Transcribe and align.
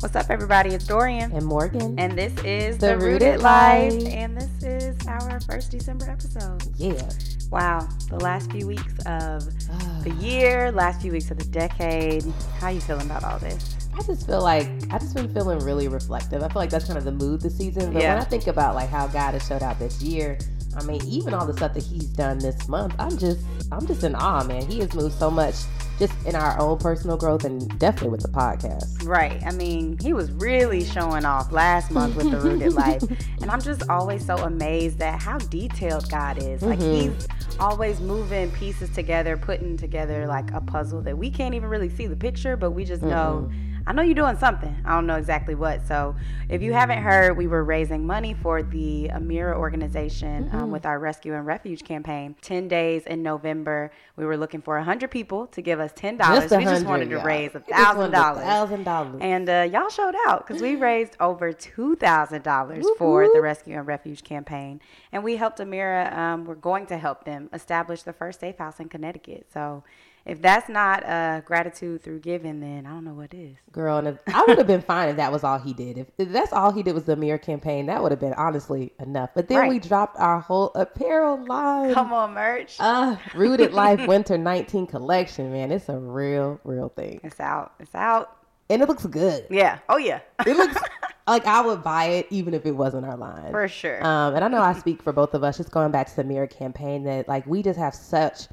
What's 0.00 0.14
up, 0.14 0.26
everybody? 0.30 0.70
It's 0.70 0.86
Dorian. 0.86 1.32
And 1.32 1.44
Morgan. 1.44 1.98
And 1.98 2.16
this 2.18 2.32
is 2.44 2.78
The 2.78 2.88
The, 2.88 2.96
Rooted 2.98 3.22
Rooted 3.22 3.40
Life. 3.42 3.92
Life. 3.94 4.06
And 4.12 4.36
this 4.36 4.62
is 4.62 5.06
our 5.06 5.40
first 5.40 5.70
December 5.70 6.10
episode. 6.10 6.62
yeah. 6.76 7.08
Wow. 7.50 7.88
The 8.10 8.18
last 8.18 8.50
few 8.52 8.66
weeks 8.66 8.92
of 9.06 9.44
the 10.04 10.14
year, 10.20 10.70
last 10.72 11.00
few 11.00 11.12
weeks 11.12 11.30
of 11.30 11.38
the 11.38 11.44
decade. 11.46 12.24
How 12.60 12.68
you 12.68 12.80
feeling 12.80 13.06
about 13.06 13.24
all 13.24 13.38
this? 13.38 13.76
I 13.98 14.02
just 14.02 14.26
feel 14.26 14.42
like 14.42 14.66
I 14.90 14.98
just 14.98 15.14
been 15.14 15.32
feeling 15.32 15.60
really 15.60 15.88
reflective. 15.88 16.42
I 16.42 16.48
feel 16.48 16.56
like 16.60 16.70
that's 16.70 16.86
kind 16.86 16.98
of 16.98 17.04
the 17.04 17.12
mood 17.12 17.40
this 17.40 17.56
season. 17.56 17.92
But 17.92 18.02
Yeah. 18.02 18.14
when 18.14 18.22
I 18.22 18.26
think 18.26 18.46
about 18.48 18.74
like 18.74 18.90
how 18.90 19.06
God 19.06 19.32
has 19.32 19.46
showed 19.46 19.62
out 19.62 19.78
this 19.78 20.02
year, 20.02 20.36
I 20.76 20.84
mean, 20.84 21.02
even 21.06 21.32
all 21.32 21.46
the 21.46 21.54
stuff 21.54 21.72
that 21.74 21.82
He's 21.82 22.04
done 22.08 22.38
this 22.38 22.68
month, 22.68 22.94
I'm 22.98 23.16
just 23.16 23.40
I'm 23.72 23.86
just 23.86 24.04
in 24.04 24.14
awe, 24.14 24.44
man. 24.44 24.66
He 24.66 24.78
has 24.80 24.92
moved 24.94 25.14
so 25.18 25.30
much 25.30 25.54
just 25.98 26.12
in 26.26 26.34
our 26.36 26.58
own 26.60 26.78
personal 26.78 27.16
growth 27.16 27.44
and 27.44 27.78
definitely 27.78 28.10
with 28.10 28.22
the 28.22 28.28
podcast. 28.28 29.04
Right. 29.06 29.42
I 29.46 29.52
mean, 29.52 29.98
he 29.98 30.12
was 30.12 30.30
really 30.32 30.84
showing 30.84 31.24
off 31.24 31.52
last 31.52 31.90
month 31.90 32.16
with 32.16 32.30
The 32.30 32.38
Rooted 32.38 32.72
Life. 32.84 33.02
And 33.40 33.50
I'm 33.50 33.62
just 33.62 33.88
always 33.88 34.24
so 34.24 34.36
amazed 34.36 35.00
at 35.00 35.20
how 35.20 35.38
detailed 35.38 36.10
God 36.10 36.42
is. 36.42 36.62
Like, 36.62 36.78
Mhm. 36.78 37.14
he's 37.16 37.28
always 37.58 38.00
moving 38.00 38.50
pieces 38.52 38.90
together, 38.90 39.36
putting 39.36 39.76
together 39.78 40.26
like 40.26 40.52
a 40.52 40.60
puzzle 40.60 41.00
that 41.02 41.16
we 41.16 41.30
can't 41.30 41.54
even 41.54 41.68
really 41.70 41.88
see 41.88 42.06
the 42.06 42.16
picture, 42.16 42.56
but 42.56 42.72
we 42.72 42.84
just 42.84 43.02
know. 43.02 43.50
I 43.86 43.92
know 43.92 44.02
you're 44.02 44.14
doing 44.14 44.36
something. 44.36 44.74
I 44.84 44.94
don't 44.94 45.06
know 45.06 45.14
exactly 45.16 45.54
what. 45.54 45.86
So, 45.86 46.16
if 46.48 46.60
you 46.62 46.72
haven't 46.72 47.02
heard, 47.02 47.36
we 47.36 47.46
were 47.46 47.62
raising 47.64 48.06
money 48.06 48.34
for 48.34 48.62
the 48.62 49.10
Amira 49.12 49.54
organization 49.56 50.48
um, 50.52 50.70
with 50.70 50.84
our 50.84 50.98
Rescue 50.98 51.34
and 51.34 51.46
Refuge 51.46 51.84
campaign. 51.84 52.34
10 52.42 52.66
days 52.68 53.04
in 53.06 53.22
November, 53.22 53.92
we 54.16 54.24
were 54.24 54.36
looking 54.36 54.60
for 54.60 54.76
100 54.76 55.10
people 55.10 55.46
to 55.48 55.62
give 55.62 55.78
us 55.80 55.92
$10. 55.92 56.18
Just 56.18 56.56
we 56.56 56.64
just 56.64 56.84
wanted 56.86 57.10
to 57.10 57.16
y'all. 57.16 57.24
raise 57.24 57.54
We 57.54 57.60
$1,000. 57.60 58.10
Thousand 58.12 58.84
dollars. 58.84 59.18
And 59.20 59.48
uh, 59.48 59.68
y'all 59.70 59.88
showed 59.88 60.14
out 60.26 60.46
because 60.46 60.60
we 60.60 60.74
raised 60.76 61.16
over 61.20 61.52
two 61.52 61.96
thousand 61.96 62.42
dollars 62.42 62.84
for 62.98 63.28
the 63.32 63.40
Rescue 63.40 63.76
and 63.76 63.86
Refuge 63.86 64.24
campaign, 64.24 64.80
and 65.12 65.22
we 65.22 65.36
helped 65.36 65.58
Amira. 65.58 66.12
Um, 66.16 66.44
we're 66.44 66.54
going 66.54 66.86
to 66.86 66.98
help 66.98 67.24
them 67.24 67.48
establish 67.52 68.02
the 68.02 68.12
first 68.12 68.40
safe 68.40 68.58
house 68.58 68.80
in 68.80 68.88
Connecticut. 68.88 69.46
So, 69.52 69.84
if 70.26 70.42
that's 70.42 70.68
not 70.68 71.06
uh, 71.06 71.40
gratitude 71.42 72.02
through 72.02 72.18
giving, 72.20 72.60
then 72.60 72.84
I 72.84 72.90
don't 72.90 73.04
know 73.04 73.14
what 73.14 73.32
is. 73.32 73.56
Girl, 73.70 73.96
and 73.98 74.08
if, 74.08 74.18
I 74.26 74.44
would 74.46 74.58
have 74.58 74.66
been 74.66 74.82
fine 74.82 75.08
if 75.10 75.16
that 75.16 75.30
was 75.30 75.44
all 75.44 75.58
he 75.58 75.72
did. 75.72 75.98
If, 75.98 76.08
if 76.18 76.30
that's 76.30 76.52
all 76.52 76.72
he 76.72 76.82
did 76.82 76.94
was 76.94 77.04
the 77.04 77.14
Amira 77.16 77.40
campaign, 77.40 77.86
that 77.86 78.02
would 78.02 78.10
have 78.10 78.20
been 78.20 78.34
honestly 78.34 78.92
enough. 79.00 79.30
But 79.34 79.48
then 79.48 79.58
Right. 79.58 79.68
we 79.70 79.78
dropped 79.78 80.18
our 80.18 80.40
whole 80.40 80.72
apparel 80.74 81.44
line. 81.46 81.94
Come 81.94 82.12
on, 82.12 82.34
merch. 82.34 82.76
Uh, 82.80 83.16
Rooted 83.34 83.72
Life 83.72 84.06
Winter 84.06 84.36
19 84.36 84.86
collection, 84.88 85.52
man. 85.52 85.70
It's 85.70 85.88
a 85.88 85.96
real, 85.98 86.60
real 86.64 86.88
thing. 86.88 87.20
It's 87.22 87.38
out. 87.40 87.72
It's 87.78 87.94
out. 87.94 88.36
And 88.68 88.82
it 88.82 88.88
looks 88.88 89.06
good. 89.06 89.46
Yeah. 89.48 89.78
Oh 89.88 89.96
yeah. 89.96 90.18
It 90.44 90.56
looks 90.56 90.76
like 91.28 91.46
I 91.46 91.60
would 91.64 91.84
buy 91.84 92.06
it 92.06 92.26
even 92.30 92.52
if 92.52 92.66
it 92.66 92.72
wasn't 92.72 93.06
our 93.06 93.16
line. 93.16 93.52
For 93.52 93.68
sure. 93.68 94.04
Um, 94.04 94.34
and 94.34 94.44
I 94.44 94.48
know 94.48 94.60
I 94.60 94.72
speak 94.72 95.04
for 95.04 95.12
both 95.12 95.34
of 95.34 95.44
us, 95.44 95.56
just 95.58 95.70
going 95.70 95.92
back 95.92 96.08
to 96.08 96.16
the 96.16 96.24
Amira 96.24 96.50
campaign, 96.50 97.04
that 97.04 97.28
like 97.28 97.46
we 97.46 97.62
just 97.62 97.78
have 97.78 97.94
such 97.94 98.48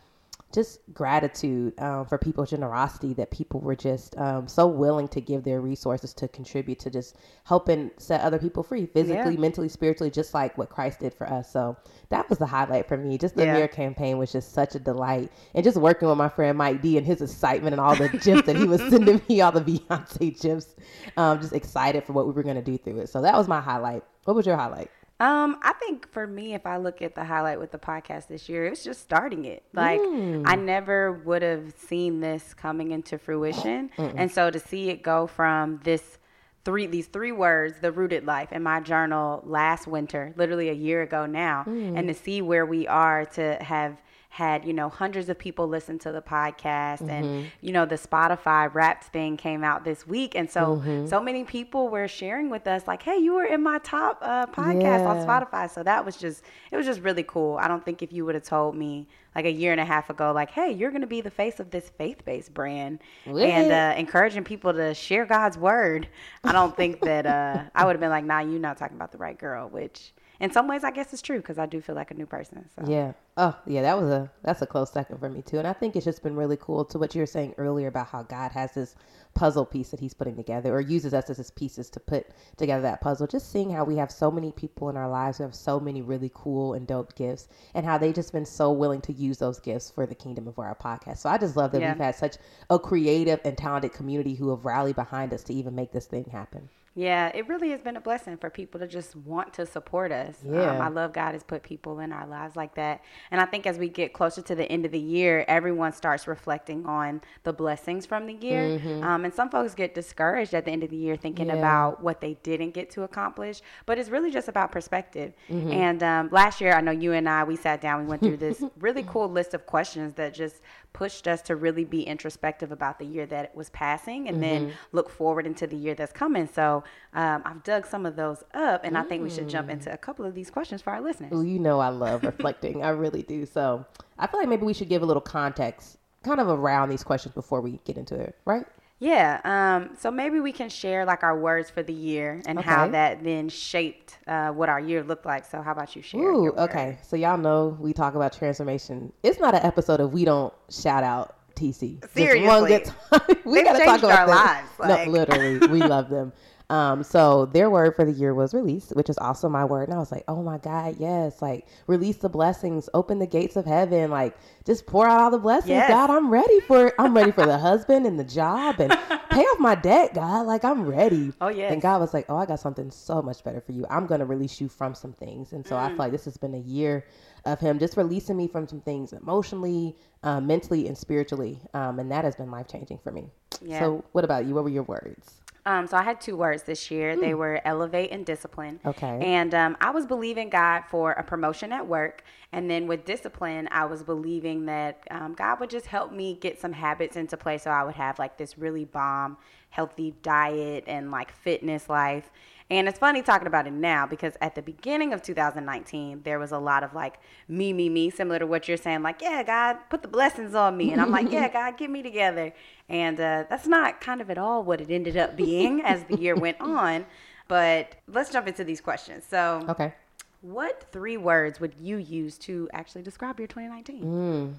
just 0.53 0.79
gratitude 0.93 1.73
um, 1.79 2.05
for 2.05 2.17
people's 2.17 2.51
generosity 2.51 3.13
that 3.15 3.31
people 3.31 3.59
were 3.59 3.75
just 3.75 4.17
um, 4.17 4.47
so 4.47 4.67
willing 4.67 5.07
to 5.09 5.19
give 5.19 5.43
their 5.43 5.59
resources 5.61 6.13
to 6.13 6.27
contribute 6.27 6.79
to 6.79 6.89
just 6.89 7.17
helping 7.43 7.89
set 7.97 8.21
other 8.21 8.37
people 8.39 8.63
free 8.63 8.85
physically, 8.85 9.33
Yeah. 9.33 9.39
mentally, 9.39 9.67
spiritually, 9.69 10.11
just 10.11 10.33
like 10.33 10.57
what 10.57 10.69
Christ 10.69 10.99
did 10.99 11.13
for 11.13 11.27
us. 11.27 11.51
So 11.51 11.75
that 12.09 12.29
was 12.29 12.37
the 12.37 12.45
highlight 12.45 12.87
for 12.87 12.95
me. 12.97 13.17
Just 13.17 13.35
the 13.35 13.43
Yeah. 13.45 13.55
Amira 13.55 13.71
campaign 13.71 14.17
was 14.17 14.31
just 14.31 14.53
such 14.53 14.75
a 14.75 14.79
delight, 14.79 15.31
and 15.55 15.63
just 15.63 15.77
working 15.77 16.07
with 16.07 16.17
my 16.17 16.29
friend 16.29 16.57
Mike 16.57 16.81
D 16.81 16.97
and 16.97 17.05
his 17.05 17.21
excitement 17.21 17.73
and 17.73 17.81
all 17.81 17.95
the 17.95 18.09
gifs 18.09 18.45
that 18.45 18.55
he 18.55 18.65
was 18.65 18.79
sending 18.89 19.21
me, 19.27 19.41
all 19.41 19.51
the 19.51 19.61
Beyonce 19.61 20.39
gifs. 20.39 20.75
Um, 21.17 21.41
just 21.41 21.53
excited 21.53 22.03
for 22.03 22.13
what 22.13 22.27
we 22.27 22.33
were 22.33 22.43
going 22.43 22.55
to 22.55 22.61
do 22.61 22.77
through 22.77 22.99
it. 22.99 23.09
So 23.09 23.21
that 23.23 23.33
was 23.36 23.47
my 23.47 23.59
highlight. 23.59 24.03
What 24.25 24.36
was 24.36 24.45
your 24.45 24.55
highlight? 24.55 24.92
Um, 25.23 25.58
I 25.61 25.72
think 25.73 26.11
for 26.11 26.28
me, 26.28 26.54
if 26.54 26.66
I 26.66 26.76
look 26.78 27.02
at 27.02 27.16
the 27.16 27.23
highlight 27.23 27.58
with 27.58 27.72
the 27.72 27.78
podcast 27.78 28.28
this 28.28 28.50
year, 28.50 28.66
it 28.66 28.72
was 28.72 28.84
just 28.84 29.02
starting 29.02 29.45
it. 29.45 29.64
Like 29.73 30.02
Mm. 30.02 30.44
I 30.45 30.56
never 30.56 31.14
would 31.14 31.42
have 31.42 31.73
seen 31.78 32.20
this 32.20 32.54
coming 32.54 32.92
into 32.92 33.17
fruition, 33.17 33.89
and 33.98 34.30
so 34.30 34.50
to 34.52 34.60
see 34.60 34.89
it 34.89 35.02
go 35.02 35.28
from 35.28 35.80
this 35.84 36.17
three 36.66 36.88
these 36.88 37.08
three 37.08 37.32
words, 37.32 37.76
the 37.80 37.92
rooted 37.92 38.26
life, 38.26 38.52
in 38.52 38.64
my 38.64 38.80
journal 38.82 39.42
last 39.45 39.88
winter, 39.88 40.34
literally 40.36 40.70
a 40.70 40.73
year 40.73 41.02
ago 41.04 41.26
now, 41.26 41.64
and 41.67 42.08
to 42.10 42.14
see 42.14 42.42
where 42.42 42.66
we 42.66 42.86
are 42.88 43.26
to 43.26 43.55
have 43.61 44.02
had 44.33 44.66
you 44.66 44.73
know 44.73 44.89
hundreds 44.89 45.30
of 45.30 45.38
people 45.38 45.67
listen 45.67 45.99
to 45.99 46.11
the 46.11 46.20
podcast 46.21 47.08
and 47.08 47.52
you 47.61 47.71
know 47.71 47.86
the 47.86 47.94
spotify 47.94 48.67
wrapped 48.73 49.04
thing 49.04 49.38
came 49.38 49.64
out 49.64 49.83
this 49.86 50.08
week. 50.08 50.33
And 50.33 50.49
so 50.49 50.82
so 51.08 51.21
many 51.21 51.44
people 51.44 51.88
were 51.89 52.08
sharing 52.08 52.49
with 52.49 52.66
us 52.66 52.88
like 52.88 53.04
hey 53.04 53.17
you 53.17 53.36
were 53.36 53.45
in 53.45 53.61
my 53.61 53.77
top 53.83 54.17
uh, 54.23 54.48
podcast 54.48 55.05
on 55.05 55.17
spotify. 55.27 55.70
So 55.70 55.83
that 55.83 56.04
was 56.04 56.17
just 56.17 56.43
it 56.72 56.77
was 56.77 56.86
just 56.88 57.02
really 57.02 57.22
cool. 57.22 57.60
I 57.61 57.67
don't 57.67 57.86
think 57.86 58.02
if 58.02 58.11
you 58.11 58.26
would 58.26 58.33
have 58.33 58.43
told 58.43 58.76
me 58.76 59.08
like 59.36 59.45
a 59.45 59.52
year 59.52 59.72
and 59.72 59.80
a 59.82 59.86
half 59.86 60.10
ago 60.10 60.32
like 60.32 60.49
hey 60.49 60.72
you're 60.72 60.89
going 60.92 61.02
to 61.02 61.08
be 61.08 61.22
the 61.22 61.30
face 61.32 61.60
of 61.60 61.70
this 61.70 61.89
faith-based 61.89 62.54
brand 62.55 62.99
and 63.48 63.72
uh, 63.72 63.93
encouraging 63.99 64.43
people 64.43 64.73
to 64.73 64.93
share 64.93 65.26
god's 65.26 65.58
word 65.58 66.08
i 66.43 66.52
don't 66.52 66.76
think 66.77 66.99
that 67.02 67.26
uh, 67.26 67.64
i 67.73 67.83
would 67.86 67.93
have 67.93 67.99
been 67.99 68.11
like 68.11 68.26
nah 68.26 68.39
you're 68.42 68.60
not 68.60 68.77
talking 68.77 68.95
about 68.95 69.11
the 69.11 69.17
right 69.17 69.39
girl 69.39 69.67
which 69.70 70.14
in 70.39 70.52
some 70.52 70.67
ways 70.67 70.83
i 70.83 70.92
guess 70.92 71.14
it's 71.14 71.21
true 71.21 71.38
because 71.38 71.58
i 71.58 71.66
do 71.66 71.80
feel 71.82 71.95
like 71.95 72.11
a 72.11 72.14
new 72.14 72.26
person 72.26 72.67
so 72.76 72.86
Yeah. 72.89 73.14
Oh, 73.36 73.58
yeah. 73.66 73.82
That 73.82 73.99
was 73.99 74.11
a 74.11 74.30
that's 74.44 74.61
a 74.61 74.67
close 74.67 74.92
second 74.92 75.17
for 75.17 75.27
me 75.27 75.42
too. 75.42 75.58
And 75.58 75.67
I 75.67 75.73
think 75.73 75.95
it's 75.95 76.05
just 76.05 76.21
been 76.21 76.36
really 76.36 76.55
cool 76.55 76.86
to 76.86 76.99
what 76.99 77.16
you 77.16 77.21
were 77.21 77.26
saying 77.26 77.55
earlier 77.58 77.88
about 77.88 78.05
how 78.10 78.21
God 78.21 78.52
has 78.52 78.76
this 78.76 78.95
puzzle 79.33 79.66
piece 79.66 79.89
that 79.89 79.99
He's 79.99 80.14
putting 80.14 80.36
together, 80.36 80.72
or 80.72 80.80
uses 80.82 81.16
us 81.16 81.32
as 81.32 81.38
His 81.38 81.49
pieces 81.49 81.89
to 81.89 81.99
put 81.99 82.27
together 82.58 82.83
that 82.83 83.02
puzzle. 83.02 83.26
Just 83.26 83.52
seeing 83.52 83.72
how 83.72 83.86
we 83.86 83.95
have 83.98 84.11
so 84.11 84.30
many 84.30 84.52
people 84.52 84.88
in 84.89 84.98
our 84.98 85.10
lives 85.10 85.39
who 85.39 85.45
have 85.45 85.55
so 85.55 85.80
many 85.80 86.04
really 86.04 86.30
cool 86.36 86.76
and 86.76 86.86
dope 86.86 87.16
gifts, 87.16 87.48
and 87.73 87.88
how 87.88 87.98
they 87.98 88.14
just 88.14 88.33
been 88.33 88.45
so 88.45 88.72
willing 88.72 89.02
to 89.02 89.14
use 89.14 89.39
those 89.39 89.60
gifts 89.60 89.89
for 89.89 90.05
the 90.05 90.14
kingdom 90.14 90.48
of 90.48 90.60
our 90.60 90.76
podcast. 90.76 91.17
So 91.17 91.30
I 91.30 91.39
just 91.39 91.58
love 91.58 91.72
that 91.72 91.82
Yeah. 91.82 91.93
we've 91.93 92.02
had 92.04 92.14
such 92.14 92.38
a 92.70 92.77
creative 92.77 93.39
and 93.43 93.58
talented 93.58 93.93
community 93.93 94.36
who 94.36 94.52
have 94.52 94.64
rallied 94.64 94.95
behind 94.95 95.33
us 95.33 95.42
to 95.45 95.54
even 95.55 95.73
make 95.73 95.92
this 95.92 96.05
thing 96.05 96.26
happen. 96.26 96.70
Yeah, 96.95 97.31
it 97.33 97.48
really 97.48 97.71
has 97.71 97.81
been 97.81 97.98
a 97.98 98.02
blessing 98.02 98.37
for 98.37 98.52
people 98.52 98.80
to 98.80 98.87
just 98.87 99.15
want 99.15 99.52
to 99.55 99.65
support 99.65 100.11
us. 100.11 100.36
Yeah. 100.48 100.76
Um, 100.76 100.81
I 100.81 100.89
love 100.89 101.11
God 101.11 101.31
has 101.33 101.42
put 101.43 101.64
people 101.64 101.99
in 101.99 102.11
our 102.14 102.27
lives 102.27 102.55
like 102.55 102.76
that. 102.76 103.02
And 103.31 103.42
I 103.42 103.45
think 103.45 103.65
as 103.65 103.80
we 103.80 103.89
get 103.89 104.14
closer 104.14 104.43
to 104.43 104.54
the 104.54 104.71
end 104.71 104.86
of 104.86 104.92
the 104.92 104.99
year, 104.99 105.43
everyone 105.48 105.92
starts 105.92 106.27
reflecting 106.27 106.86
on 106.86 107.21
the 107.43 107.52
blessings 107.54 108.05
from 108.05 108.27
the 108.27 108.33
year. 108.33 108.80
Um, 109.04 109.26
and 109.26 109.33
some 109.33 109.49
folks 109.49 109.73
get 109.73 109.95
discouraged 109.95 110.54
at 110.54 110.65
the 110.65 110.71
end 110.71 110.83
of 110.83 110.92
the 110.92 110.95
year 110.95 111.15
thinking 111.15 111.48
Yeah. 111.48 111.55
about 111.55 112.04
what 112.04 112.21
they 112.21 112.36
didn't 112.43 112.76
get 112.76 112.92
to 112.92 113.02
accomplish. 113.04 113.61
But 113.87 113.98
it's 113.98 114.10
really 114.10 114.30
just 114.30 114.48
about 114.48 114.71
perspective. 114.71 115.33
And 115.49 116.04
um, 116.04 116.30
last 116.31 116.61
year, 116.61 116.73
I 116.73 116.81
know 116.81 116.92
you 116.92 117.14
and 117.14 117.27
I, 117.27 117.43
we 117.43 117.55
sat 117.55 117.81
down, 117.81 118.02
we 118.02 118.08
went 118.08 118.21
through 118.21 118.37
this 118.37 118.64
really 118.80 119.04
cool 119.04 119.27
list 119.30 119.55
of 119.55 119.65
questions 119.65 120.14
that 120.14 120.33
just 120.36 120.61
pushed 120.93 121.27
us 121.27 121.42
to 121.42 121.55
really 121.55 121.83
be 121.83 122.04
introspective 122.04 122.71
about 122.71 122.99
the 122.99 123.05
year 123.05 123.26
that 123.26 123.55
was 123.55 123.70
passing 123.71 124.27
and 124.27 124.42
then 124.42 124.71
look 124.92 125.09
forward 125.09 125.45
into 125.45 125.67
the 125.67 125.76
year 125.76 125.95
that's 125.95 126.14
coming. 126.14 126.48
So 126.48 126.83
um, 127.14 127.42
I've 127.45 127.64
dug 127.64 127.86
some 127.86 128.06
of 128.06 128.15
those 128.15 128.44
up, 128.54 128.81
and 128.83 128.98
I 128.98 129.04
think 129.04 129.24
we 129.24 129.30
should 129.30 129.50
jump 129.50 129.69
into 129.69 129.92
a 129.92 129.98
couple 129.98 130.24
of 130.24 130.36
these 130.36 130.50
questions 130.50 130.81
for 130.81 130.94
our 130.94 131.01
listeners. 131.01 131.31
Well, 131.31 131.44
you 131.44 131.59
know 131.59 131.80
I 131.80 131.89
love 131.89 132.24
reflecting. 132.24 132.83
I 132.83 132.89
really 132.89 133.24
do. 133.24 133.45
So 133.45 133.86
I 134.19 134.27
feel 134.27 134.39
like 134.39 134.50
maybe 134.50 134.65
we 134.65 134.74
should 134.74 134.89
give 134.89 135.01
a 135.01 135.06
little 135.06 135.21
context 135.21 135.98
kind 136.24 136.39
of 136.39 136.48
around 136.48 136.89
these 136.89 137.04
questions 137.04 137.33
before 137.33 137.60
we 137.60 137.80
get 137.86 137.98
into 137.98 138.15
it, 138.15 138.38
right? 138.45 138.65
Yeah. 139.00 139.42
Um, 139.44 139.95
so 139.98 140.09
maybe 140.12 140.39
we 140.39 140.51
can 140.51 140.69
share 140.69 141.04
like 141.06 141.24
our 141.24 141.38
words 141.38 141.69
for 141.69 141.83
the 141.83 141.94
year 141.94 142.42
and 142.45 142.59
how 142.59 142.88
that 142.88 143.24
then 143.24 143.50
shaped 143.50 144.18
uh, 144.27 144.50
what 144.51 144.69
our 144.69 144.80
year 144.80 145.04
looked 145.04 145.25
like. 145.25 145.45
So 145.45 145.62
how 145.62 145.71
about 145.74 145.95
you 145.95 146.01
share? 146.01 146.21
Ooh, 146.21 146.51
okay. 146.54 146.98
So 147.04 147.15
y'all 147.15 147.38
know 147.38 147.77
we 147.80 147.92
talk 147.94 148.15
about 148.15 148.31
transformation. 148.33 149.12
It's 149.24 149.39
not 149.39 149.56
an 149.56 149.63
episode 149.63 150.00
of 150.00 150.13
we 150.13 150.24
don't 150.25 150.54
shout 150.69 151.04
out 151.04 151.36
TC. 151.56 152.10
Seriously. 152.13 152.48
one 152.48 152.66
good 152.66 152.86
time. 152.86 153.22
we 153.45 153.63
gotta 153.63 153.84
talk 153.84 154.00
about 154.00 154.19
our 154.19 154.28
lives, 154.28 154.69
like- 154.80 155.07
No, 155.07 155.12
literally, 155.13 155.68
we 155.68 155.80
love 155.81 156.10
them. 156.10 156.31
Um, 156.69 157.04
so 157.04 157.45
their 157.45 157.69
word 157.69 157.95
for 157.95 158.06
the 158.06 158.12
year 158.12 158.33
was 158.33 158.54
release, 158.54 158.89
which 158.92 159.10
is 159.10 159.18
also 159.18 159.48
my 159.50 159.65
word. 159.65 159.89
And 159.89 159.94
I 159.94 160.00
was 160.00 160.12
like, 160.12 160.24
oh 160.27 160.42
my 160.42 160.57
God, 160.57 160.95
yes. 160.98 161.42
Like 161.42 161.68
release 161.88 162.18
the 162.18 162.30
blessings, 162.30 162.89
open 162.94 163.19
the 163.19 163.27
gates 163.27 163.56
of 163.56 163.65
heaven, 163.65 164.10
like 164.10 164.36
just 164.65 164.88
pour 164.88 165.07
out 165.07 165.19
all 165.19 165.30
the 165.31 165.38
blessings. 165.38 165.69
Yes. 165.69 165.89
God, 165.89 166.10
I'm 166.10 166.30
ready 166.30 166.60
for 166.62 166.94
I'm 167.00 167.13
ready 167.15 167.31
for 167.31 167.45
the 167.45 167.57
husband 167.57 168.06
and 168.06 168.18
the 168.19 168.24
job 168.24 168.80
and 168.80 168.92
pay 169.31 169.42
off 169.42 169.60
my 169.60 169.75
debt, 169.75 170.13
God. 170.13 170.48
Like 170.48 170.63
I'm 170.63 170.86
ready. 170.86 171.33
Oh, 171.42 171.50
yeah. 171.50 171.71
And 171.71 171.81
God 171.81 172.00
was 172.01 172.13
like, 172.13 172.25
Oh, 172.30 172.38
I 172.38 172.45
got 172.45 172.60
something 172.60 172.89
so 172.89 173.21
much 173.21 173.44
better 173.44 173.62
for 173.62 173.74
you. 173.74 173.86
I'm 173.89 174.07
gonna 174.07 174.25
release 174.25 174.59
you 174.62 174.68
from 174.69 174.95
some 174.95 175.13
things. 175.13 175.51
And 175.54 175.68
so 175.68 175.77
I 175.77 175.83
Mm. 175.88 175.89
feel 175.89 175.98
like 176.00 176.12
this 176.12 176.25
has 176.25 176.38
been 176.38 176.56
a 176.56 176.59
year 176.59 177.06
of 177.45 177.59
him 177.59 177.77
just 177.77 177.98
releasing 177.98 178.38
me 178.38 178.48
from 178.48 178.68
some 178.68 178.80
things 178.81 179.12
emotionally, 179.13 179.95
uh, 180.24 180.39
mentally, 180.39 180.88
and 180.88 180.98
spiritually. 180.98 181.59
Um, 181.74 182.00
and 182.00 182.09
that 182.12 182.24
has 182.24 182.36
been 182.36 182.50
life 182.50 182.68
changing 182.68 183.00
for 183.00 183.12
me. 183.12 183.27
Yeah. 183.62 183.80
So 183.80 184.06
what 184.13 184.24
about 184.24 184.45
you? 184.45 184.56
What 184.56 184.63
were 184.63 184.69
your 184.69 184.83
words? 184.83 185.42
Um, 185.65 185.88
so 185.88 185.95
I 185.95 186.04
had 186.04 186.19
two 186.19 186.36
words 186.36 186.63
this 186.63 186.92
year. 186.92 187.15
They 187.15 187.33
were 187.33 187.62
elevate 187.63 188.12
and 188.12 188.25
discipline. 188.25 188.80
Okay. 188.86 189.19
And 189.21 189.54
um, 189.54 189.77
I 189.80 189.92
was 189.92 190.06
believing 190.06 190.50
God 190.50 190.83
for 190.89 191.13
a 191.13 191.24
promotion 191.24 191.71
at 191.71 191.88
work. 191.88 192.24
And 192.51 192.69
then 192.69 192.86
with 192.86 193.06
discipline, 193.06 193.69
I 193.71 193.86
was 193.86 194.04
believing 194.04 194.65
that 194.65 195.04
um, 195.10 195.33
God 195.33 195.60
would 195.60 195.69
just 195.69 195.86
help 195.86 196.12
me 196.12 196.36
get 196.36 196.60
some 196.60 196.74
habits 196.74 197.15
into 197.15 197.38
place 197.38 197.63
so 197.63 197.71
I 197.71 197.83
would 197.83 197.95
have 197.95 198.19
like 198.19 198.38
this 198.38 198.57
really 198.57 198.86
bomb, 198.86 199.38
healthy 199.69 200.13
diet 200.21 200.83
and 200.86 201.12
like 201.12 201.31
fitness 201.31 201.88
life. 201.89 202.30
And 202.74 202.88
it's 202.88 202.98
funny 202.98 203.22
talking 203.22 203.46
about 203.46 203.68
it 203.68 203.74
now 203.74 204.08
because 204.08 204.34
at 204.42 204.56
the 204.56 204.64
beginning 204.64 205.14
of 205.14 205.22
2019, 205.22 206.22
there 206.24 206.40
was 206.40 206.52
a 206.52 206.58
lot 206.58 206.84
of 206.84 206.96
like 206.96 207.20
me, 207.48 207.72
me, 207.72 207.88
me, 207.88 208.10
similar 208.10 208.40
to 208.40 208.48
what 208.48 208.68
you're 208.68 208.78
saying, 208.78 209.04
like, 209.04 209.22
yeah, 209.22 209.44
God, 209.44 209.78
put 209.92 210.02
the 210.02 210.08
blessings 210.08 210.56
on 210.56 210.75
me. 210.75 210.92
And 210.92 211.00
I'm 211.00 211.12
like, 211.12 211.31
yeah, 211.31 211.48
God, 211.54 211.78
get 211.78 211.92
me 211.92 212.02
together. 212.02 212.52
And 212.90 213.20
uh, 213.20 213.44
that's 213.48 213.68
not 213.68 214.02
kind 214.02 214.22
of 214.22 214.31
at 214.31 214.40
all 214.40 214.64
what 214.64 214.81
it 214.81 214.90
ended 214.90 215.18
up 215.18 215.36
being 215.38 215.81
as 215.81 216.04
the 216.06 216.18
year 216.20 216.36
went 216.36 216.60
on. 216.62 217.06
But 217.48 217.94
let's 218.08 218.31
jump 218.31 218.48
into 218.48 218.64
these 218.64 218.81
questions. 218.81 219.24
So, 219.30 219.64
Okay. 219.69 219.94
what 220.42 220.86
three 220.92 221.18
words 221.18 221.60
would 221.60 221.76
you 221.80 221.98
use 221.98 222.40
to 222.40 222.68
actually 222.74 223.04
describe 223.04 223.38
your 223.40 223.48
2019? 223.48 224.04
Mm, 224.04 224.54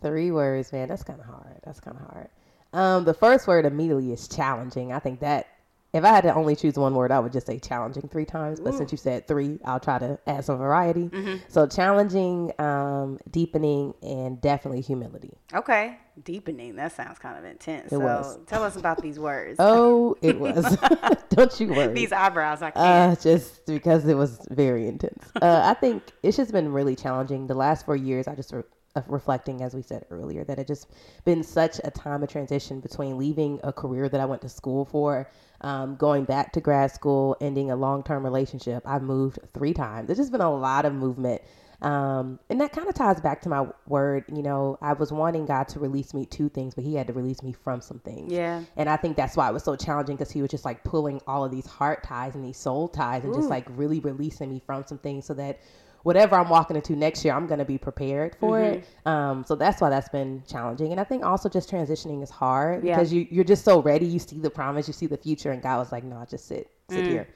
three 0.00 0.30
words, 0.30 0.72
man. 0.72 0.88
That's 0.88 1.02
kind 1.02 1.20
of 1.20 1.26
hard. 1.26 1.60
That's 1.64 1.80
kind 1.80 1.98
of 1.98 2.06
hard. 2.10 2.28
Um, 2.72 3.04
the 3.04 3.12
first 3.12 3.46
word 3.46 3.66
immediately 3.66 4.12
is 4.12 4.28
challenging. 4.28 4.94
I 4.94 4.98
think 4.98 5.20
that 5.20 5.46
if 5.92 6.04
I 6.04 6.08
had 6.08 6.22
to 6.22 6.34
only 6.34 6.54
choose 6.54 6.76
one 6.76 6.94
word, 6.94 7.10
I 7.10 7.18
would 7.18 7.32
just 7.32 7.46
say 7.46 7.58
challenging 7.58 8.08
three 8.08 8.24
times. 8.24 8.60
But 8.60 8.74
since 8.74 8.92
you 8.92 8.98
said 8.98 9.26
three, 9.26 9.58
I'll 9.64 9.80
try 9.80 9.98
to 9.98 10.18
add 10.26 10.44
some 10.44 10.58
variety. 10.58 11.10
So 11.48 11.66
challenging, 11.66 12.52
um, 12.58 13.18
deepening, 13.30 13.94
and 14.02 14.40
definitely 14.40 14.82
humility. 14.82 15.36
Okay, 15.52 15.98
deepening. 16.22 16.76
That 16.76 16.92
sounds 16.94 17.18
kind 17.18 17.38
of 17.38 17.44
intense. 17.44 17.86
It 17.86 17.90
so, 17.90 18.00
was. 18.00 18.38
tell 18.46 18.62
us 18.62 18.76
about 18.76 19.02
these 19.02 19.18
words. 19.18 19.58
Oh, 19.72 20.16
it 20.20 20.38
was. 20.38 20.76
Don't 21.30 21.60
you 21.60 21.68
worry. 21.68 21.94
these 21.94 22.12
eyebrows, 22.12 22.60
I 22.60 22.70
can't. 22.70 23.18
Uh, 23.18 23.20
just 23.20 23.66
because 23.66 24.06
it 24.06 24.14
was 24.14 24.46
very 24.50 24.88
intense. 24.88 25.24
Uh, 25.40 25.62
I 25.64 25.74
think 25.74 26.02
it's 26.22 26.36
just 26.36 26.52
been 26.52 26.72
really 26.72 26.96
challenging. 26.96 27.46
The 27.46 27.54
last 27.54 27.86
four 27.86 27.96
years, 27.96 28.26
I 28.26 28.34
just 28.34 28.52
reflecting, 29.06 29.62
as 29.62 29.74
we 29.74 29.82
said 29.82 30.04
earlier, 30.10 30.44
that 30.44 30.58
it 30.58 30.66
just 30.66 30.88
been 31.24 31.42
such 31.42 31.80
a 31.84 31.90
time 31.90 32.22
of 32.22 32.28
transition 32.28 32.80
between 32.80 33.18
leaving 33.18 33.60
a 33.62 33.72
career 33.72 34.08
that 34.08 34.20
I 34.20 34.24
went 34.24 34.42
to 34.42 34.48
school 34.48 34.84
for, 34.84 35.28
um, 35.60 35.96
going 35.96 36.24
back 36.24 36.52
to 36.54 36.60
grad 36.60 36.90
school, 36.90 37.36
ending 37.40 37.70
a 37.70 37.76
long 37.76 38.02
term 38.02 38.24
relationship. 38.24 38.82
I've 38.86 39.02
moved 39.02 39.38
three 39.54 39.74
times. 39.74 40.06
There's 40.06 40.18
just 40.18 40.32
been 40.32 40.40
a 40.40 40.54
lot 40.54 40.84
of 40.84 40.92
movement. 40.92 41.42
Um, 41.82 42.38
and 42.50 42.60
that 42.60 42.72
kind 42.72 42.88
of 42.88 42.94
ties 42.94 43.20
back 43.20 43.40
to 43.42 43.48
my 43.48 43.66
word. 43.86 44.24
You 44.28 44.42
know, 44.42 44.76
I 44.82 44.92
was 44.92 45.12
wanting 45.12 45.46
God 45.46 45.68
to 45.68 45.80
release 45.80 46.12
me 46.12 46.26
two 46.26 46.48
things, 46.50 46.74
but 46.74 46.84
He 46.84 46.94
had 46.94 47.06
to 47.06 47.12
release 47.12 47.42
me 47.42 47.52
from 47.52 47.80
some 47.80 48.00
things. 48.00 48.32
Yeah. 48.32 48.62
And 48.76 48.88
I 48.88 48.96
think 48.96 49.16
that's 49.16 49.36
why 49.36 49.48
it 49.48 49.52
was 49.52 49.64
so 49.64 49.76
challenging 49.76 50.16
because 50.16 50.30
he 50.30 50.42
was 50.42 50.50
just 50.50 50.64
like 50.64 50.84
pulling 50.84 51.20
all 51.26 51.44
of 51.44 51.50
these 51.50 51.66
heart 51.66 52.02
ties 52.02 52.34
and 52.34 52.44
these 52.44 52.58
soul 52.58 52.88
ties 52.88 53.24
and 53.24 53.34
just 53.34 53.48
like 53.48 53.66
really 53.70 54.00
releasing 54.00 54.50
me 54.50 54.60
from 54.64 54.84
some 54.86 54.98
things 54.98 55.24
so 55.24 55.34
that 55.34 55.60
whatever 56.02 56.36
I'm 56.36 56.48
walking 56.48 56.76
into 56.76 56.96
next 56.96 57.24
year, 57.24 57.34
I'm 57.34 57.46
going 57.46 57.58
to 57.58 57.64
be 57.64 57.78
prepared 57.78 58.36
for 58.36 58.60
it. 58.60 58.84
Um, 59.06 59.44
so 59.46 59.54
that's 59.54 59.80
why 59.80 59.90
that's 59.90 60.08
been 60.08 60.42
challenging. 60.48 60.92
And 60.92 61.00
I 61.00 61.04
think 61.04 61.24
also 61.24 61.48
just 61.48 61.70
transitioning 61.70 62.22
is 62.22 62.30
hard 62.30 62.84
Yeah. 62.84 62.94
because 62.96 63.12
you, 63.12 63.26
you're 63.30 63.44
just 63.44 63.64
so 63.64 63.80
ready. 63.82 64.06
You 64.06 64.18
see 64.18 64.38
the 64.38 64.50
promise, 64.50 64.86
you 64.86 64.94
see 64.94 65.06
the 65.06 65.16
future. 65.18 65.50
And 65.52 65.62
God 65.62 65.78
was 65.78 65.92
like, 65.92 66.04
no, 66.04 66.24
just 66.28 66.46
sit, 66.46 66.70
sit 66.88 67.06
here. 67.06 67.28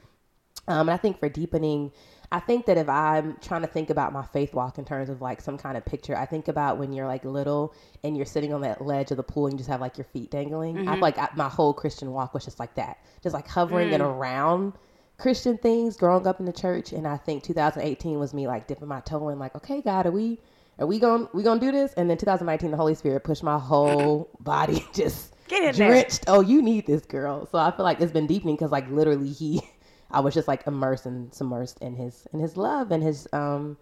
Um, 0.67 0.89
and 0.89 0.91
I 0.91 0.97
think 0.97 1.19
for 1.19 1.29
deepening, 1.29 1.91
I 2.31 2.39
think 2.39 2.65
that 2.65 2.77
if 2.77 2.89
I'm 2.89 3.37
trying 3.39 3.61
to 3.61 3.67
think 3.67 3.91
about 3.91 4.11
my 4.11 4.23
faith 4.23 4.55
walk 4.55 4.79
in 4.79 4.85
terms 4.85 5.09
of 5.09 5.21
like 5.21 5.41
some 5.41 5.59
kind 5.59 5.77
of 5.77 5.85
picture, 5.85 6.17
I 6.17 6.25
think 6.25 6.47
about 6.47 6.79
when 6.79 6.91
you're 6.91 7.05
like 7.05 7.23
little 7.23 7.73
and 8.03 8.17
you're 8.17 8.25
sitting 8.25 8.51
on 8.51 8.61
that 8.61 8.81
ledge 8.83 9.11
of 9.11 9.17
the 9.17 9.23
pool 9.23 9.45
and 9.45 9.53
you 9.53 9.57
just 9.59 9.69
have 9.69 9.79
like 9.79 9.97
your 9.97 10.05
feet 10.05 10.31
dangling. 10.31 10.87
I 10.87 10.93
feel 10.93 11.01
like 11.01 11.19
I, 11.19 11.29
my 11.35 11.49
whole 11.49 11.71
Christian 11.73 12.11
walk 12.11 12.33
was 12.33 12.43
just 12.43 12.59
like 12.59 12.73
that, 12.75 12.97
just 13.21 13.35
like 13.35 13.47
hovering 13.47 13.93
and 13.93 14.01
around 14.01 14.73
Christian 15.17 15.57
things, 15.57 15.95
growing 15.97 16.27
up 16.27 16.39
in 16.39 16.45
the 16.45 16.53
church. 16.53 16.91
And 16.91 17.07
I 17.07 17.17
think 17.17 17.43
2018 17.43 18.19
was 18.19 18.33
me 18.33 18.47
like 18.47 18.67
dipping 18.67 18.87
my 18.87 18.99
toe 19.01 19.29
in, 19.29 19.39
like, 19.39 19.55
okay, 19.55 19.81
God, 19.81 20.05
are 20.05 20.11
we, 20.11 20.39
are 20.79 20.85
we 20.85 20.99
going, 20.99 21.27
we 21.33 21.43
gonna 21.43 21.59
do 21.59 21.71
this? 21.71 21.93
And 21.93 22.09
then 22.09 22.17
2019, 22.17 22.71
the 22.71 22.77
Holy 22.77 22.95
Spirit 22.95 23.23
pushed 23.23 23.43
my 23.43 23.57
whole 23.57 24.29
body 24.39 24.85
just 24.93 25.35
Get 25.47 25.63
in 25.63 25.75
there. 25.75 25.89
drenched. 25.91 26.25
Oh, 26.27 26.41
you 26.41 26.61
need 26.61 26.87
this, 26.87 27.05
girl. 27.05 27.45
So 27.47 27.57
I 27.57 27.71
feel 27.71 27.85
like 27.85 28.01
it's 28.01 28.11
been 28.11 28.27
deepening 28.27 28.55
because 28.55 28.71
like 28.71 28.89
literally 28.89 29.29
he, 29.31 29.61
I 30.11 30.19
was 30.19 30.33
just 30.33 30.47
like 30.47 30.65
immersed 30.67 31.05
and 31.05 31.31
submersed 31.31 31.81
in 31.81 31.95
his 31.95 32.27
in 32.33 32.39
his 32.39 32.57
love 32.57 32.91
and 32.91 33.03
his 33.03 33.27
um 33.33 33.77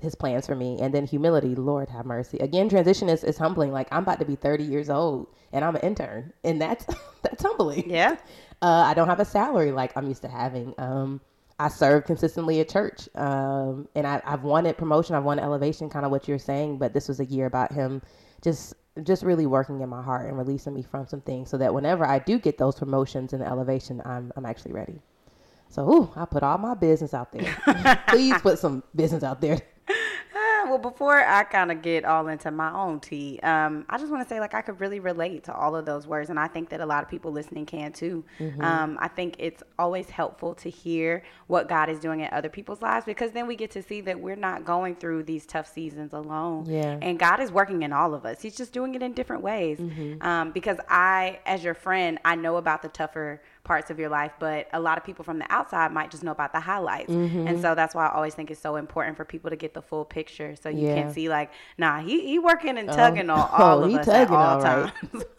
his 0.00 0.14
plans 0.14 0.46
for 0.46 0.54
me. 0.54 0.78
And 0.80 0.94
then 0.94 1.06
humility, 1.06 1.54
Lord 1.54 1.88
have 1.90 2.06
mercy. 2.06 2.38
Again, 2.38 2.68
transition 2.68 3.08
is, 3.08 3.24
is 3.24 3.36
humbling. 3.38 3.72
Like 3.72 3.88
I'm 3.92 4.02
about 4.02 4.18
to 4.20 4.24
be 4.24 4.36
30 4.36 4.64
years 4.64 4.88
old 4.90 5.28
and 5.52 5.64
I'm 5.64 5.76
an 5.76 5.82
intern, 5.82 6.32
and 6.44 6.60
that's 6.60 6.86
that's 7.22 7.42
humbling. 7.42 7.90
Yeah. 7.90 8.16
Uh, 8.62 8.84
I 8.86 8.94
don't 8.94 9.08
have 9.08 9.20
a 9.20 9.24
salary 9.24 9.72
like 9.72 9.92
I'm 9.96 10.08
used 10.08 10.22
to 10.22 10.28
having. 10.28 10.74
Um, 10.78 11.20
I 11.58 11.68
serve 11.68 12.06
consistently 12.06 12.60
at 12.60 12.68
church, 12.68 13.08
um, 13.16 13.88
and 13.94 14.06
I, 14.06 14.22
I've 14.24 14.44
wanted 14.44 14.78
promotion. 14.78 15.16
I've 15.16 15.24
wanted 15.24 15.42
elevation, 15.42 15.90
kind 15.90 16.04
of 16.06 16.12
what 16.12 16.28
you're 16.28 16.38
saying. 16.38 16.78
But 16.78 16.94
this 16.94 17.08
was 17.08 17.20
a 17.20 17.24
year 17.26 17.46
about 17.46 17.72
him 17.72 18.02
just 18.42 18.74
just 19.04 19.22
really 19.22 19.46
working 19.46 19.80
in 19.80 19.88
my 19.88 20.02
heart 20.02 20.28
and 20.28 20.38
releasing 20.38 20.74
me 20.74 20.82
from 20.82 21.06
some 21.08 21.20
things, 21.22 21.50
so 21.50 21.58
that 21.58 21.74
whenever 21.74 22.06
I 22.06 22.20
do 22.20 22.38
get 22.38 22.58
those 22.58 22.76
promotions 22.78 23.32
and 23.32 23.42
elevation, 23.42 24.02
I'm 24.04 24.32
I'm 24.36 24.46
actually 24.46 24.72
ready. 24.72 25.00
So, 25.68 25.90
ooh, 25.90 26.12
I 26.16 26.26
put 26.26 26.42
all 26.42 26.58
my 26.58 26.74
business 26.74 27.14
out 27.14 27.32
there. 27.32 27.56
Please 28.08 28.40
put 28.42 28.58
some 28.58 28.82
business 28.94 29.22
out 29.24 29.40
there. 29.40 29.58
Well, 30.72 30.80
before 30.80 31.18
I 31.18 31.44
kind 31.44 31.70
of 31.70 31.82
get 31.82 32.06
all 32.06 32.28
into 32.28 32.50
my 32.50 32.72
own 32.72 32.98
tea, 32.98 33.38
um, 33.42 33.84
I 33.90 33.98
just 33.98 34.10
want 34.10 34.26
to 34.26 34.28
say, 34.34 34.40
like, 34.40 34.54
I 34.54 34.62
could 34.62 34.80
really 34.80 35.00
relate 35.00 35.44
to 35.44 35.54
all 35.54 35.76
of 35.76 35.84
those 35.84 36.06
words, 36.06 36.30
and 36.30 36.38
I 36.40 36.48
think 36.48 36.70
that 36.70 36.80
a 36.80 36.86
lot 36.86 37.02
of 37.02 37.10
people 37.10 37.30
listening 37.30 37.66
can 37.66 37.92
too. 37.92 38.24
Um, 38.64 38.96
I 38.98 39.08
think 39.08 39.36
it's 39.38 39.62
always 39.78 40.08
helpful 40.08 40.54
to 40.54 40.70
hear 40.70 41.24
what 41.46 41.68
God 41.68 41.90
is 41.90 41.98
doing 41.98 42.20
in 42.20 42.28
other 42.32 42.48
people's 42.48 42.80
lives 42.80 43.04
because 43.04 43.32
then 43.32 43.46
we 43.46 43.54
get 43.54 43.70
to 43.72 43.82
see 43.82 44.00
that 44.00 44.18
we're 44.18 44.34
not 44.34 44.64
going 44.64 44.96
through 44.96 45.24
these 45.24 45.44
tough 45.44 45.70
seasons 45.70 46.14
alone. 46.14 46.64
Yeah. 46.66 46.98
And 47.02 47.18
God 47.18 47.40
is 47.40 47.52
working 47.52 47.82
in 47.82 47.92
all 47.92 48.14
of 48.14 48.24
us. 48.24 48.40
He's 48.40 48.56
just 48.56 48.72
doing 48.72 48.94
it 48.94 49.02
in 49.02 49.12
different 49.12 49.42
ways. 49.42 49.78
Um, 50.22 50.52
because 50.52 50.78
I, 50.88 51.40
as 51.44 51.62
your 51.62 51.74
friend, 51.74 52.18
I 52.24 52.34
know 52.34 52.56
about 52.56 52.80
the 52.80 52.88
tougher 52.88 53.42
parts 53.64 53.90
of 53.90 53.98
your 53.98 54.08
life, 54.08 54.32
but 54.38 54.68
a 54.72 54.80
lot 54.80 54.98
of 54.98 55.04
people 55.04 55.24
from 55.24 55.38
the 55.38 55.46
outside 55.50 55.92
might 55.92 56.10
just 56.10 56.22
know 56.24 56.32
about 56.32 56.52
the 56.52 56.60
highlights. 56.60 57.12
And 57.46 57.58
so 57.58 57.74
that's 57.74 57.94
why 57.94 58.06
I 58.06 58.14
always 58.14 58.34
think 58.34 58.50
it's 58.50 58.60
so 58.60 58.76
important 58.76 59.16
for 59.16 59.24
people 59.24 59.50
to 59.50 59.56
get 59.56 59.72
the 59.74 59.82
full 59.82 60.04
picture 60.04 60.56
so 60.56 60.68
you 60.68 60.86
Yeah. 60.86 60.94
can 60.94 61.08
see 61.08 61.28
like, 61.28 61.50
nah, 61.78 62.00
he, 62.00 62.26
he 62.26 62.38
working 62.38 62.76
and 62.78 62.90
tugging 62.90 63.30
on 63.30 63.48
oh, 63.58 63.64
all 63.64 63.84
of 63.84 63.90
he 63.90 63.96
us 63.96 64.12
at 64.12 64.28
tugging, 64.28 64.34
all 64.34 64.56
all 64.56 64.62
right. 64.62 64.92
times. 65.12 65.24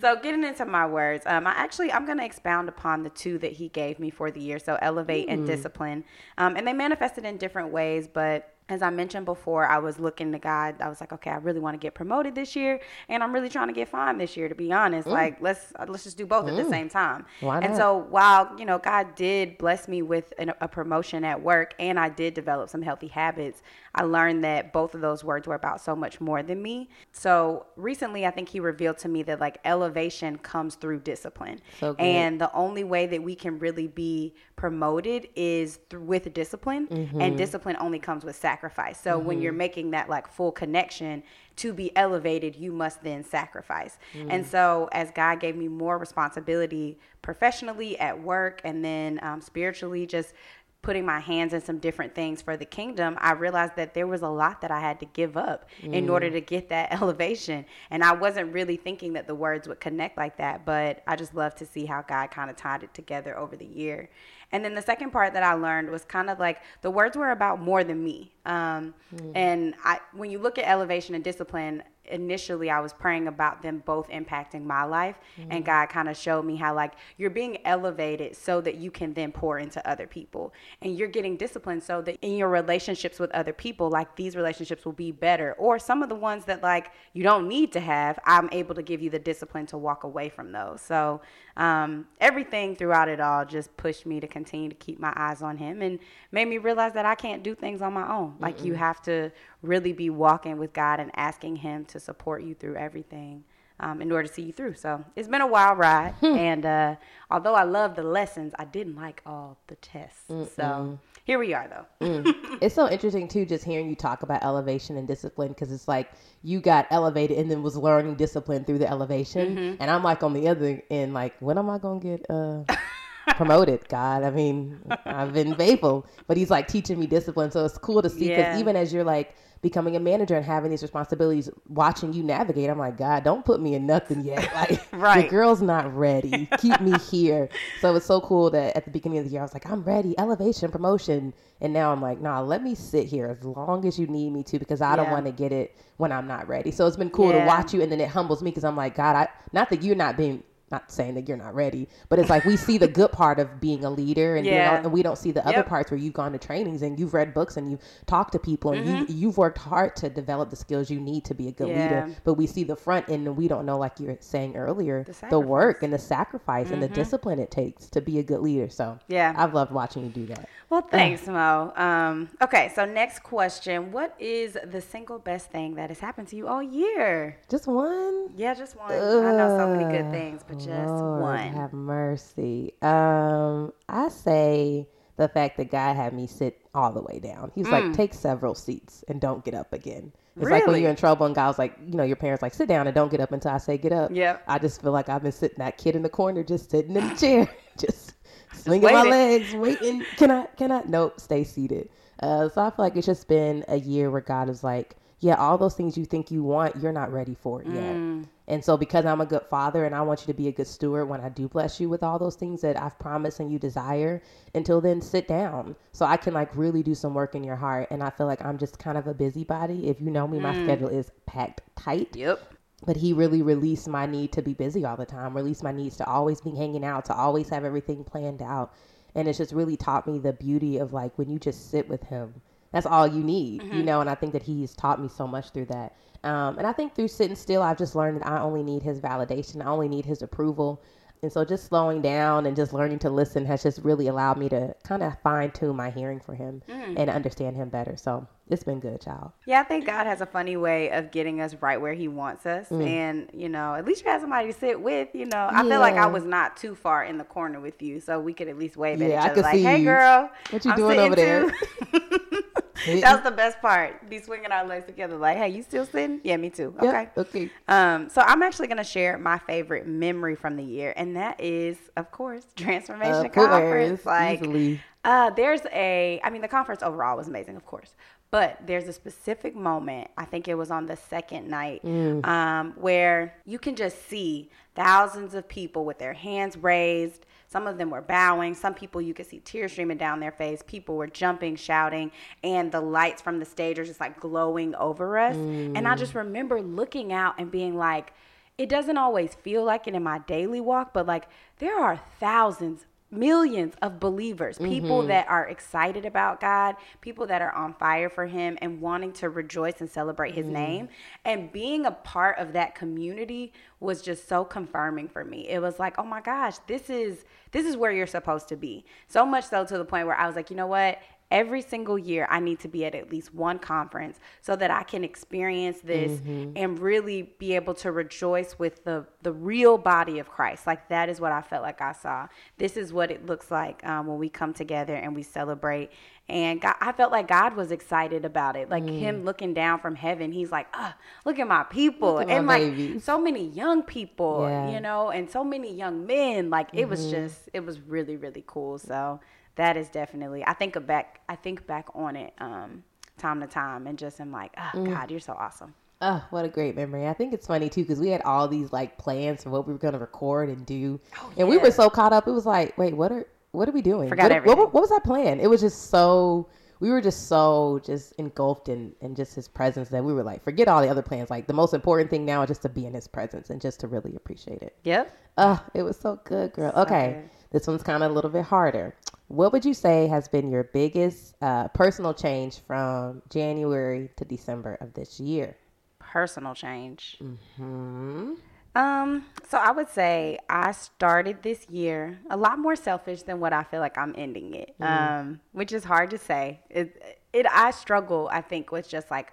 So 0.00 0.16
getting 0.16 0.42
into 0.42 0.64
my 0.66 0.84
words, 0.84 1.24
um, 1.26 1.46
I 1.46 1.52
actually 1.52 1.92
I'm 1.92 2.04
going 2.06 2.18
to 2.18 2.24
expound 2.24 2.68
upon 2.68 3.04
the 3.04 3.10
two 3.10 3.38
that 3.38 3.52
he 3.52 3.68
gave 3.68 4.00
me 4.00 4.10
for 4.10 4.32
the 4.32 4.40
year. 4.40 4.58
So 4.58 4.76
elevate 4.82 5.28
and 5.28 5.46
discipline, 5.46 6.02
um, 6.38 6.56
and 6.56 6.66
they 6.66 6.72
manifested 6.72 7.24
in 7.24 7.36
different 7.36 7.70
ways. 7.72 8.08
But 8.08 8.52
as 8.68 8.80
I 8.80 8.90
mentioned 8.90 9.26
before, 9.26 9.66
I 9.66 9.78
was 9.78 9.98
looking 9.98 10.32
to 10.32 10.38
God. 10.38 10.80
I 10.80 10.88
was 10.88 11.00
like, 11.00 11.12
okay, 11.12 11.30
I 11.30 11.36
really 11.36 11.60
want 11.60 11.74
to 11.74 11.78
get 11.78 11.94
promoted 11.94 12.34
this 12.34 12.54
year, 12.54 12.80
and 13.08 13.22
I'm 13.22 13.32
really 13.32 13.48
trying 13.48 13.68
to 13.68 13.74
get 13.74 13.88
fined 13.88 14.20
this 14.20 14.36
year. 14.36 14.48
To 14.48 14.54
be 14.54 14.72
honest, 14.72 15.08
mm. 15.08 15.12
like 15.12 15.40
let's 15.40 15.72
uh, 15.76 15.84
let's 15.88 16.04
just 16.04 16.16
do 16.16 16.26
both 16.26 16.48
at 16.48 16.56
the 16.56 16.62
mm. 16.62 16.70
same 16.70 16.88
time. 16.88 17.26
Why 17.40 17.58
And 17.58 17.72
not? 17.72 17.76
so 17.76 17.96
while 17.96 18.54
you 18.58 18.64
know 18.64 18.78
God 18.78 19.14
did 19.14 19.58
bless 19.58 19.88
me 19.88 20.02
with 20.02 20.32
an, 20.38 20.52
a 20.60 20.68
promotion 20.68 21.24
at 21.24 21.42
work, 21.42 21.74
and 21.78 21.98
I 21.98 22.08
did 22.08 22.34
develop 22.34 22.70
some 22.70 22.82
healthy 22.82 23.08
habits, 23.08 23.62
I 23.94 24.04
learned 24.04 24.44
that 24.44 24.72
both 24.72 24.94
of 24.94 25.00
those 25.00 25.22
words 25.22 25.46
were 25.46 25.54
about 25.54 25.80
so 25.80 25.94
much 25.94 26.20
more 26.20 26.42
than 26.42 26.62
me. 26.62 26.88
So 27.12 27.66
recently, 27.76 28.24
I 28.26 28.30
think 28.30 28.48
He 28.48 28.60
revealed 28.60 28.98
to 28.98 29.08
me 29.08 29.22
that 29.24 29.40
like 29.40 29.58
elevation 29.64 30.38
comes 30.38 30.76
through 30.76 31.00
discipline, 31.00 31.60
So 31.80 31.94
and 31.98 32.40
the 32.40 32.52
only 32.54 32.84
way 32.84 33.06
that 33.06 33.22
we 33.22 33.34
can 33.34 33.58
really 33.58 33.88
be 33.88 34.34
promoted 34.56 35.28
is 35.34 35.80
through, 35.90 36.04
with 36.04 36.32
discipline, 36.32 36.86
and 36.90 37.08
mm-hmm. 37.08 37.36
discipline 37.36 37.76
only 37.80 37.98
comes 37.98 38.24
with 38.24 38.36
sacrifice. 38.36 38.61
So 39.00 39.18
when 39.18 39.40
you're 39.40 39.52
mm-hmm. 39.52 39.58
making 39.58 39.90
that 39.92 40.08
like 40.08 40.28
full 40.28 40.52
connection 40.52 41.22
to 41.56 41.72
be 41.72 41.94
elevated, 41.96 42.56
you 42.56 42.72
must 42.72 43.02
then 43.02 43.24
sacrifice. 43.24 43.98
Mm-hmm. 44.14 44.30
And 44.30 44.46
so 44.46 44.88
as 44.92 45.10
God 45.10 45.40
gave 45.40 45.56
me 45.56 45.68
more 45.68 45.98
responsibility 45.98 46.98
professionally 47.20 47.98
at 47.98 48.20
work, 48.20 48.60
and 48.64 48.84
then 48.84 49.20
um, 49.22 49.40
spiritually, 49.40 50.06
just 50.06 50.34
putting 50.82 51.06
my 51.06 51.20
hands 51.20 51.52
in 51.52 51.60
some 51.60 51.78
different 51.78 52.12
things 52.12 52.42
for 52.42 52.56
the 52.56 52.64
kingdom, 52.64 53.16
I 53.20 53.32
realized 53.32 53.76
that 53.76 53.94
there 53.94 54.08
was 54.08 54.22
a 54.22 54.28
lot 54.28 54.60
that 54.62 54.72
I 54.72 54.80
had 54.80 54.98
to 55.00 55.06
give 55.06 55.36
up 55.36 55.70
in 55.80 56.10
order 56.10 56.28
mm. 56.28 56.32
to 56.32 56.40
get 56.40 56.68
that 56.70 56.92
elevation. 57.00 57.64
And 57.90 58.02
I 58.02 58.12
wasn't 58.12 58.52
really 58.52 58.76
thinking 58.76 59.12
that 59.12 59.28
the 59.28 59.34
words 59.34 59.68
would 59.68 59.80
connect 59.80 60.16
like 60.16 60.36
that, 60.38 60.66
but 60.66 61.04
I 61.06 61.14
just 61.14 61.34
love 61.34 61.54
to 61.56 61.66
see 61.66 61.86
how 61.86 62.02
God 62.02 62.32
kind 62.32 62.50
of 62.50 62.56
tied 62.56 62.82
it 62.82 62.92
together 62.94 63.38
over 63.38 63.56
the 63.56 63.64
year. 63.64 64.10
And 64.52 64.64
then 64.64 64.74
the 64.74 64.82
second 64.82 65.10
part 65.10 65.32
that 65.34 65.42
I 65.42 65.54
learned 65.54 65.90
was 65.90 66.04
kind 66.04 66.30
of 66.30 66.38
like 66.38 66.60
the 66.82 66.90
words 66.90 67.16
were 67.16 67.30
about 67.30 67.60
more 67.60 67.82
than 67.84 68.04
me. 68.04 68.32
Um, 68.44 68.94
And 69.34 69.74
I, 69.84 70.00
when 70.12 70.30
you 70.30 70.38
look 70.38 70.58
at 70.58 70.64
elevation 70.68 71.14
and 71.14 71.24
discipline, 71.24 71.82
initially 72.06 72.68
I 72.68 72.80
was 72.80 72.92
praying 72.92 73.28
about 73.28 73.62
them 73.62 73.82
both 73.86 74.08
impacting 74.08 74.64
my 74.64 74.84
life. 74.84 75.16
Mm-hmm. 75.38 75.52
and 75.52 75.64
God 75.64 75.86
kind 75.86 76.08
of 76.08 76.16
showed 76.16 76.44
me 76.44 76.56
how 76.56 76.74
like 76.74 76.92
you're 77.16 77.30
being 77.30 77.58
elevated 77.64 78.36
so 78.36 78.60
that 78.60 78.74
you 78.74 78.90
can 78.90 79.14
then 79.14 79.32
pour 79.32 79.58
into 79.58 79.86
other 79.88 80.06
people. 80.06 80.52
And 80.82 80.96
you're 80.96 81.08
getting 81.08 81.36
disciplined 81.36 81.82
so 81.82 82.02
that 82.02 82.18
in 82.20 82.36
your 82.36 82.48
relationships 82.48 83.18
with 83.18 83.30
other 83.30 83.52
people 83.52 83.88
like 83.88 84.16
these 84.16 84.36
relationships 84.36 84.84
will 84.84 84.92
be 84.92 85.12
better. 85.12 85.54
Or 85.54 85.78
some 85.78 86.02
of 86.02 86.08
the 86.08 86.14
ones 86.14 86.44
that 86.46 86.62
like 86.62 86.90
you 87.12 87.22
don't 87.22 87.48
need 87.48 87.72
to 87.72 87.80
have 87.80 88.18
I'm 88.24 88.48
able 88.52 88.74
to 88.74 88.82
give 88.82 89.00
you 89.00 89.08
the 89.10 89.18
discipline 89.18 89.66
to 89.66 89.78
walk 89.78 90.04
away 90.04 90.28
from 90.28 90.52
those. 90.52 90.80
So 90.80 91.20
um, 91.56 92.06
everything 92.20 92.74
throughout 92.76 93.08
it 93.08 93.20
all 93.20 93.44
just 93.44 93.76
pushed 93.76 94.06
me 94.06 94.20
to 94.20 94.26
continue 94.26 94.68
to 94.68 94.74
keep 94.74 94.98
my 94.98 95.12
eyes 95.16 95.42
on 95.42 95.56
him 95.56 95.82
and 95.82 95.98
made 96.30 96.48
me 96.48 96.58
realize 96.58 96.92
that 96.94 97.04
I 97.04 97.14
can't 97.14 97.42
do 97.42 97.54
things 97.54 97.82
on 97.82 97.92
my 97.92 98.10
own 98.10 98.36
like 98.40 98.58
Mm-mm. 98.58 98.66
you 98.66 98.74
have 98.74 99.02
to 99.02 99.30
really 99.62 99.92
be 99.92 100.10
walking 100.10 100.56
with 100.58 100.72
God 100.72 101.00
and 101.00 101.10
asking 101.14 101.56
him 101.56 101.84
to 101.86 102.00
support 102.00 102.42
you 102.42 102.54
through 102.54 102.76
everything 102.76 103.44
um, 103.80 104.00
in 104.00 104.10
order 104.12 104.28
to 104.28 104.32
see 104.32 104.42
you 104.42 104.52
through. 104.52 104.74
So 104.74 105.04
it's 105.16 105.28
been 105.28 105.40
a 105.40 105.46
wild 105.46 105.78
ride. 105.78 106.14
And 106.22 106.64
uh, 106.64 106.96
although 107.30 107.54
I 107.54 107.64
love 107.64 107.96
the 107.96 108.02
lessons, 108.02 108.52
I 108.58 108.64
didn't 108.64 108.96
like 108.96 109.22
all 109.26 109.58
the 109.66 109.76
tests. 109.76 110.24
Mm-mm. 110.30 110.48
So 110.54 110.98
here 111.24 111.38
we 111.38 111.54
are, 111.54 111.68
though. 111.68 112.06
mm. 112.06 112.58
It's 112.60 112.74
so 112.74 112.88
interesting, 112.88 113.28
too, 113.28 113.46
just 113.46 113.64
hearing 113.64 113.88
you 113.88 113.96
talk 113.96 114.22
about 114.22 114.44
elevation 114.44 114.96
and 114.96 115.06
discipline 115.06 115.48
because 115.48 115.72
it's 115.72 115.88
like 115.88 116.10
you 116.42 116.60
got 116.60 116.86
elevated 116.90 117.38
and 117.38 117.50
then 117.50 117.62
was 117.62 117.76
learning 117.76 118.16
discipline 118.16 118.64
through 118.64 118.78
the 118.78 118.88
elevation. 118.88 119.56
Mm-hmm. 119.56 119.82
And 119.82 119.90
I'm 119.90 120.02
like 120.02 120.22
on 120.22 120.32
the 120.32 120.48
other 120.48 120.82
end, 120.90 121.14
like, 121.14 121.34
when 121.40 121.58
am 121.58 121.70
I 121.70 121.78
going 121.78 122.00
to 122.00 122.06
get. 122.06 122.26
Uh... 122.30 122.64
promoted, 123.36 123.88
God. 123.88 124.22
I 124.22 124.30
mean, 124.30 124.78
I've 125.04 125.32
been 125.32 125.54
faithful, 125.54 126.06
but 126.26 126.36
he's 126.36 126.50
like 126.50 126.68
teaching 126.68 126.98
me 126.98 127.06
discipline. 127.06 127.50
So 127.50 127.64
it's 127.64 127.78
cool 127.78 128.02
to 128.02 128.10
see 128.10 128.28
because 128.28 128.54
yeah. 128.54 128.58
even 128.58 128.76
as 128.76 128.92
you're 128.92 129.04
like 129.04 129.34
becoming 129.62 129.94
a 129.94 130.00
manager 130.00 130.34
and 130.34 130.44
having 130.44 130.70
these 130.70 130.82
responsibilities, 130.82 131.48
watching 131.68 132.12
you 132.12 132.22
navigate, 132.22 132.68
I'm 132.68 132.78
like, 132.78 132.96
God, 132.96 133.22
don't 133.22 133.44
put 133.44 133.60
me 133.60 133.74
in 133.74 133.86
nothing 133.86 134.22
yet. 134.24 134.42
Like, 134.54 134.92
right. 134.92 135.24
the 135.24 135.28
girl's 135.28 135.62
not 135.62 135.94
ready. 135.96 136.48
Keep 136.58 136.80
me 136.80 136.98
here. 137.10 137.48
So 137.80 137.94
it's 137.94 138.06
so 138.06 138.20
cool 138.20 138.50
that 138.50 138.76
at 138.76 138.84
the 138.84 138.90
beginning 138.90 139.18
of 139.18 139.24
the 139.24 139.30
year, 139.30 139.40
I 139.40 139.44
was 139.44 139.54
like, 139.54 139.70
I'm 139.70 139.82
ready, 139.82 140.18
elevation, 140.18 140.70
promotion. 140.70 141.32
And 141.60 141.72
now 141.72 141.92
I'm 141.92 142.02
like, 142.02 142.20
nah, 142.20 142.40
let 142.40 142.62
me 142.62 142.74
sit 142.74 143.06
here 143.06 143.28
as 143.28 143.44
long 143.44 143.86
as 143.86 143.98
you 143.98 144.06
need 144.08 144.30
me 144.32 144.42
to 144.44 144.58
because 144.58 144.80
I 144.80 144.90
yeah. 144.90 144.96
don't 144.96 145.10
want 145.10 145.26
to 145.26 145.32
get 145.32 145.52
it 145.52 145.76
when 145.96 146.12
I'm 146.12 146.26
not 146.26 146.48
ready. 146.48 146.70
So 146.70 146.86
it's 146.86 146.96
been 146.96 147.10
cool 147.10 147.30
yeah. 147.30 147.40
to 147.40 147.46
watch 147.46 147.72
you. 147.72 147.82
And 147.82 147.90
then 147.90 148.00
it 148.00 148.08
humbles 148.08 148.42
me 148.42 148.50
because 148.50 148.64
I'm 148.64 148.76
like, 148.76 148.96
God, 148.96 149.16
I, 149.16 149.28
not 149.52 149.70
that 149.70 149.82
you're 149.82 149.96
not 149.96 150.16
being 150.16 150.42
not 150.72 150.90
saying 150.90 151.14
that 151.14 151.28
you're 151.28 151.36
not 151.36 151.54
ready, 151.54 151.88
but 152.08 152.18
it's 152.18 152.30
like 152.30 152.44
we 152.44 152.56
see 152.56 152.78
the 152.78 152.88
good 152.88 153.12
part 153.12 153.38
of 153.38 153.60
being 153.60 153.84
a 153.84 153.90
leader, 153.90 154.36
and, 154.36 154.46
yeah. 154.46 154.78
and 154.78 154.92
we 154.92 155.02
don't 155.02 155.18
see 155.18 155.30
the 155.30 155.40
yep. 155.40 155.54
other 155.54 155.62
parts 155.62 155.90
where 155.90 155.98
you've 155.98 156.14
gone 156.14 156.32
to 156.32 156.38
trainings 156.38 156.82
and 156.82 156.98
you've 156.98 157.14
read 157.14 157.34
books 157.34 157.56
and 157.56 157.70
you've 157.70 157.80
talked 158.06 158.32
to 158.32 158.38
people 158.38 158.72
and 158.72 158.86
mm-hmm. 158.86 159.12
you 159.12 159.22
you've 159.22 159.38
worked 159.38 159.58
hard 159.58 159.94
to 159.96 160.08
develop 160.10 160.50
the 160.50 160.56
skills 160.56 160.90
you 160.90 161.00
need 161.00 161.24
to 161.24 161.34
be 161.34 161.48
a 161.48 161.52
good 161.52 161.68
yeah. 161.68 161.82
leader. 161.82 162.16
But 162.24 162.34
we 162.34 162.46
see 162.46 162.64
the 162.64 162.76
front 162.76 163.08
end, 163.08 163.26
and 163.26 163.36
we 163.36 163.46
don't 163.48 163.66
know, 163.66 163.78
like 163.78 164.00
you 164.00 164.06
were 164.06 164.16
saying 164.20 164.56
earlier, 164.56 165.04
the, 165.04 165.28
the 165.30 165.40
work 165.40 165.82
and 165.82 165.92
the 165.92 165.98
sacrifice 165.98 166.66
mm-hmm. 166.66 166.74
and 166.74 166.82
the 166.82 166.86
mm-hmm. 166.86 166.94
discipline 166.94 167.38
it 167.38 167.50
takes 167.50 167.86
to 167.90 168.00
be 168.00 168.18
a 168.18 168.22
good 168.22 168.40
leader. 168.40 168.68
So 168.68 168.98
yeah, 169.08 169.34
I've 169.36 169.54
loved 169.54 169.72
watching 169.72 170.04
you 170.04 170.10
do 170.10 170.26
that. 170.26 170.48
Well, 170.70 170.82
thanks, 170.90 171.26
Mo. 171.26 171.72
Um, 171.76 172.30
okay, 172.40 172.72
so 172.74 172.84
next 172.84 173.22
question: 173.22 173.92
What 173.92 174.14
is 174.18 174.56
the 174.64 174.80
single 174.80 175.18
best 175.18 175.50
thing 175.50 175.74
that 175.74 175.90
has 175.90 176.00
happened 176.00 176.28
to 176.28 176.36
you 176.36 176.48
all 176.48 176.62
year? 176.62 177.38
Just 177.50 177.66
one? 177.66 178.30
Yeah, 178.36 178.54
just 178.54 178.76
one. 178.76 178.90
Uh, 178.90 178.94
I 178.94 179.36
know 179.36 179.58
so 179.58 179.68
many 179.68 179.84
good 179.92 180.10
things, 180.10 180.42
but 180.46 180.61
just 180.66 180.88
Lord 180.88 181.22
one. 181.22 181.52
Have 181.52 181.72
mercy. 181.72 182.74
Um, 182.82 183.72
I 183.88 184.08
say 184.08 184.88
the 185.16 185.28
fact 185.28 185.56
that 185.58 185.70
God 185.70 185.94
had 185.94 186.12
me 186.12 186.26
sit 186.26 186.58
all 186.74 186.92
the 186.92 187.02
way 187.02 187.18
down. 187.18 187.52
He's 187.54 187.66
mm. 187.66 187.72
like, 187.72 187.92
take 187.92 188.14
several 188.14 188.54
seats 188.54 189.04
and 189.08 189.20
don't 189.20 189.44
get 189.44 189.54
up 189.54 189.72
again. 189.72 190.12
It's 190.36 190.46
really? 190.46 190.60
like 190.60 190.66
when 190.66 190.80
you're 190.80 190.90
in 190.90 190.96
trouble 190.96 191.26
and 191.26 191.34
God's 191.34 191.58
like, 191.58 191.76
you 191.84 191.94
know, 191.94 192.04
your 192.04 192.16
parents 192.16 192.42
like, 192.42 192.54
sit 192.54 192.68
down 192.68 192.86
and 192.86 192.94
don't 192.94 193.10
get 193.10 193.20
up 193.20 193.32
until 193.32 193.50
I 193.50 193.58
say 193.58 193.76
get 193.76 193.92
up. 193.92 194.10
Yeah. 194.12 194.38
I 194.48 194.58
just 194.58 194.80
feel 194.80 194.92
like 194.92 195.08
I've 195.08 195.22
been 195.22 195.32
sitting 195.32 195.58
that 195.58 195.76
kid 195.76 195.94
in 195.94 196.02
the 196.02 196.08
corner, 196.08 196.42
just 196.42 196.70
sitting 196.70 196.96
in 196.96 197.08
the 197.08 197.14
chair, 197.14 197.54
just 197.78 198.14
swinging 198.54 198.92
my 198.92 199.02
legs, 199.02 199.54
waiting. 199.54 200.04
Can 200.16 200.30
I? 200.30 200.46
Can 200.56 200.72
I? 200.72 200.82
Nope. 200.86 201.20
Stay 201.20 201.44
seated. 201.44 201.90
Uh, 202.20 202.48
so 202.48 202.62
I 202.62 202.70
feel 202.70 202.76
like 202.78 202.96
it's 202.96 203.06
just 203.06 203.28
been 203.28 203.64
a 203.68 203.76
year 203.76 204.10
where 204.10 204.20
God 204.20 204.48
is 204.48 204.64
like, 204.64 204.96
yeah, 205.22 205.36
all 205.36 205.56
those 205.56 205.74
things 205.74 205.96
you 205.96 206.04
think 206.04 206.32
you 206.32 206.42
want, 206.42 206.74
you're 206.82 206.90
not 206.90 207.12
ready 207.12 207.36
for 207.40 207.62
it 207.62 207.68
yet. 207.68 207.94
Mm. 207.94 208.26
And 208.48 208.64
so 208.64 208.76
because 208.76 209.06
I'm 209.06 209.20
a 209.20 209.26
good 209.26 209.44
father 209.48 209.84
and 209.84 209.94
I 209.94 210.02
want 210.02 210.20
you 210.22 210.26
to 210.26 210.34
be 210.34 210.48
a 210.48 210.52
good 210.52 210.66
steward 210.66 211.08
when 211.08 211.20
I 211.20 211.28
do 211.28 211.46
bless 211.46 211.78
you 211.78 211.88
with 211.88 212.02
all 212.02 212.18
those 212.18 212.34
things 212.34 212.60
that 212.62 212.76
I've 212.76 212.98
promised 212.98 213.38
and 213.38 213.50
you 213.50 213.60
desire, 213.60 214.20
until 214.52 214.80
then 214.80 215.00
sit 215.00 215.28
down 215.28 215.76
so 215.92 216.04
I 216.06 216.16
can 216.16 216.34
like 216.34 216.54
really 216.56 216.82
do 216.82 216.96
some 216.96 217.14
work 217.14 217.36
in 217.36 217.44
your 217.44 217.54
heart. 217.54 217.86
And 217.92 218.02
I 218.02 218.10
feel 218.10 218.26
like 218.26 218.44
I'm 218.44 218.58
just 218.58 218.80
kind 218.80 218.98
of 218.98 219.06
a 219.06 219.14
busybody. 219.14 219.88
If 219.88 220.00
you 220.00 220.10
know 220.10 220.26
me, 220.26 220.40
my 220.40 220.54
mm. 220.54 220.64
schedule 220.64 220.88
is 220.88 221.12
packed 221.24 221.62
tight. 221.76 222.16
Yep 222.16 222.40
but 222.84 222.96
he 222.96 223.12
really 223.12 223.42
released 223.42 223.86
my 223.86 224.06
need 224.06 224.32
to 224.32 224.42
be 224.42 224.54
busy 224.54 224.84
all 224.84 224.96
the 224.96 225.06
time, 225.06 225.36
released 225.36 225.62
my 225.62 225.70
needs 225.70 225.96
to 225.96 226.04
always 226.04 226.40
be 226.40 226.50
hanging 226.50 226.84
out, 226.84 227.04
to 227.04 227.14
always 227.14 227.48
have 227.48 227.64
everything 227.64 228.02
planned 228.02 228.42
out. 228.42 228.74
And 229.14 229.28
it's 229.28 229.38
just 229.38 229.52
really 229.52 229.76
taught 229.76 230.08
me 230.08 230.18
the 230.18 230.32
beauty 230.32 230.78
of 230.78 230.92
like 230.92 231.16
when 231.16 231.30
you 231.30 231.38
just 231.38 231.70
sit 231.70 231.88
with 231.88 232.02
him, 232.02 232.34
that's 232.72 232.86
all 232.86 233.06
you 233.06 233.22
need, 233.22 233.62
mm-hmm. 233.62 233.76
you 233.76 233.82
know. 233.82 234.00
And 234.00 234.10
I 234.10 234.14
think 234.14 234.32
that 234.32 234.42
he's 234.42 234.74
taught 234.74 235.00
me 235.00 235.08
so 235.08 235.26
much 235.26 235.50
through 235.50 235.66
that. 235.66 235.94
Um, 236.24 236.58
and 236.58 236.66
I 236.66 236.72
think 236.72 236.94
through 236.94 237.08
sitting 237.08 237.36
still, 237.36 237.62
I've 237.62 237.78
just 237.78 237.94
learned 237.94 238.20
that 238.20 238.26
I 238.26 238.40
only 238.40 238.62
need 238.62 238.82
his 238.82 239.00
validation, 239.00 239.64
I 239.64 239.68
only 239.68 239.88
need 239.88 240.04
his 240.04 240.22
approval. 240.22 240.82
And 241.22 241.32
so 241.32 241.44
just 241.44 241.66
slowing 241.66 242.02
down 242.02 242.46
and 242.46 242.56
just 242.56 242.72
learning 242.72 242.98
to 243.00 243.10
listen 243.10 243.46
has 243.46 243.62
just 243.62 243.78
really 243.84 244.08
allowed 244.08 244.38
me 244.38 244.48
to 244.48 244.74
kind 244.82 245.04
of 245.04 245.16
fine 245.22 245.52
tune 245.52 245.76
my 245.76 245.88
hearing 245.90 246.18
for 246.18 246.34
him 246.34 246.62
mm. 246.68 246.94
and 246.96 247.08
understand 247.08 247.54
him 247.54 247.68
better. 247.68 247.96
So 247.96 248.26
it's 248.52 248.64
been 248.64 248.80
good, 248.80 249.00
child. 249.00 249.32
Yeah, 249.46 249.60
I 249.60 249.62
think 249.62 249.86
God 249.86 250.06
has 250.06 250.20
a 250.20 250.26
funny 250.26 250.56
way 250.56 250.90
of 250.90 251.10
getting 251.10 251.40
us 251.40 251.54
right 251.60 251.80
where 251.80 251.94
He 251.94 252.06
wants 252.06 252.44
us. 252.44 252.68
Mm. 252.68 252.86
And, 252.86 253.30
you 253.32 253.48
know, 253.48 253.74
at 253.74 253.86
least 253.86 254.04
you 254.04 254.10
have 254.10 254.20
somebody 254.20 254.52
to 254.52 254.58
sit 254.58 254.80
with, 254.80 255.08
you 255.14 255.26
know. 255.26 255.38
I 255.38 255.62
yeah. 255.62 255.70
feel 255.70 255.80
like 255.80 255.94
I 255.94 256.06
was 256.06 256.24
not 256.24 256.56
too 256.56 256.74
far 256.74 257.04
in 257.04 257.18
the 257.18 257.24
corner 257.24 257.60
with 257.60 257.80
you, 257.80 257.98
so 258.00 258.20
we 258.20 258.34
could 258.34 258.48
at 258.48 258.58
least 258.58 258.76
wave 258.76 259.00
yeah, 259.00 259.06
at 259.06 259.10
each 259.10 259.16
I 259.16 259.30
other 259.30 259.42
like, 259.42 259.60
hey, 259.60 259.84
girl. 259.84 260.30
What 260.50 260.64
you 260.64 260.70
I'm 260.70 260.76
doing 260.76 260.98
over 260.98 261.16
there? 261.16 261.52
That's 262.86 263.22
the 263.22 263.30
best 263.30 263.60
part. 263.60 264.08
Be 264.08 264.20
swinging 264.20 264.50
our 264.52 264.66
legs 264.66 264.86
together, 264.86 265.16
like, 265.16 265.36
"Hey, 265.36 265.48
you 265.48 265.62
still 265.62 265.86
sitting? 265.86 266.20
Yeah, 266.24 266.36
me 266.36 266.50
too. 266.50 266.74
Okay, 266.78 266.86
yep, 266.86 267.18
okay." 267.18 267.50
Um, 267.68 268.08
so 268.08 268.22
I'm 268.22 268.42
actually 268.42 268.68
gonna 268.68 268.84
share 268.84 269.18
my 269.18 269.38
favorite 269.38 269.86
memory 269.86 270.34
from 270.34 270.56
the 270.56 270.64
year, 270.64 270.92
and 270.96 271.16
that 271.16 271.40
is, 271.40 271.76
of 271.96 272.10
course, 272.10 272.46
Transformation 272.56 273.30
Conference. 273.30 274.04
Like, 274.04 274.40
easily. 274.40 274.80
Uh, 275.04 275.30
there's 275.30 275.62
a, 275.72 276.20
I 276.22 276.30
mean, 276.30 276.42
the 276.42 276.48
conference 276.48 276.82
overall 276.82 277.16
was 277.16 277.26
amazing, 277.26 277.56
of 277.56 277.66
course, 277.66 277.96
but 278.30 278.58
there's 278.66 278.86
a 278.88 278.92
specific 278.92 279.54
moment, 279.54 280.08
I 280.16 280.24
think 280.24 280.48
it 280.48 280.54
was 280.54 280.70
on 280.70 280.86
the 280.86 280.96
second 280.96 281.48
night, 281.48 281.84
mm. 281.84 282.24
um, 282.24 282.72
where 282.76 283.34
you 283.44 283.58
can 283.58 283.74
just 283.74 284.08
see 284.08 284.48
thousands 284.74 285.34
of 285.34 285.48
people 285.48 285.84
with 285.84 285.98
their 285.98 286.14
hands 286.14 286.56
raised. 286.56 287.26
Some 287.52 287.66
of 287.66 287.76
them 287.76 287.90
were 287.90 288.00
bowing. 288.00 288.54
Some 288.54 288.72
people 288.72 289.02
you 289.02 289.12
could 289.12 289.26
see 289.26 289.40
tears 289.40 289.72
streaming 289.72 289.98
down 289.98 290.20
their 290.20 290.32
face. 290.32 290.62
People 290.66 290.96
were 290.96 291.06
jumping, 291.06 291.54
shouting, 291.54 292.10
and 292.42 292.72
the 292.72 292.80
lights 292.80 293.20
from 293.20 293.38
the 293.38 293.44
stage 293.44 293.78
are 293.78 293.84
just 293.84 294.00
like 294.00 294.18
glowing 294.18 294.74
over 294.76 295.18
us. 295.18 295.36
Mm. 295.36 295.76
And 295.76 295.86
I 295.86 295.94
just 295.94 296.14
remember 296.14 296.62
looking 296.62 297.12
out 297.12 297.34
and 297.36 297.50
being 297.50 297.76
like, 297.76 298.14
it 298.56 298.70
doesn't 298.70 298.96
always 298.96 299.34
feel 299.34 299.64
like 299.64 299.86
it 299.86 299.94
in 299.94 300.02
my 300.02 300.20
daily 300.20 300.60
walk, 300.60 300.94
but 300.94 301.04
like 301.06 301.28
there 301.58 301.78
are 301.78 302.00
thousands 302.18 302.86
millions 303.12 303.74
of 303.82 304.00
believers, 304.00 304.58
people 304.58 305.00
mm-hmm. 305.00 305.08
that 305.08 305.28
are 305.28 305.46
excited 305.46 306.06
about 306.06 306.40
God, 306.40 306.76
people 307.02 307.26
that 307.26 307.42
are 307.42 307.52
on 307.52 307.74
fire 307.74 308.08
for 308.08 308.26
Him 308.26 308.58
and 308.62 308.80
wanting 308.80 309.12
to 309.14 309.28
rejoice 309.28 309.80
and 309.80 309.90
celebrate 309.90 310.34
His 310.34 310.46
mm. 310.46 310.52
name. 310.52 310.88
And 311.24 311.52
being 311.52 311.84
a 311.86 311.92
part 311.92 312.38
of 312.38 312.54
that 312.54 312.74
community 312.74 313.52
was 313.80 314.00
just 314.00 314.28
so 314.28 314.44
confirming 314.44 315.08
for 315.08 315.24
me. 315.24 315.48
It 315.48 315.60
was 315.60 315.78
like, 315.78 315.98
oh 315.98 316.04
my 316.04 316.22
gosh, 316.22 316.56
this 316.66 316.88
is 316.88 317.24
this 317.52 317.66
is 317.66 317.76
where 317.76 317.92
you're 317.92 318.06
supposed 318.06 318.48
to 318.48 318.56
be. 318.56 318.84
So 319.08 319.26
much 319.26 319.44
so 319.44 319.66
to 319.66 319.78
the 319.78 319.84
point 319.84 320.06
where 320.06 320.16
I 320.16 320.26
was 320.26 320.34
like, 320.34 320.48
you 320.48 320.56
know 320.56 320.66
what? 320.66 320.98
Every 321.32 321.62
single 321.62 321.98
year 321.98 322.28
I 322.30 322.38
need 322.38 322.60
to 322.60 322.68
be 322.68 322.84
at 322.84 322.94
at 322.94 323.10
least 323.10 323.34
one 323.34 323.58
conference 323.58 324.20
so 324.42 324.54
that 324.54 324.70
I 324.70 324.84
can 324.84 325.02
experience 325.02 325.80
this 325.80 326.20
mm-hmm. 326.20 326.52
and 326.54 326.78
really 326.78 327.34
be 327.38 327.54
able 327.56 327.74
to 327.76 327.90
rejoice 327.90 328.58
with 328.58 328.84
the 328.84 329.06
the 329.22 329.32
real 329.32 329.78
body 329.78 330.18
of 330.18 330.28
Christ. 330.28 330.66
Like 330.66 330.88
that 330.90 331.08
is 331.08 331.20
what 331.20 331.32
I 331.32 331.40
felt 331.40 331.62
like 331.62 331.80
I 331.80 331.92
saw. 331.92 332.28
This 332.58 332.76
is 332.76 332.92
what 332.92 333.10
it 333.10 333.26
looks 333.26 333.50
like 333.50 333.84
um, 333.84 334.06
when 334.06 334.18
we 334.18 334.28
come 334.28 334.52
together 334.52 334.94
and 334.94 335.16
we 335.16 335.22
celebrate. 335.22 335.90
And 336.28 336.60
God, 336.60 336.76
I 336.80 336.92
felt 336.92 337.10
like 337.10 337.26
God 337.26 337.56
was 337.56 337.72
excited 337.72 338.24
about 338.24 338.54
it, 338.54 338.70
like 338.70 338.84
mm. 338.84 338.98
Him 338.98 339.24
looking 339.24 339.54
down 339.54 339.80
from 339.80 339.96
heaven. 339.96 340.30
He's 340.32 340.52
like, 340.52 340.68
"Ah, 340.72 340.94
look 341.24 341.38
at 341.38 341.48
my 341.48 341.64
people," 341.64 342.20
at 342.20 342.28
and 342.28 342.46
my 342.46 342.58
like 342.58 343.02
so 343.02 343.20
many 343.20 343.48
young 343.48 343.82
people, 343.82 344.46
yeah. 344.48 344.70
you 344.70 344.80
know, 344.80 345.10
and 345.10 345.28
so 345.28 345.42
many 345.42 345.74
young 345.74 346.06
men. 346.06 346.48
Like 346.48 346.68
it 346.72 346.82
mm-hmm. 346.82 346.90
was 346.90 347.10
just, 347.10 347.48
it 347.52 347.66
was 347.66 347.80
really, 347.80 348.16
really 348.16 348.44
cool. 348.46 348.78
So 348.78 349.20
that 349.56 349.76
is 349.76 349.88
definitely 349.88 350.44
I 350.46 350.54
think 350.54 350.86
back 350.86 351.20
I 351.28 351.36
think 351.36 351.66
back 351.66 351.88
on 351.94 352.16
it 352.16 352.32
um, 352.38 352.84
time 353.18 353.40
to 353.40 353.46
time 353.46 353.86
and 353.86 353.98
just 353.98 354.20
am 354.20 354.32
like, 354.32 354.52
oh 354.56 354.78
mm. 354.78 354.92
God, 354.92 355.10
you're 355.10 355.20
so 355.20 355.34
awesome. 355.34 355.74
Oh, 356.04 356.24
what 356.30 356.44
a 356.44 356.48
great 356.48 356.74
memory. 356.74 357.06
I 357.06 357.12
think 357.12 357.32
it's 357.32 357.46
funny 357.46 357.68
too 357.68 357.82
because 357.82 358.00
we 358.00 358.08
had 358.08 358.22
all 358.22 358.48
these 358.48 358.72
like 358.72 358.98
plans 358.98 359.44
for 359.44 359.50
what 359.50 359.66
we 359.66 359.72
were 359.72 359.78
going 359.78 359.94
to 359.94 360.00
record 360.00 360.48
and 360.48 360.66
do. 360.66 361.00
Oh, 361.16 361.32
and 361.36 361.48
we 361.48 361.58
were 361.58 361.70
so 361.70 361.88
caught 361.88 362.12
up. 362.12 362.26
It 362.26 362.32
was 362.32 362.44
like, 362.44 362.76
wait, 362.76 362.96
what 362.96 363.12
are 363.12 363.26
what 363.52 363.68
are 363.68 363.72
we 363.72 363.82
doing? 363.82 364.08
Forgot 364.08 364.24
what, 364.24 364.32
everything. 364.32 364.58
What, 364.58 364.74
what, 364.74 364.80
was 364.80 364.90
our 364.90 365.00
plan? 365.00 365.38
It 365.38 365.48
was 365.48 365.60
just 365.60 365.90
so 365.90 366.48
we 366.80 366.90
were 366.90 367.00
just 367.00 367.28
so 367.28 367.80
just 367.84 368.12
engulfed 368.18 368.68
in 368.68 368.92
in 369.00 369.14
just 369.14 369.36
his 369.36 369.46
presence 369.46 369.90
that 369.90 370.02
we 370.04 370.12
were 370.12 370.24
like, 370.24 370.42
forget 370.42 370.66
all 370.66 370.82
the 370.82 370.88
other 370.88 371.02
plans. 371.02 371.30
Like 371.30 371.46
the 371.46 371.52
most 371.52 371.72
important 371.72 372.10
thing 372.10 372.24
now 372.24 372.42
is 372.42 372.48
just 372.48 372.62
to 372.62 372.68
be 372.68 372.84
in 372.84 372.94
his 372.94 373.06
presence 373.06 373.50
and 373.50 373.60
just 373.60 373.78
to 373.80 373.86
really 373.86 374.16
appreciate 374.16 374.62
it. 374.62 374.76
Yep. 374.82 375.16
Oh, 375.38 375.64
it 375.72 375.82
was 375.82 375.96
so 375.96 376.18
good, 376.24 376.52
girl. 376.52 376.72
Okay, 376.76 377.20
good. 377.20 377.30
This 377.52 377.66
one's 377.66 377.82
kind 377.82 378.02
of 378.02 378.10
a 378.10 378.14
little 378.14 378.30
bit 378.30 378.44
harder. 378.44 378.94
What 379.28 379.52
would 379.52 379.64
you 379.64 379.74
say 379.74 380.08
has 380.08 380.28
been 380.28 380.50
your 380.50 380.64
biggest 380.64 381.36
uh, 381.40 381.68
personal 381.68 382.12
change 382.12 382.60
from 382.66 383.22
January 383.30 384.10
to 384.16 384.24
December 384.24 384.76
of 384.80 384.92
this 384.94 385.20
year? 385.20 385.56
Personal 385.98 386.54
change. 386.54 387.18
Hmm. 387.56 388.34
Um, 388.74 389.26
so 389.48 389.58
I 389.58 389.70
would 389.70 389.90
say 389.90 390.38
I 390.48 390.72
started 390.72 391.42
this 391.42 391.68
year 391.68 392.18
a 392.30 392.36
lot 392.36 392.58
more 392.58 392.74
selfish 392.74 393.22
than 393.22 393.38
what 393.38 393.52
I 393.52 393.64
feel 393.64 393.80
like 393.80 393.98
I'm 393.98 394.14
ending 394.16 394.54
it. 394.54 394.74
Um, 394.80 395.40
which 395.52 395.72
is 395.72 395.84
hard 395.84 396.10
to 396.10 396.18
say. 396.18 396.60
It 396.70 397.20
it 397.32 397.46
I 397.50 397.70
struggle, 397.70 398.28
I 398.32 398.40
think, 398.40 398.72
with 398.72 398.88
just 398.88 399.10
like 399.10 399.32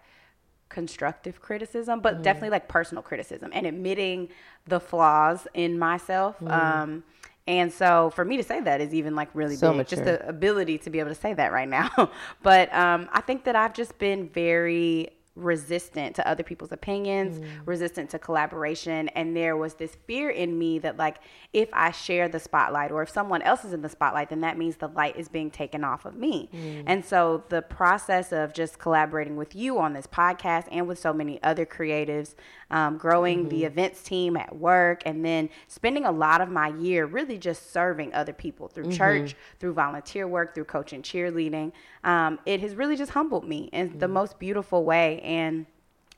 constructive 0.67 1.41
criticism, 1.41 1.99
but 1.99 2.21
definitely 2.21 2.51
like 2.51 2.67
personal 2.67 3.01
criticism 3.01 3.49
and 3.53 3.65
admitting 3.65 4.29
the 4.67 4.79
flaws 4.79 5.47
in 5.53 5.79
myself. 5.79 6.35
Um 6.45 7.03
and 7.49 7.73
so 7.73 8.11
for 8.11 8.23
me 8.23 8.37
to 8.37 8.43
say 8.43 8.61
that 8.61 8.79
is 8.79 8.93
even 8.93 9.15
like 9.15 9.29
really 9.33 9.55
So 9.55 9.73
big. 9.73 9.87
Just 9.87 10.03
the 10.05 10.27
ability 10.29 10.77
to 10.79 10.89
be 10.89 10.99
able 10.99 11.09
to 11.09 11.15
say 11.15 11.33
that 11.33 11.51
right 11.51 11.67
now. 11.67 11.89
but 12.43 12.73
um 12.73 13.09
I 13.11 13.21
think 13.21 13.43
that 13.45 13.55
I've 13.55 13.73
just 13.73 13.97
been 13.97 14.29
very 14.29 15.09
resistant 15.35 16.15
to 16.17 16.27
other 16.27 16.43
people's 16.43 16.73
opinions, 16.73 17.39
resistant 17.65 18.09
to 18.09 18.19
collaboration. 18.19 19.07
And 19.09 19.35
there 19.37 19.55
was 19.55 19.75
this 19.75 19.95
fear 20.05 20.29
in 20.29 20.59
me 20.59 20.79
that, 20.79 20.97
like, 20.97 21.19
if 21.53 21.69
I 21.71 21.91
share 21.91 22.27
the 22.27 22.39
spotlight 22.39 22.91
or 22.91 23.03
if 23.03 23.09
someone 23.09 23.41
else 23.41 23.63
is 23.63 23.71
in 23.71 23.81
the 23.81 23.87
spotlight, 23.87 24.29
then 24.29 24.41
that 24.41 24.57
means 24.57 24.75
the 24.75 24.89
light 24.89 25.15
is 25.15 25.29
being 25.29 25.49
taken 25.49 25.85
off 25.85 26.03
of 26.05 26.15
me. 26.15 26.49
And 26.85 27.05
so 27.05 27.45
the 27.47 27.61
process 27.61 28.33
of 28.33 28.53
just 28.53 28.79
collaborating 28.79 29.37
with 29.37 29.55
you 29.55 29.79
on 29.79 29.93
this 29.93 30.07
podcast 30.07 30.67
and 30.71 30.87
with 30.89 30.99
so 30.99 31.13
many 31.13 31.41
other 31.41 31.65
creatives, 31.65 32.35
um, 32.71 32.97
growing 32.97 33.49
the 33.49 33.65
events 33.65 34.03
team 34.03 34.37
at 34.37 34.55
work, 34.55 35.01
and 35.05 35.25
then 35.25 35.49
spending 35.67 36.05
a 36.05 36.11
lot 36.11 36.41
of 36.41 36.49
my 36.49 36.69
year 36.77 37.05
really 37.05 37.37
just 37.37 37.71
serving 37.71 38.13
other 38.13 38.33
people 38.33 38.67
through 38.67 38.91
church, 38.91 39.35
through 39.59 39.73
volunteer 39.73 40.27
work, 40.27 40.53
through 40.53 40.65
coaching, 40.65 41.01
cheerleading. 41.01 41.71
Um, 42.03 42.39
it 42.45 42.61
has 42.61 42.75
really 42.75 42.95
just 42.95 43.11
humbled 43.11 43.47
me 43.47 43.69
in 43.73 43.97
the 43.99 44.07
most 44.07 44.39
beautiful 44.39 44.83
way. 44.83 45.19
And 45.21 45.65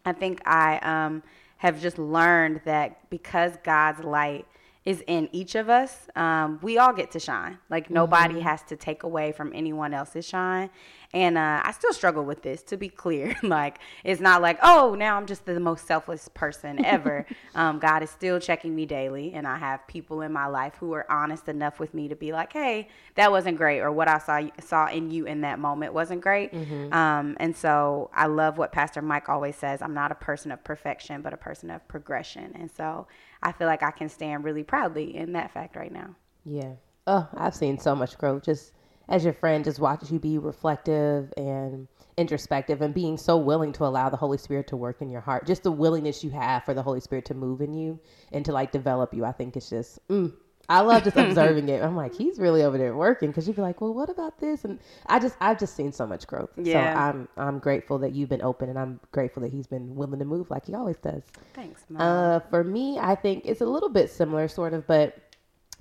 I 0.05 0.13
think 0.13 0.41
I 0.45 0.77
um, 0.79 1.23
have 1.57 1.81
just 1.81 1.97
learned 1.99 2.61
that 2.65 3.09
because 3.09 3.53
God's 3.63 4.03
light 4.03 4.45
is 4.83 5.03
in 5.05 5.29
each 5.31 5.53
of 5.53 5.69
us, 5.69 6.07
um, 6.15 6.59
we 6.63 6.79
all 6.79 6.91
get 6.91 7.11
to 7.11 7.19
shine. 7.19 7.59
Like 7.69 7.91
nobody 7.91 8.39
has 8.39 8.63
to 8.63 8.75
take 8.75 9.03
away 9.03 9.31
from 9.31 9.51
anyone 9.53 9.93
else's 9.93 10.27
shine. 10.27 10.71
And 11.13 11.37
uh, 11.37 11.61
I 11.63 11.71
still 11.73 11.93
struggle 11.93 12.23
with 12.23 12.41
this, 12.41 12.63
to 12.63 12.77
be 12.77 12.87
clear. 12.87 13.35
like 13.43 13.79
it's 14.03 14.21
not 14.21 14.41
like, 14.41 14.57
oh, 14.63 14.95
now 14.97 15.17
I'm 15.17 15.27
just 15.27 15.45
the 15.45 15.59
most 15.59 15.85
selfless 15.85 16.29
person 16.29 16.83
ever. 16.83 17.25
um, 17.55 17.79
God 17.79 18.01
is 18.01 18.09
still 18.09 18.39
checking 18.39 18.73
me 18.73 18.85
daily, 18.85 19.33
and 19.33 19.45
I 19.45 19.57
have 19.57 19.85
people 19.87 20.21
in 20.21 20.31
my 20.31 20.47
life 20.47 20.75
who 20.79 20.93
are 20.93 21.05
honest 21.11 21.49
enough 21.49 21.79
with 21.79 21.93
me 21.93 22.07
to 22.07 22.15
be 22.15 22.31
like, 22.31 22.53
hey, 22.53 22.87
that 23.15 23.29
wasn't 23.29 23.57
great, 23.57 23.81
or 23.81 23.91
what 23.91 24.07
I 24.07 24.17
saw 24.19 24.41
saw 24.61 24.87
in 24.87 25.11
you 25.11 25.25
in 25.25 25.41
that 25.41 25.59
moment 25.59 25.93
wasn't 25.93 26.21
great. 26.21 26.53
Um, 26.93 27.35
and 27.39 27.55
so 27.55 28.09
I 28.15 28.27
love 28.27 28.57
what 28.57 28.71
Pastor 28.71 29.01
Mike 29.01 29.27
always 29.27 29.57
says. 29.57 29.81
I'm 29.81 29.93
not 29.93 30.11
a 30.11 30.15
person 30.15 30.51
of 30.51 30.63
perfection, 30.63 31.21
but 31.21 31.33
a 31.33 31.37
person 31.37 31.69
of 31.69 31.85
progression. 31.89 32.55
And 32.57 32.71
so 32.71 33.07
I 33.43 33.51
feel 33.51 33.67
like 33.67 33.83
I 33.83 33.91
can 33.91 34.09
stand 34.09 34.43
really 34.43 34.63
proudly 34.63 35.15
in 35.15 35.33
that 35.33 35.51
fact 35.51 35.75
right 35.75 35.91
now. 35.91 36.15
Yeah. 36.45 36.73
Oh, 37.07 37.27
I've 37.35 37.55
seen 37.55 37.79
so 37.79 37.95
much 37.95 38.17
growth 38.17 38.43
just 38.43 38.73
as 39.09 39.23
your 39.23 39.33
friend, 39.33 39.63
just 39.63 39.79
watches 39.79 40.11
you 40.11 40.19
be 40.19 40.37
reflective 40.37 41.33
and 41.35 41.87
introspective 42.17 42.81
and 42.81 42.93
being 42.93 43.17
so 43.17 43.35
willing 43.37 43.73
to 43.73 43.85
allow 43.85 44.09
the 44.09 44.17
Holy 44.17 44.37
Spirit 44.37 44.67
to 44.67 44.77
work 44.77 45.01
in 45.01 45.09
your 45.09 45.21
heart. 45.21 45.45
Just 45.45 45.63
the 45.63 45.71
willingness 45.71 46.23
you 46.23 46.29
have 46.29 46.63
for 46.63 46.73
the 46.73 46.83
Holy 46.83 47.01
Spirit 47.01 47.25
to 47.25 47.33
move 47.33 47.61
in 47.61 47.73
you 47.73 47.99
and 48.31 48.45
to 48.45 48.53
like 48.53 48.71
develop 48.71 49.13
you. 49.13 49.25
I 49.25 49.31
think 49.31 49.57
it's 49.57 49.69
just, 49.69 50.07
mm, 50.07 50.31
I 50.71 50.79
love 50.79 51.03
just 51.03 51.17
observing 51.17 51.67
it. 51.69 51.83
I'm 51.83 51.95
like, 51.95 52.15
he's 52.15 52.39
really 52.39 52.63
over 52.63 52.77
there 52.77 52.95
working 52.95 53.29
because 53.29 53.45
you'd 53.45 53.57
be 53.57 53.61
like, 53.61 53.81
well, 53.81 53.93
what 53.93 54.09
about 54.09 54.39
this? 54.39 54.63
And 54.63 54.79
I 55.07 55.19
just, 55.19 55.35
I've 55.41 55.59
just 55.59 55.75
seen 55.75 55.91
so 55.91 56.07
much 56.07 56.25
growth. 56.25 56.49
Yeah. 56.55 56.93
So 56.93 56.99
I'm, 56.99 57.27
I'm 57.35 57.59
grateful 57.59 57.97
that 57.99 58.13
you've 58.13 58.29
been 58.29 58.41
open 58.41 58.69
and 58.69 58.79
I'm 58.79 58.99
grateful 59.11 59.41
that 59.43 59.51
he's 59.51 59.67
been 59.67 59.95
willing 59.95 60.19
to 60.19 60.25
move 60.25 60.49
like 60.49 60.65
he 60.65 60.73
always 60.73 60.97
does. 60.97 61.23
Thanks, 61.53 61.83
Mom. 61.89 62.01
Uh, 62.01 62.39
for 62.49 62.63
me, 62.63 62.97
I 62.99 63.15
think 63.15 63.43
it's 63.45 63.61
a 63.61 63.65
little 63.65 63.89
bit 63.89 64.09
similar, 64.09 64.47
sort 64.47 64.73
of, 64.73 64.87
but 64.87 65.17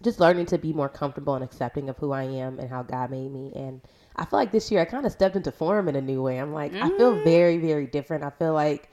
just 0.02 0.18
learning 0.18 0.46
to 0.46 0.58
be 0.58 0.72
more 0.72 0.88
comfortable 0.88 1.34
and 1.34 1.44
accepting 1.44 1.88
of 1.88 1.96
who 1.98 2.10
I 2.12 2.24
am 2.24 2.58
and 2.58 2.68
how 2.68 2.82
God 2.82 3.10
made 3.10 3.30
me. 3.30 3.52
And 3.54 3.80
I 4.16 4.24
feel 4.24 4.38
like 4.38 4.50
this 4.50 4.70
year 4.72 4.80
I 4.80 4.86
kind 4.86 5.06
of 5.06 5.12
stepped 5.12 5.36
into 5.36 5.52
form 5.52 5.88
in 5.88 5.94
a 5.94 6.00
new 6.00 6.22
way. 6.22 6.38
I'm 6.38 6.52
like, 6.52 6.74
I 6.74 6.88
feel 6.96 7.22
very, 7.22 7.58
very 7.58 7.86
different. 7.86 8.24
I 8.24 8.30
feel 8.30 8.54
like 8.54 8.90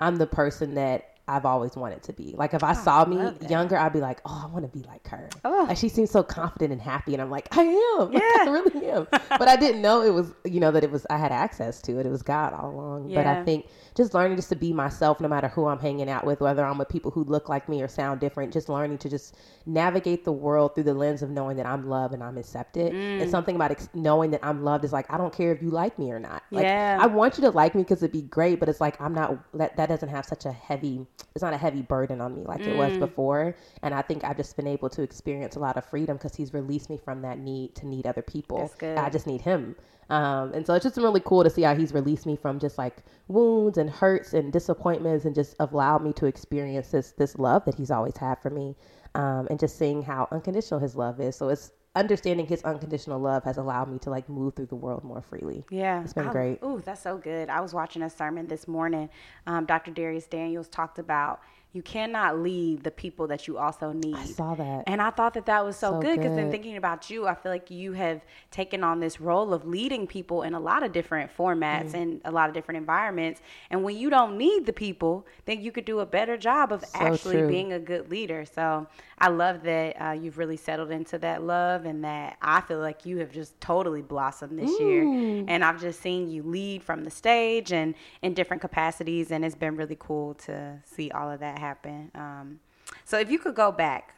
I'm 0.00 0.16
the 0.16 0.26
person 0.26 0.74
that 0.74 1.17
I've 1.28 1.44
always 1.44 1.76
wanted 1.76 2.02
to 2.04 2.12
be. 2.12 2.34
Like 2.36 2.54
if 2.54 2.64
I 2.64 2.70
ah, 2.70 2.72
saw 2.72 3.04
me 3.04 3.16
that. 3.16 3.50
younger, 3.50 3.76
I'd 3.76 3.92
be 3.92 4.00
like, 4.00 4.20
oh, 4.24 4.46
I 4.48 4.52
want 4.52 4.64
to 4.64 4.78
be 4.78 4.84
like 4.88 5.06
her. 5.08 5.28
Oh. 5.44 5.66
Like 5.68 5.76
she 5.76 5.88
seems 5.88 6.10
so 6.10 6.22
confident 6.22 6.72
and 6.72 6.80
happy, 6.80 7.12
and 7.12 7.22
I'm 7.22 7.30
like, 7.30 7.48
I 7.56 7.62
am. 7.62 7.78
Like, 8.12 8.22
Yeah. 8.22 8.42
I 8.42 8.48
really 8.48 8.90
am. 8.90 9.06
but 9.10 9.48
I 9.48 9.56
didn't 9.56 9.82
know 9.82 10.02
it 10.02 10.14
was, 10.14 10.32
you 10.44 10.60
know, 10.60 10.70
that 10.70 10.82
it 10.82 10.90
was. 10.90 11.06
I 11.10 11.18
had 11.18 11.32
access 11.32 11.82
to 11.82 11.98
it. 11.98 12.06
It 12.06 12.10
was 12.10 12.22
God 12.22 12.54
all 12.54 12.70
along. 12.70 13.12
But 13.12 13.26
I 13.26 13.44
think 13.44 13.66
just 13.98 14.14
learning 14.14 14.36
just 14.36 14.48
to 14.48 14.56
be 14.56 14.72
myself, 14.72 15.20
no 15.20 15.26
matter 15.28 15.48
who 15.48 15.66
I'm 15.66 15.80
hanging 15.80 16.08
out 16.08 16.24
with, 16.24 16.40
whether 16.40 16.64
I'm 16.64 16.78
with 16.78 16.88
people 16.88 17.10
who 17.10 17.24
look 17.24 17.48
like 17.48 17.68
me 17.68 17.82
or 17.82 17.88
sound 17.88 18.20
different. 18.20 18.52
Just 18.52 18.68
learning 18.68 18.96
to 18.98 19.08
just 19.10 19.36
navigate 19.66 20.24
the 20.24 20.32
world 20.32 20.74
through 20.74 20.84
the 20.84 20.94
lens 20.94 21.20
of 21.20 21.30
knowing 21.30 21.56
that 21.56 21.66
I'm 21.66 21.88
loved 21.88 22.14
and 22.14 22.22
I'm 22.22 22.38
accepted. 22.38 22.92
Mm. 22.92 23.22
And 23.22 23.30
something 23.30 23.56
about 23.56 23.72
ex- 23.72 23.88
knowing 23.94 24.30
that 24.30 24.40
I'm 24.44 24.62
loved 24.62 24.84
is 24.84 24.92
like 24.92 25.12
I 25.12 25.18
don't 25.18 25.34
care 25.34 25.52
if 25.52 25.60
you 25.60 25.70
like 25.70 25.98
me 25.98 26.12
or 26.12 26.20
not. 26.20 26.44
Like, 26.52 26.62
Yeah. 26.62 26.96
I 27.00 27.06
want 27.06 27.36
you 27.36 27.42
to 27.42 27.50
like 27.50 27.74
me 27.74 27.82
because 27.82 28.02
it'd 28.02 28.12
be 28.12 28.22
great, 28.22 28.60
but 28.60 28.68
it's 28.68 28.80
like 28.80 28.98
I'm 29.00 29.12
not. 29.12 29.36
That 29.58 29.76
that 29.76 29.88
doesn't 29.88 30.08
have 30.08 30.24
such 30.24 30.46
a 30.46 30.52
heavy. 30.52 31.04
It's 31.34 31.42
not 31.42 31.52
a 31.52 31.58
heavy 31.58 31.82
burden 31.82 32.20
on 32.20 32.34
me 32.36 32.44
like 32.44 32.60
it 32.60 32.68
Mm. 32.68 32.78
was 32.78 32.96
before. 32.98 33.56
And 33.82 33.92
I 33.92 34.02
think 34.02 34.22
I've 34.22 34.36
just 34.36 34.56
been 34.56 34.68
able 34.68 34.88
to 34.90 35.02
experience 35.02 35.56
a 35.56 35.58
lot 35.58 35.76
of 35.76 35.84
freedom 35.84 36.16
because 36.16 36.36
he's 36.36 36.54
released 36.54 36.88
me 36.88 36.96
from 36.96 37.22
that 37.22 37.38
need 37.40 37.74
to 37.74 37.86
need 37.86 38.06
other 38.06 38.22
people. 38.22 38.58
That's 38.58 38.74
good. 38.76 38.96
I 38.96 39.10
just 39.10 39.26
need 39.26 39.40
him. 39.40 39.74
Um, 40.10 40.52
and 40.54 40.66
so 40.66 40.74
it's 40.74 40.84
just 40.84 40.96
really 40.96 41.20
cool 41.20 41.44
to 41.44 41.50
see 41.50 41.62
how 41.62 41.74
he's 41.74 41.92
released 41.92 42.24
me 42.26 42.34
from 42.36 42.58
just 42.58 42.78
like 42.78 42.98
wounds 43.28 43.76
and 43.78 43.90
hurts 43.90 44.32
and 44.32 44.52
disappointments 44.52 45.24
and 45.26 45.34
just 45.34 45.54
allowed 45.60 46.02
me 46.02 46.12
to 46.14 46.26
experience 46.26 46.90
this 46.90 47.12
this 47.12 47.38
love 47.38 47.64
that 47.66 47.74
he's 47.74 47.90
always 47.90 48.16
had 48.16 48.36
for 48.40 48.50
me. 48.50 48.74
Um, 49.14 49.46
and 49.50 49.58
just 49.58 49.78
seeing 49.78 50.02
how 50.02 50.28
unconditional 50.30 50.80
his 50.80 50.94
love 50.94 51.20
is. 51.20 51.34
So 51.36 51.48
it's 51.48 51.72
understanding 51.96 52.46
his 52.46 52.62
unconditional 52.62 53.18
love 53.18 53.42
has 53.44 53.56
allowed 53.56 53.90
me 53.90 53.98
to 53.98 54.10
like 54.10 54.28
move 54.28 54.54
through 54.54 54.66
the 54.66 54.76
world 54.76 55.02
more 55.02 55.20
freely. 55.22 55.64
Yeah, 55.70 56.02
It's 56.04 56.12
been 56.12 56.28
I- 56.28 56.32
great. 56.32 56.58
Ooh, 56.62 56.80
that's 56.84 57.02
so 57.02 57.16
good. 57.18 57.48
I 57.48 57.60
was 57.60 57.74
watching 57.74 58.02
a 58.02 58.10
sermon 58.10 58.46
this 58.46 58.68
morning. 58.68 59.08
Um, 59.46 59.64
Dr. 59.64 59.90
Dharius 59.90 60.28
Daniels 60.28 60.68
talked 60.68 60.98
about 60.98 61.40
you 61.72 61.82
cannot 61.82 62.38
lead 62.38 62.82
the 62.82 62.90
people 62.90 63.26
that 63.26 63.46
you 63.46 63.58
also 63.58 63.92
need. 63.92 64.14
I 64.16 64.24
saw 64.24 64.54
that. 64.54 64.84
And 64.86 65.02
I 65.02 65.10
thought 65.10 65.34
that 65.34 65.46
that 65.46 65.64
was 65.64 65.76
so, 65.76 65.92
So 65.92 66.00
good 66.00 66.16
because 66.16 66.34
then 66.34 66.50
thinking 66.50 66.76
about 66.78 67.10
you, 67.10 67.26
I 67.26 67.34
feel 67.34 67.52
like 67.52 67.70
you 67.70 67.92
have 67.92 68.22
taken 68.50 68.82
on 68.82 69.00
this 69.00 69.20
role 69.20 69.52
of 69.52 69.66
leading 69.66 70.06
people 70.06 70.42
in 70.44 70.54
a 70.54 70.60
lot 70.60 70.82
of 70.82 70.92
different 70.92 71.30
formats 71.36 71.90
Mm. 71.92 71.94
and 71.94 72.20
a 72.24 72.30
lot 72.30 72.48
of 72.48 72.54
different 72.54 72.78
environments. 72.78 73.42
And 73.70 73.84
when 73.84 73.96
you 73.98 74.08
don't 74.08 74.38
need 74.38 74.64
the 74.64 74.72
people, 74.72 75.26
then 75.44 75.60
you 75.60 75.70
could 75.70 75.84
do 75.84 76.00
a 76.00 76.06
better 76.06 76.36
job 76.38 76.72
of 76.72 76.84
actually 76.94 77.36
true. 77.36 77.48
being 77.48 77.72
a 77.74 77.78
good 77.78 78.10
leader. 78.10 78.44
So 78.46 78.86
I 79.18 79.28
love 79.28 79.62
that 79.64 79.96
uh, 80.00 80.12
you've 80.12 80.38
really 80.38 80.56
settled 80.56 80.90
into 80.90 81.18
that 81.18 81.42
love 81.42 81.84
and 81.84 82.02
that 82.04 82.38
I 82.40 82.62
feel 82.62 82.78
like 82.78 83.04
you 83.04 83.18
have 83.18 83.30
just 83.30 83.60
totally 83.60 84.00
blossomed 84.02 84.58
this 84.58 84.80
year. 84.80 85.02
And 85.48 85.62
I've 85.64 85.80
just 85.80 86.00
seen 86.00 86.30
you 86.30 86.42
lead 86.42 86.82
from 86.82 87.04
the 87.04 87.10
stage 87.10 87.72
and 87.72 87.94
in 88.22 88.32
different 88.32 88.62
capacities. 88.62 89.30
And 89.30 89.44
it's 89.44 89.54
been 89.54 89.76
really 89.76 89.96
cool 89.98 90.34
to 90.46 90.78
see 90.84 91.10
all 91.10 91.30
of 91.30 91.40
that 91.40 91.57
happen. 91.58 92.10
Um, 92.14 92.60
so 93.04 93.18
if 93.18 93.30
you 93.30 93.38
could 93.38 93.54
go 93.54 93.70
back 93.72 94.14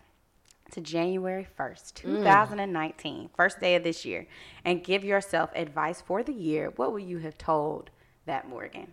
to 0.72 0.80
January 0.80 1.46
1st, 1.58 1.94
2019, 1.94 3.30
first 3.36 3.60
day 3.60 3.74
of 3.74 3.82
this 3.82 4.04
year, 4.04 4.26
and 4.64 4.84
give 4.84 5.04
yourself 5.04 5.50
advice 5.54 6.00
for 6.00 6.22
the 6.22 6.32
year, 6.32 6.72
what 6.76 6.92
would 6.92 7.02
you 7.02 7.18
have 7.18 7.36
told 7.38 7.90
that 8.26 8.48
Morgan? 8.48 8.92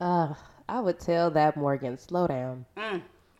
Uh, 0.00 0.34
I 0.68 0.80
would 0.80 1.00
tell 1.00 1.30
that 1.32 1.56
Morgan, 1.56 1.98
slow 1.98 2.26
down. 2.26 2.66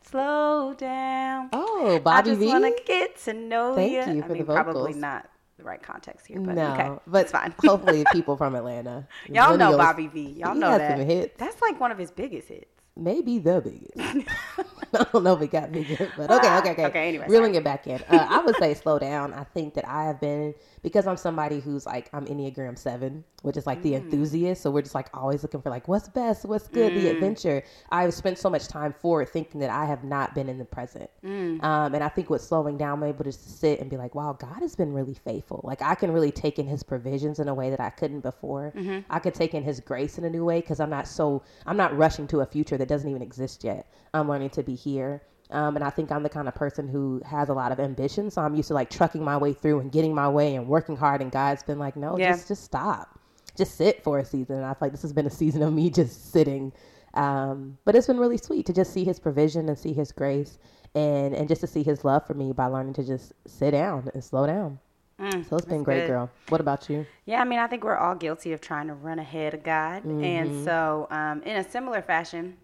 Slow 0.03 0.75
down. 0.75 1.49
Oh, 1.53 1.99
Bobby 2.03 2.31
I 2.31 2.35
just 2.35 2.47
want 2.47 2.65
to 2.65 2.83
get 2.85 3.17
to 3.25 3.33
know 3.33 3.75
Thank 3.75 3.93
you. 3.93 4.15
you 4.15 4.23
I 4.23 4.27
for 4.27 4.33
mean, 4.35 4.47
the 4.47 4.53
probably 4.53 4.95
not 4.95 5.29
the 5.59 5.65
right 5.65 5.83
context 5.83 6.27
here, 6.27 6.39
but 6.39 6.55
no, 6.55 6.73
okay, 6.75 6.91
but 7.07 7.23
it's 7.23 7.33
fine. 7.33 7.53
hopefully 7.59 8.05
people 8.13 8.37
from 8.37 8.55
Atlanta. 8.55 9.07
Y'all 9.29 9.57
know 9.57 9.77
Bobby 9.77 10.07
V. 10.07 10.21
Y'all 10.39 10.55
know 10.55 10.79
that. 10.79 11.37
That's 11.39 11.61
like 11.61 11.81
one 11.81 11.91
of 11.91 11.99
his 11.99 12.11
biggest 12.11 12.49
hits. 12.49 12.76
Maybe 12.97 13.39
the 13.39 13.61
biggest. 13.61 14.29
I 14.95 15.07
don't 15.13 15.25
know 15.25 15.35
if 15.35 15.43
it 15.43 15.51
got 15.51 15.73
bigger, 15.73 16.13
but 16.17 16.31
okay, 16.31 16.57
okay, 16.59 16.71
okay. 16.71 16.85
Okay, 16.87 17.09
anyway, 17.09 17.27
Reeling 17.29 17.55
it 17.55 17.65
back 17.65 17.87
in. 17.87 18.03
Uh, 18.09 18.27
I 18.29 18.45
would 18.45 18.57
say 18.57 18.75
slow 18.75 18.99
down. 18.99 19.33
I 19.33 19.45
think 19.45 19.75
that 19.75 19.87
I 19.89 20.05
have 20.05 20.21
been, 20.21 20.55
because 20.83 21.07
I'm 21.07 21.17
somebody 21.17 21.61
who's 21.61 21.87
like, 21.87 22.09
I'm 22.13 22.27
Enneagram 22.27 22.79
7, 22.79 23.25
which 23.43 23.57
is 23.57 23.67
like 23.67 23.83
the 23.83 23.93
Mm. 23.93 23.97
enthusiast. 24.05 24.63
So 24.63 24.71
we're 24.71 24.83
just 24.83 24.95
like 24.95 25.09
always 25.15 25.43
looking 25.43 25.63
for 25.63 25.71
like, 25.71 25.89
what's 25.89 26.09
best, 26.09 26.45
what's 26.45 26.69
good, 26.69 26.95
the 26.95 27.07
Mm. 27.07 27.11
adventure. 27.13 27.63
I've 27.91 28.15
spent 28.15 28.39
so 28.39 28.49
much 28.51 28.69
time 28.69 28.93
forward 28.93 29.29
thinking 29.29 29.61
that 29.61 29.71
I 29.71 29.85
have 29.87 30.05
not 30.05 30.35
been 30.35 30.49
in 30.49 30.59
the 30.59 30.65
present. 30.65 31.11
Mm. 31.25 31.63
Um, 31.63 31.95
and 31.95 32.05
I 32.05 32.09
think 32.09 32.31
what's 32.31 32.47
slowing 32.47 32.77
down, 32.77 32.99
I'm 33.03 33.09
able 33.09 33.25
to 33.25 33.31
just 33.31 33.59
sit 33.61 33.81
and 33.81 33.91
be 33.91 33.97
like, 33.97 34.15
wow, 34.15 34.33
God 34.39 34.61
has 34.61 34.77
been 34.77 34.93
really 34.93 35.15
faithful. 35.15 35.61
Like 35.65 35.83
I 35.83 35.95
can 35.95 36.13
really 36.13 36.31
take 36.31 36.59
in 36.59 36.67
his 36.67 36.83
provisions 36.83 37.39
in 37.41 37.49
a 37.49 37.55
way 37.55 37.71
that 37.71 37.81
I 37.81 37.91
couldn't 37.91 38.21
before. 38.21 38.73
Mm-hmm. 38.77 39.01
I 39.11 39.19
could 39.19 39.35
take 39.35 39.55
in 39.55 39.63
his 39.63 39.81
grace 39.81 40.19
in 40.19 40.25
a 40.25 40.31
new 40.31 40.45
way 40.45 40.61
because 40.61 40.79
I'm 40.81 40.91
not 40.91 41.09
so, 41.09 41.43
I'm 41.67 41.77
not 41.77 41.97
rushing 41.97 42.27
to 42.29 42.41
a 42.41 42.47
future 42.47 42.77
that 42.77 42.89
doesn't 42.89 43.09
even 43.09 43.23
exist 43.23 43.65
yet. 43.65 43.87
I'm 44.15 44.29
learning 44.29 44.51
to 44.51 44.63
be 44.63 44.76
here. 44.77 45.23
Um, 45.51 45.77
and 45.77 45.85
I 45.85 45.91
think 45.91 46.11
I'm 46.11 46.23
the 46.25 46.29
kind 46.29 46.49
of 46.49 46.55
person 46.55 46.89
who 46.89 47.23
has 47.25 47.49
a 47.49 47.55
lot 47.55 47.71
of 47.73 47.79
ambition. 47.79 48.31
So 48.31 48.43
I'm 48.43 48.55
used 48.57 48.69
to 48.69 48.75
like 48.75 48.91
trucking 48.91 49.23
my 49.23 49.37
way 49.37 49.53
through 49.53 49.81
and 49.81 49.93
getting 49.93 50.15
my 50.15 50.29
way 50.29 50.57
and 50.57 50.67
working 50.69 50.97
hard. 50.97 51.21
And 51.23 51.31
God's 51.31 51.63
been 51.63 51.79
like, 51.79 51.97
no, 51.97 52.19
Yeah. 52.19 52.33
just, 52.33 52.49
just 52.49 52.65
stop. 52.65 53.19
Just 53.57 53.77
sit 53.77 54.03
for 54.03 54.19
a 54.19 54.25
season. 54.25 54.57
And 54.57 54.65
I 54.65 54.71
feel 54.71 54.79
like 54.83 54.93
this 54.93 55.03
has 55.03 55.13
been 55.13 55.27
a 55.27 55.31
season 55.31 55.63
of 55.63 55.73
me 55.73 55.89
just 56.03 56.33
sitting. 56.33 56.73
Um, 57.15 57.79
but 57.85 57.95
it's 57.95 58.07
been 58.09 58.19
really 58.19 58.37
sweet 58.39 58.67
to 58.67 58.73
just 58.73 58.93
see 58.93 59.05
his 59.05 59.19
provision 59.21 59.69
and 59.69 59.79
see 59.79 59.93
his 59.93 60.13
grace 60.13 60.59
and, 60.95 61.35
and 61.35 61.49
just 61.49 61.61
to 61.63 61.67
see 61.67 61.83
his 61.83 62.05
love 62.05 62.27
for 62.27 62.35
me 62.35 62.53
by 62.53 62.67
learning 62.67 62.95
to 62.95 63.05
just 63.05 63.33
sit 63.47 63.71
down 63.71 64.11
and 64.15 64.23
slow 64.25 64.47
down. 64.47 64.79
Mm, 65.21 65.49
So 65.49 65.57
it's 65.57 65.65
been 65.65 65.83
great, 65.83 66.01
good. 66.03 66.09
girl. 66.09 66.31
What 66.51 66.61
about 66.61 66.91
you? 66.91 67.07
Yeah, 67.25 67.41
I 67.41 67.45
mean, 67.45 67.59
I 67.59 67.67
think 67.69 67.85
we're 67.85 67.97
all 67.97 68.15
guilty 68.15 68.53
of 68.53 68.61
trying 68.61 68.89
to 68.89 68.95
run 68.95 69.19
ahead 69.19 69.55
of 69.55 69.63
God. 69.63 70.03
Mm-hmm. 70.03 70.23
And 70.25 70.65
so, 70.65 71.07
um, 71.11 71.43
in 71.45 71.57
a 71.57 71.65
similar 71.71 72.03
fashion, 72.03 72.59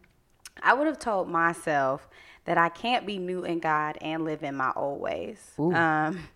I 0.63 0.75
would 0.75 0.87
have 0.87 0.99
told 0.99 1.29
myself 1.29 2.09
that 2.45 2.59
I 2.59 2.69
can't 2.69 3.07
be 3.07 3.19
new 3.19 3.45
in 3.45 3.61
God 3.61 3.99
and 4.01 4.25
live 4.25 4.43
in 4.43 4.57
my 4.57 4.73
old 4.75 5.01
ways. 5.01 5.39
Um, 5.59 6.29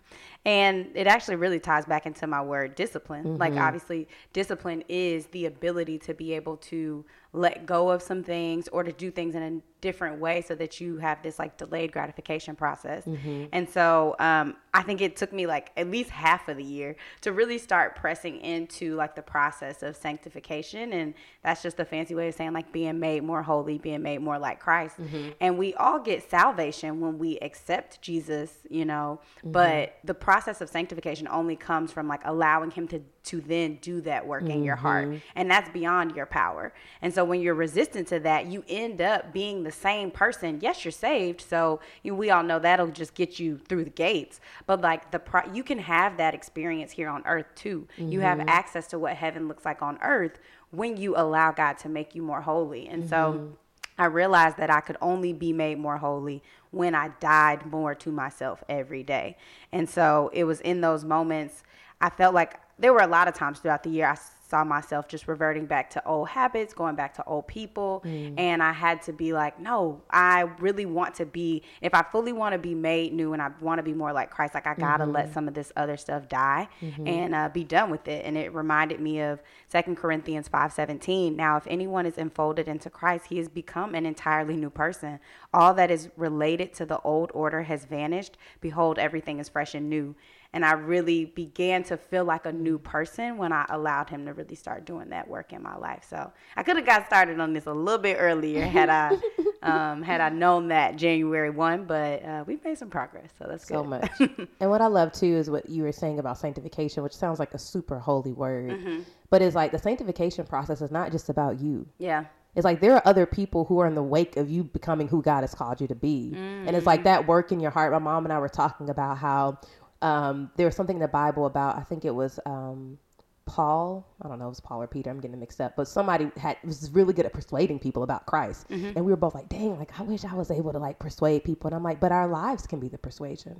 and 0.45 0.89
it 0.95 1.05
actually 1.07 1.35
really 1.35 1.59
ties 1.59 1.85
back 1.85 2.05
into 2.05 2.25
my 2.27 2.41
word 2.41 2.75
discipline. 2.75 3.37
Like, 3.37 3.51
Mm-hmm. 3.51 3.61
obviously, 3.61 4.07
discipline 4.31 4.83
is 4.87 5.25
the 5.27 5.45
ability 5.45 5.99
to 5.99 6.13
be 6.13 6.33
able 6.33 6.55
to 6.57 7.03
let 7.33 7.65
go 7.65 7.89
of 7.89 8.01
some 8.01 8.23
things 8.23 8.69
or 8.69 8.83
to 8.83 8.93
do 8.93 9.11
things 9.11 9.35
in 9.35 9.43
a 9.43 9.61
different 9.81 10.19
way 10.19 10.41
so 10.41 10.55
that 10.55 10.81
you 10.81 10.97
have 10.97 11.21
this 11.21 11.39
like 11.39 11.57
delayed 11.57 11.91
gratification 11.91 12.55
process. 12.55 13.05
Mm-hmm. 13.05 13.45
And 13.51 13.69
so 13.69 14.15
um, 14.19 14.55
I 14.73 14.81
think 14.83 15.01
it 15.01 15.15
took 15.15 15.31
me 15.31 15.47
like 15.47 15.71
at 15.77 15.89
least 15.89 16.09
half 16.09 16.47
of 16.47 16.57
the 16.57 16.63
year 16.63 16.95
to 17.21 17.31
really 17.31 17.57
start 17.57 17.95
pressing 17.95 18.39
into 18.41 18.95
like 18.95 19.15
the 19.15 19.21
process 19.21 19.83
of 19.83 19.95
sanctification. 19.95 20.93
And 20.93 21.13
that's 21.43 21.61
just 21.61 21.79
a 21.79 21.85
fancy 21.85 22.15
way 22.15 22.27
of 22.29 22.35
saying 22.35 22.53
like 22.53 22.71
being 22.71 22.99
made 22.99 23.23
more 23.23 23.43
holy, 23.43 23.77
being 23.77 24.01
made 24.01 24.19
more 24.19 24.39
like 24.39 24.59
Christ. 24.59 24.97
And 25.39 25.57
we 25.57 25.73
all 25.75 25.99
get 25.99 26.29
salvation 26.29 26.99
when 26.99 27.17
we 27.17 27.37
accept 27.39 28.01
Jesus, 28.01 28.59
you 28.69 28.85
know, 28.85 29.19
but 29.43 29.97
the 30.03 30.13
process 30.13 30.61
of 30.61 30.69
sanctification 30.69 31.27
only 31.29 31.55
comes 31.55 31.91
from 31.91 32.07
like 32.07 32.21
allowing 32.25 32.71
him 32.71 32.87
to 32.89 33.01
to 33.27 33.41
then 33.41 33.77
do 33.81 33.99
that 34.01 34.25
work 34.25 34.43
in 34.43 34.63
your 34.63 34.77
heart. 34.77 35.09
And 35.35 35.51
that's 35.51 35.69
beyond 35.69 36.15
your 36.15 36.25
power. 36.25 36.73
And 37.01 37.13
so 37.13 37.25
when 37.25 37.41
you're 37.41 37.55
resistant 37.55 38.07
to 38.07 38.19
that, 38.21 38.47
you 38.47 38.63
end 38.69 39.01
up 39.01 39.33
being 39.33 39.63
the 39.67 39.73
same 39.73 40.09
person. 40.09 40.59
Yes, 40.61 40.83
you're 40.83 40.91
saved. 40.91 41.41
So 41.41 41.79
you, 42.01 42.15
we 42.15 42.31
all 42.31 42.41
know 42.41 42.57
that'll 42.57 42.87
just 42.87 43.13
get 43.13 43.39
you 43.39 43.57
through 43.57 43.83
the 43.83 43.89
gates. 43.91 44.39
But 44.65 44.81
like 44.81 45.11
the 45.11 45.19
pro- 45.19 45.51
you 45.53 45.63
can 45.63 45.77
have 45.77 46.17
that 46.17 46.33
experience 46.33 46.91
here 46.91 47.09
on 47.09 47.21
earth 47.25 47.47
too. 47.55 47.87
You 47.97 48.21
have 48.21 48.39
mm-hmm. 48.39 48.49
access 48.49 48.87
to 48.87 48.99
what 48.99 49.15
heaven 49.15 49.47
looks 49.47 49.65
like 49.65 49.81
on 49.81 49.99
earth 50.01 50.39
when 50.71 50.97
you 50.97 51.15
allow 51.17 51.51
God 51.51 51.77
to 51.79 51.89
make 51.89 52.15
you 52.15 52.21
more 52.21 52.41
holy. 52.41 52.87
And 52.87 53.07
so 53.07 53.15
mm-hmm. 53.15 53.53
I 53.97 54.05
realized 54.05 54.57
that 54.57 54.69
I 54.69 54.79
could 54.79 54.97
only 55.01 55.33
be 55.33 55.51
made 55.51 55.77
more 55.77 55.97
holy 55.97 56.41
when 56.71 56.95
I 56.95 57.09
died 57.19 57.65
more 57.65 57.93
to 57.95 58.11
myself 58.11 58.63
every 58.69 59.03
day. 59.03 59.37
And 59.71 59.89
so 59.89 60.31
it 60.33 60.45
was 60.45 60.61
in 60.61 60.81
those 60.81 61.03
moments 61.03 61.63
I 61.99 62.09
felt 62.09 62.33
like 62.33 62.59
there 62.77 62.93
were 62.93 63.01
a 63.01 63.07
lot 63.07 63.27
of 63.27 63.33
times 63.33 63.59
throughout 63.59 63.83
the 63.83 63.89
year 63.89 64.07
I 64.07 64.17
saw 64.47 64.63
myself 64.63 65.07
just 65.07 65.27
reverting 65.27 65.65
back 65.65 65.89
to 65.91 66.05
old 66.05 66.29
habits, 66.29 66.73
going 66.73 66.95
back 66.95 67.13
to 67.15 67.23
old 67.25 67.47
people. 67.47 68.01
Mm. 68.05 68.35
And 68.37 68.63
I 68.63 68.71
had 68.71 69.01
to 69.03 69.13
be 69.13 69.33
like, 69.33 69.59
no, 69.59 70.01
I 70.09 70.41
really 70.59 70.85
want 70.85 71.15
to 71.15 71.25
be, 71.25 71.63
if 71.81 71.93
I 71.93 72.03
fully 72.11 72.31
want 72.31 72.53
to 72.53 72.57
be 72.57 72.73
made 72.73 73.13
new 73.13 73.33
and 73.33 73.41
I 73.41 73.51
want 73.59 73.79
to 73.79 73.83
be 73.83 73.93
more 73.93 74.13
like 74.13 74.29
Christ, 74.29 74.53
like 74.53 74.65
I 74.65 74.73
got 74.73 74.97
to 74.97 75.03
mm-hmm. 75.03 75.13
let 75.13 75.33
some 75.33 75.47
of 75.47 75.53
this 75.53 75.73
other 75.75 75.97
stuff 75.97 76.29
die 76.29 76.69
mm-hmm. 76.81 77.07
and 77.07 77.35
uh, 77.35 77.49
be 77.49 77.65
done 77.65 77.89
with 77.89 78.07
it. 78.07 78.25
And 78.25 78.37
it 78.37 78.53
reminded 78.53 79.01
me 79.01 79.19
of 79.19 79.41
Second 79.67 79.97
Corinthians 79.97 80.47
5.17. 80.47 81.35
Now, 81.35 81.57
if 81.57 81.67
anyone 81.67 82.05
is 82.05 82.17
enfolded 82.17 82.67
into 82.69 82.89
Christ, 82.89 83.25
he 83.27 83.37
has 83.37 83.49
become 83.49 83.95
an 83.95 84.05
entirely 84.05 84.55
new 84.55 84.69
person. 84.69 85.19
All 85.53 85.73
that 85.73 85.91
is 85.91 86.09
related 86.15 86.73
to 86.75 86.85
the 86.85 86.99
old 87.01 87.31
order 87.33 87.63
has 87.63 87.83
vanished. 87.83 88.37
Behold, 88.61 88.97
everything 88.97 89.39
is 89.39 89.49
fresh 89.49 89.75
and 89.75 89.89
new. 89.89 90.15
And 90.57 90.65
I 90.65 90.71
really 90.71 91.25
began 91.25 91.83
to 91.83 91.97
feel 91.97 92.25
like 92.25 92.47
a 92.47 92.51
new 92.51 92.79
person 92.79 93.37
when 93.37 93.53
I 93.53 93.67
allowed 93.69 94.09
him 94.09 94.25
to 94.25 94.33
really 94.33 94.55
start 94.55 94.85
doing 94.85 95.09
that 95.09 95.27
work 95.27 95.53
in 95.53 95.61
my 95.61 95.75
life. 95.77 96.03
So 96.09 96.33
I 96.55 96.63
could 96.63 96.77
have 96.77 96.85
got 96.85 97.05
started 97.05 97.39
on 97.39 97.53
this 97.53 97.67
a 97.67 97.71
little 97.71 98.01
bit 98.01 98.17
earlier 98.19 98.65
had 98.65 98.89
I 98.89 99.15
um, 99.61 100.01
had 100.01 100.19
I 100.19 100.29
known 100.29 100.69
that 100.69 100.95
January 100.95 101.51
one, 101.51 101.85
but 101.85 102.25
uh, 102.25 102.43
we've 102.47 102.63
made 102.63 102.75
some 102.75 102.89
progress, 102.89 103.29
so 103.37 103.45
that's 103.47 103.65
good. 103.65 103.75
so 103.75 103.83
good. 103.83 103.89
much. 103.89 104.47
and 104.59 104.71
what 104.71 104.81
I 104.81 104.87
love 104.87 105.11
too 105.11 105.27
is 105.27 105.47
what 105.47 105.69
you 105.69 105.83
were 105.83 105.91
saying 105.91 106.17
about 106.17 106.39
sanctification, 106.39 107.03
which 107.03 107.13
sounds 107.15 107.37
like 107.37 107.53
a 107.53 107.59
super 107.59 107.99
holy 107.99 108.33
word. 108.33 108.71
Mm-hmm. 108.71 109.01
But 109.29 109.43
it's 109.43 109.55
like 109.55 109.71
the 109.71 109.77
sanctification 109.77 110.43
process 110.47 110.81
is 110.81 110.89
not 110.89 111.11
just 111.11 111.29
about 111.29 111.59
you. 111.59 111.85
Yeah, 111.99 112.25
It's 112.55 112.65
like 112.65 112.81
there 112.81 112.95
are 112.95 113.03
other 113.05 113.27
people 113.27 113.65
who 113.65 113.77
are 113.77 113.85
in 113.85 113.93
the 113.93 114.01
wake 114.01 114.37
of 114.37 114.49
you 114.49 114.63
becoming 114.63 115.07
who 115.07 115.21
God 115.21 115.41
has 115.41 115.53
called 115.53 115.79
you 115.81 115.87
to 115.87 115.95
be. 115.95 116.33
And 116.35 116.75
it's 116.75 116.87
like 116.87 117.03
that 117.03 117.27
work 117.27 117.51
in 117.51 117.59
your 117.59 117.69
heart. 117.69 117.91
My 117.91 117.99
mom 117.99 118.25
and 118.25 118.33
I 118.33 118.39
were 118.39 118.49
talking 118.49 118.89
about 118.89 119.19
how 119.19 119.59
um, 120.01 120.51
there 120.55 120.65
was 120.65 120.75
something 120.75 120.95
in 120.97 121.01
the 121.01 121.07
Bible 121.07 121.45
about, 121.45 121.77
I 121.77 121.81
think 121.83 122.05
it 122.05 122.13
was 122.13 122.39
um, 122.45 122.97
Paul. 123.45 124.05
I 124.21 124.27
don't 124.27 124.39
know, 124.39 124.45
it 124.45 124.49
was 124.49 124.59
Paul 124.59 124.81
or 124.81 124.87
Peter. 124.87 125.09
I'm 125.09 125.19
getting 125.19 125.39
mixed 125.39 125.61
up. 125.61 125.75
But 125.75 125.87
somebody 125.87 126.29
had 126.37 126.57
was 126.63 126.91
really 126.91 127.13
good 127.13 127.25
at 127.25 127.33
persuading 127.33 127.79
people 127.79 128.03
about 128.03 128.25
Christ. 128.25 128.65
And 128.95 129.05
we 129.05 129.11
were 129.11 129.17
both 129.17 129.33
like, 129.33 129.47
dang, 129.49 129.79
like 129.79 129.97
I 129.99 130.03
wish 130.03 130.25
I 130.25 130.33
was 130.35 130.51
able 130.51 130.71
to 130.73 130.79
like 130.79 130.99
persuade 130.99 131.43
people. 131.43 131.67
And 131.69 131.75
I'm 131.75 131.83
like, 131.83 131.99
but 131.99 132.11
our 132.11 132.27
lives 132.27 132.67
can 132.67 132.79
be 132.79 132.89
the 132.89 132.97
persuasion. 132.97 133.57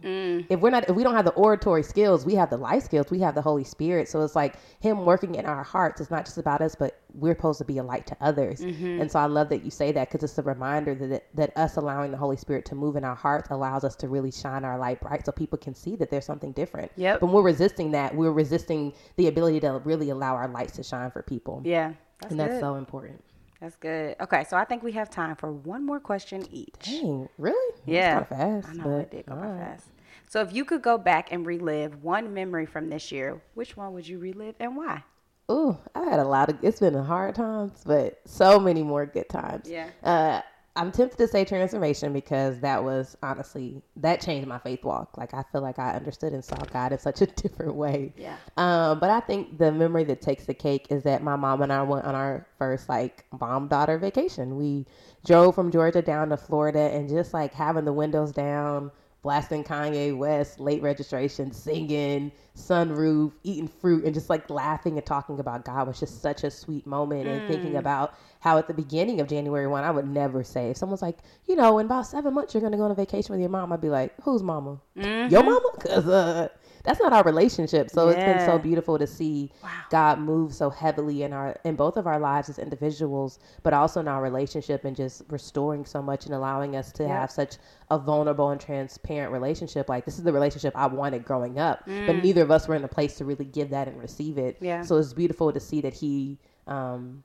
If 0.49 0.59
we're 0.59 0.69
not, 0.69 0.89
if 0.89 0.95
we 0.95 1.03
don't 1.03 1.15
have 1.15 1.25
the 1.25 1.31
oratory 1.31 1.83
skills, 1.83 2.25
we 2.25 2.35
have 2.35 2.49
the 2.49 2.57
life 2.57 2.83
skills. 2.83 3.09
We 3.09 3.19
have 3.19 3.33
the 3.33 3.41
Holy 3.41 3.63
Spirit. 3.63 4.09
So 4.09 4.21
it's 4.21 4.35
like 4.35 4.55
Him 4.81 5.05
working 5.05 5.35
in 5.35 5.45
our 5.45 5.63
hearts. 5.63 6.01
It's 6.01 6.11
not 6.11 6.25
just 6.25 6.37
about 6.37 6.61
us, 6.61 6.75
but 6.75 6.99
we're 7.17 7.33
supposed 7.35 7.57
to 7.57 7.65
be 7.65 7.79
a 7.79 7.83
light 7.83 8.05
to 8.07 8.17
others. 8.21 8.61
Mm-hmm. 8.61 9.01
And 9.01 9.11
so 9.11 9.19
I 9.19 9.25
love 9.25 9.49
that 9.49 9.63
you 9.65 9.71
say 9.71 9.91
that 9.91 10.09
because 10.09 10.23
it's 10.29 10.37
a 10.37 10.43
reminder 10.43 10.93
that 10.95 11.25
that 11.35 11.57
us 11.57 11.77
allowing 11.77 12.11
the 12.11 12.17
Holy 12.17 12.37
Spirit 12.37 12.65
to 12.65 12.75
move 12.75 12.95
in 12.95 13.03
our 13.03 13.15
hearts 13.15 13.49
allows 13.49 13.83
us 13.83 13.95
to 13.97 14.07
really 14.07 14.31
shine 14.31 14.63
our 14.63 14.77
light 14.77 15.01
bright, 15.01 15.25
so 15.25 15.31
people 15.31 15.57
can 15.57 15.73
see 15.73 15.95
that 15.95 16.09
there's 16.11 16.25
something 16.25 16.51
different. 16.51 16.91
Yep. 16.95 17.19
But 17.19 17.25
when 17.27 17.35
we're 17.35 17.41
resisting 17.41 17.91
that, 17.91 18.15
we're 18.15 18.31
resisting 18.31 18.93
the 19.17 19.27
ability 19.27 19.59
to 19.61 19.81
really 19.83 20.11
allow 20.11 20.35
our 20.35 20.47
lights 20.47 20.73
to 20.73 20.83
shine 20.83 21.11
for 21.11 21.23
people. 21.23 21.61
yeah, 21.65 21.93
that's 22.21 22.31
and 22.31 22.39
that's 22.39 22.53
good. 22.53 22.61
so 22.61 22.75
important. 22.75 23.23
that's 23.59 23.75
good. 23.75 24.15
Okay, 24.21 24.43
so 24.43 24.55
I 24.57 24.65
think 24.65 24.83
we 24.83 24.91
have 24.93 25.09
time 25.09 25.35
for 25.35 25.51
one 25.51 25.85
more 25.85 25.99
question 25.99 26.47
each. 26.51 26.73
Dang, 26.79 27.27
really? 27.37 27.75
Yeah. 27.85 28.19
That's 28.19 28.29
kind 28.29 28.41
of 28.41 28.63
fast. 28.63 28.69
I 28.69 28.83
know 28.83 28.97
but, 28.97 29.01
it 29.01 29.11
did 29.11 29.25
go 29.25 29.35
right. 29.35 29.59
fast. 29.59 29.87
So 30.29 30.41
if 30.41 30.53
you 30.53 30.65
could 30.65 30.81
go 30.81 30.97
back 30.97 31.31
and 31.31 31.45
relive 31.45 32.03
one 32.03 32.33
memory 32.33 32.65
from 32.65 32.89
this 32.89 33.11
year, 33.11 33.41
which 33.53 33.77
one 33.77 33.93
would 33.93 34.07
you 34.07 34.19
relive 34.19 34.55
and 34.59 34.75
why? 34.75 35.03
Ooh, 35.49 35.77
I've 35.95 36.07
had 36.07 36.19
a 36.19 36.25
lot 36.27 36.49
of. 36.49 36.57
It's 36.61 36.79
been 36.79 36.93
hard 36.93 37.35
times, 37.35 37.83
but 37.85 38.19
so 38.25 38.59
many 38.59 38.83
more 38.83 39.05
good 39.05 39.29
times. 39.29 39.69
Yeah. 39.69 39.89
Uh, 40.03 40.41
I'm 40.77 40.91
tempted 40.91 41.17
to 41.17 41.27
say 41.27 41.43
transformation 41.43 42.13
because 42.13 42.59
that 42.59 42.83
was 42.83 43.17
honestly 43.23 43.81
that 43.95 44.21
changed 44.21 44.47
my 44.47 44.59
faith 44.59 44.83
walk. 44.83 45.17
Like 45.17 45.33
I 45.33 45.43
feel 45.51 45.61
like 45.61 45.79
I 45.79 45.93
understood 45.93 46.33
and 46.33 46.45
saw 46.45 46.57
God 46.57 46.91
in 46.91 46.99
such 46.99 47.21
a 47.21 47.25
different 47.41 47.73
way. 47.73 48.13
Yeah. 48.15 48.37
Um, 48.57 48.99
but 48.99 49.09
I 49.09 49.19
think 49.21 49.57
the 49.57 49.71
memory 49.71 50.03
that 50.03 50.21
takes 50.21 50.45
the 50.45 50.53
cake 50.53 50.87
is 50.91 51.01
that 51.03 51.23
my 51.23 51.35
mom 51.35 51.63
and 51.63 51.73
I 51.73 51.81
went 51.81 52.05
on 52.05 52.13
our 52.13 52.45
first 52.59 52.89
like 52.89 53.25
mom 53.39 53.67
daughter 53.69 53.97
vacation. 53.97 54.55
We 54.55 54.85
drove 55.25 55.55
from 55.55 55.71
Georgia 55.71 56.03
down 56.03 56.29
to 56.29 56.37
Florida 56.37 56.91
and 56.93 57.09
just 57.09 57.33
like 57.33 57.55
having 57.55 57.85
the 57.85 57.93
windows 57.93 58.31
down, 58.31 58.91
blasting 59.27 59.61
Kanye 59.61 60.15
West, 60.15 60.57
late 60.57 60.81
registration, 60.81 61.51
singing, 61.51 62.31
sunroof, 62.55 63.33
eating 63.43 63.67
fruit, 63.67 64.05
and 64.05 64.13
just 64.13 64.29
like 64.29 64.49
laughing 64.49 64.95
and 64.95 65.05
talking 65.05 65.37
about 65.37 65.65
God 65.65 65.85
was 65.85 65.99
just 65.99 66.21
such 66.21 66.45
a 66.45 66.49
sweet 66.49 66.87
moment. 66.87 67.27
And 67.27 67.45
thinking 67.45 67.75
about 67.75 68.15
how 68.39 68.57
at 68.57 68.67
the 68.67 68.73
beginning 68.73 69.19
of 69.19 69.27
January 69.27 69.67
1, 69.67 69.83
I 69.83 69.91
would 69.91 70.07
never 70.07 70.45
say, 70.45 70.69
if 70.69 70.77
someone's 70.77 71.01
like, 71.01 71.17
you 71.45 71.57
know, 71.57 71.77
in 71.79 71.87
about 71.87 72.07
seven 72.07 72.35
months, 72.35 72.53
you're 72.53 72.61
going 72.61 72.71
to 72.71 72.77
go 72.77 72.85
on 72.85 72.91
a 72.91 72.95
vacation 72.95 73.33
with 73.33 73.41
your 73.41 73.49
mom, 73.49 73.73
I'd 73.73 73.81
be 73.81 73.89
like, 73.89 74.13
whose 74.21 74.41
mama? 74.41 74.79
Your 74.95 75.43
mama? 75.43 75.71
Because 75.75 76.07
uh, 76.07 76.47
that's 76.87 77.01
not 77.01 77.11
our 77.11 77.23
relationship. 77.23 77.89
So 77.89 78.07
it's 78.07 78.17
been 78.37 78.45
so 78.45 78.57
beautiful 78.57 78.97
to 78.97 79.05
see 79.05 79.51
God 79.89 80.19
move 80.19 80.53
so 80.53 80.69
heavily 80.69 81.23
in 81.23 81.33
our 81.33 81.59
in 81.65 81.75
both 81.75 81.97
of 81.97 82.07
our 82.07 82.17
lives 82.17 82.47
as 82.47 82.57
individuals, 82.57 83.39
but 83.61 83.73
also 83.73 83.99
in 83.99 84.07
our 84.07 84.21
relationship 84.21 84.85
and 84.85 84.95
just 84.95 85.23
restoring 85.29 85.85
so 85.85 86.01
much 86.01 86.25
and 86.25 86.33
allowing 86.33 86.77
us 86.77 86.93
to 86.93 87.05
have 87.07 87.29
such 87.29 87.57
a 87.91 87.97
vulnerable 87.97 88.49
and 88.51 88.61
transparent 88.61 89.33
relationship. 89.33 89.89
Like 89.89 90.05
this 90.05 90.17
is 90.17 90.23
the 90.23 90.31
relationship 90.31 90.73
I 90.75 90.87
wanted 90.87 91.25
growing 91.25 91.59
up, 91.59 91.83
but 91.85 92.23
neither 92.23 92.41
of 92.41 92.51
us 92.51 92.67
were 92.69 92.75
in 92.75 92.83
a 92.85 92.87
place 92.87 93.15
to 93.17 93.25
really 93.25 93.45
give 93.45 93.69
that 93.71 93.89
and 93.89 93.99
receive 93.99 94.37
it. 94.37 94.57
Yeah. 94.61 94.81
So 94.81 94.95
it's 94.95 95.11
beautiful 95.13 95.51
to 95.51 95.59
see 95.59 95.81
that 95.81 95.93
he 95.93 96.39
um 96.67 97.23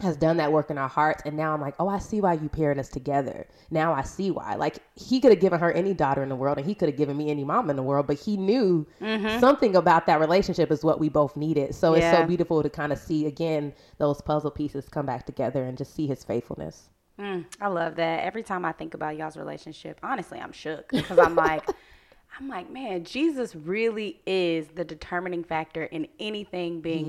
has 0.00 0.16
done 0.16 0.36
that 0.38 0.50
work 0.52 0.70
in 0.70 0.76
our 0.78 0.88
hearts 0.88 1.22
and 1.24 1.36
now 1.36 1.54
i'm 1.54 1.60
like 1.60 1.74
oh 1.78 1.88
i 1.88 1.98
see 1.98 2.20
why 2.20 2.32
you 2.34 2.48
paired 2.48 2.78
us 2.78 2.88
together. 2.88 3.46
Now 3.70 3.92
i 3.94 4.02
see 4.02 4.30
why. 4.30 4.56
Like 4.56 4.78
he 4.96 5.20
could 5.20 5.30
have 5.30 5.40
given 5.40 5.60
her 5.60 5.70
any 5.72 5.94
daughter 5.94 6.22
in 6.22 6.28
the 6.28 6.36
world 6.36 6.58
and 6.58 6.66
he 6.66 6.74
could 6.74 6.88
have 6.88 6.98
given 6.98 7.16
me 7.16 7.30
any 7.30 7.44
mom 7.44 7.70
in 7.70 7.76
the 7.76 7.82
world 7.82 8.06
but 8.06 8.18
he 8.18 8.36
knew 8.36 8.86
Mm-hmm. 9.00 9.40
something 9.40 9.76
about 9.76 10.06
that 10.06 10.20
relationship 10.20 10.70
is 10.72 10.82
what 10.82 10.98
we 10.98 11.08
both 11.08 11.36
needed. 11.36 11.74
So 11.74 11.94
it's 11.94 12.06
so 12.10 12.26
beautiful 12.26 12.62
to 12.62 12.68
kind 12.70 12.92
of 12.92 12.98
see 12.98 13.26
again 13.26 13.72
those 13.98 14.20
puzzle 14.20 14.50
pieces 14.50 14.88
come 14.88 15.06
back 15.06 15.26
together 15.26 15.64
and 15.64 15.78
just 15.78 15.94
see 15.94 16.06
his 16.06 16.24
faithfulness. 16.24 16.88
Mm, 17.18 17.44
I 17.60 17.68
love 17.68 17.94
that. 17.96 18.24
Every 18.24 18.42
time 18.42 18.64
I 18.64 18.72
think 18.72 18.94
about 18.94 19.16
y'all's 19.16 19.36
relationship, 19.36 20.00
honestly, 20.02 20.40
I'm 20.40 20.52
shook 20.52 20.88
because 20.88 21.18
I'm 21.18 21.36
like, 21.36 21.64
I'm 22.38 22.48
like, 22.48 22.70
man, 22.70 23.04
Jesus 23.04 23.54
really 23.54 24.20
is 24.26 24.66
the 24.74 24.84
determining 24.84 25.44
factor 25.44 25.84
in 25.84 26.08
anything 26.18 26.80
being 26.80 27.06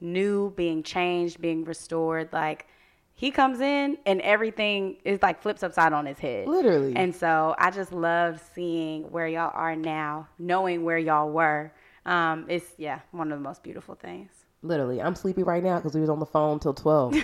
new, 0.00 0.52
being 0.56 0.82
changed, 0.82 1.40
being 1.40 1.64
restored. 1.64 2.28
Like, 2.32 2.66
he 3.14 3.32
comes 3.32 3.60
in 3.60 3.98
and 4.06 4.20
everything 4.20 4.98
is 5.04 5.20
like 5.20 5.42
flips 5.42 5.64
upside 5.64 5.92
on 5.92 6.06
his 6.06 6.20
head. 6.20 6.46
Literally. 6.46 6.94
And 6.94 7.12
so 7.12 7.56
I 7.58 7.72
just 7.72 7.92
love 7.92 8.40
seeing 8.54 9.10
where 9.10 9.26
y'all 9.26 9.50
are 9.52 9.74
now, 9.74 10.28
knowing 10.38 10.84
where 10.84 10.98
y'all 10.98 11.28
were. 11.28 11.72
Um, 12.06 12.46
it's 12.48 12.74
yeah, 12.76 13.00
one 13.10 13.32
of 13.32 13.38
the 13.38 13.42
most 13.42 13.64
beautiful 13.64 13.96
things. 13.96 14.30
Literally 14.62 15.00
i'm 15.00 15.14
sleepy 15.14 15.42
right 15.42 15.62
now 15.62 15.76
because 15.76 15.94
we 15.94 16.00
was 16.00 16.10
on 16.10 16.18
the 16.18 16.26
phone 16.26 16.58
till 16.58 16.74
12 16.74 17.14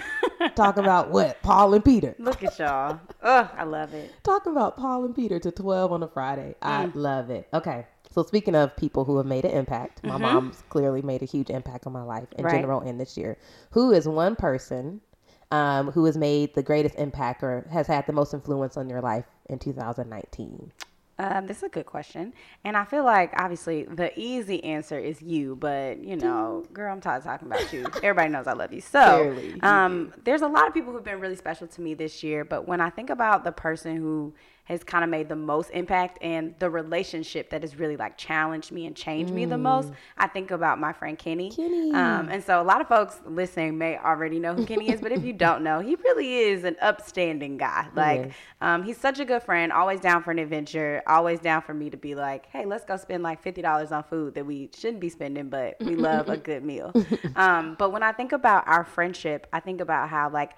talking 0.54 0.82
about 0.84 1.10
what 1.10 1.42
paul 1.42 1.74
and 1.74 1.84
peter 1.84 2.14
Look 2.18 2.42
at 2.42 2.58
y'all. 2.58 3.00
I 3.22 3.64
love 3.64 3.92
it. 3.94 4.12
talking 4.22 4.52
about 4.52 4.76
Paul 4.76 5.04
and 5.04 5.14
Peter 5.16 5.38
to 5.40 5.50
12 5.50 5.92
on 5.92 6.02
a 6.02 6.08
Friday. 6.08 6.54
I 6.62 6.86
Mm. 6.86 6.94
love 6.94 7.30
it. 7.30 7.48
Okay. 7.52 7.86
So 8.10 8.22
speaking 8.22 8.54
of 8.54 8.76
people 8.76 9.04
who 9.04 9.16
have 9.16 9.26
made 9.26 9.44
an 9.44 9.50
impact, 9.52 10.04
my 10.04 10.16
mom's 10.18 10.62
clearly 10.68 11.02
made 11.02 11.22
a 11.22 11.24
huge 11.24 11.50
impact 11.50 11.86
on 11.86 11.92
my 11.92 12.02
life 12.02 12.28
in 12.32 12.36
Mm-hmm. 12.38 12.44
Right. 12.46 12.54
general 12.60 12.80
and 12.82 13.00
this 13.00 13.16
year. 13.16 13.36
Who 13.72 13.92
is 13.92 14.06
one 14.06 14.36
person 14.36 15.00
um, 15.50 15.90
who 15.90 16.04
has 16.04 16.16
made 16.16 16.54
the 16.54 16.62
greatest 16.62 16.94
impact 16.96 17.42
or 17.42 17.66
has 17.70 17.86
had 17.86 18.06
the 18.06 18.12
most 18.12 18.34
influence 18.34 18.76
on 18.76 18.88
your 18.88 19.00
life 19.00 19.24
in 19.48 19.58
2019? 19.58 20.70
Um, 21.18 21.46
this 21.46 21.58
is 21.58 21.62
a 21.64 21.68
good 21.68 21.86
question. 21.86 22.32
And 22.64 22.76
I 22.76 22.84
feel 22.84 23.04
like 23.04 23.32
obviously 23.36 23.84
the 23.84 24.18
easy 24.18 24.62
answer 24.64 24.98
is 24.98 25.22
you, 25.22 25.56
but 25.56 25.98
you 25.98 26.16
know, 26.16 26.64
girl, 26.72 26.92
I'm 26.92 27.00
tired 27.00 27.18
of 27.18 27.24
talking 27.24 27.48
about 27.48 27.72
you. 27.72 27.86
Everybody 28.02 28.30
knows 28.30 28.46
I 28.46 28.52
love 28.52 28.72
you. 28.72 28.80
So 28.80 29.36
um, 29.62 30.12
there's 30.24 30.42
a 30.42 30.48
lot 30.48 30.66
of 30.66 30.74
people 30.74 30.92
who've 30.92 31.04
been 31.04 31.20
really 31.20 31.36
special 31.36 31.66
to 31.68 31.80
me 31.80 31.94
this 31.94 32.22
year, 32.22 32.44
but 32.44 32.66
when 32.66 32.80
I 32.80 32.90
think 32.90 33.10
about 33.10 33.44
the 33.44 33.52
person 33.52 33.96
who 33.96 34.34
has 34.64 34.82
kind 34.82 35.04
of 35.04 35.10
made 35.10 35.28
the 35.28 35.36
most 35.36 35.70
impact 35.70 36.18
and 36.22 36.54
the 36.58 36.70
relationship 36.70 37.50
that 37.50 37.62
has 37.62 37.76
really 37.76 37.96
like 37.96 38.16
challenged 38.16 38.72
me 38.72 38.86
and 38.86 38.96
changed 38.96 39.32
me 39.32 39.44
the 39.44 39.58
most, 39.58 39.90
I 40.16 40.26
think 40.26 40.50
about 40.50 40.80
my 40.80 40.92
friend 40.92 41.18
Kenny. 41.18 41.50
Mm. 41.50 41.56
Kenny. 41.56 41.92
Um, 41.92 42.28
and 42.30 42.42
so 42.42 42.60
a 42.60 42.64
lot 42.64 42.80
of 42.80 42.88
folks 42.88 43.20
listening 43.26 43.76
may 43.76 43.98
already 43.98 44.38
know 44.38 44.54
who 44.54 44.64
Kenny 44.64 44.90
is, 44.90 45.00
but 45.02 45.12
if 45.12 45.22
you 45.22 45.32
don't 45.44 45.62
know, 45.62 45.80
he 45.80 45.96
really 45.96 46.38
is 46.38 46.64
an 46.64 46.76
upstanding 46.80 47.58
guy. 47.58 47.88
Like, 47.94 48.32
um, 48.62 48.82
he's 48.84 48.96
such 48.96 49.20
a 49.20 49.24
good 49.24 49.42
friend, 49.42 49.70
always 49.70 50.00
down 50.00 50.22
for 50.22 50.30
an 50.30 50.38
adventure, 50.38 51.02
always 51.06 51.40
down 51.40 51.60
for 51.60 51.74
me 51.74 51.90
to 51.90 51.96
be 51.98 52.14
like, 52.14 52.46
hey, 52.46 52.64
let's 52.64 52.84
go 52.84 52.96
spend 52.96 53.22
like 53.22 53.42
fifty 53.42 53.60
dollars 53.60 53.92
on 53.92 54.02
food 54.04 54.34
that 54.34 54.46
we 54.46 54.70
shouldn't 54.74 55.00
be 55.00 55.10
spending, 55.10 55.48
but 55.50 55.76
we 55.80 55.94
love 55.94 56.28
a 56.28 56.36
good 56.48 56.64
meal. 56.64 56.92
Um, 57.36 57.74
but 57.78 57.90
when 57.90 58.02
I 58.02 58.12
think 58.12 58.32
about 58.32 58.66
our 58.68 58.84
friendship, 58.84 59.46
I 59.52 59.58
think 59.60 59.80
about 59.80 60.08
how 60.08 60.30
like 60.30 60.52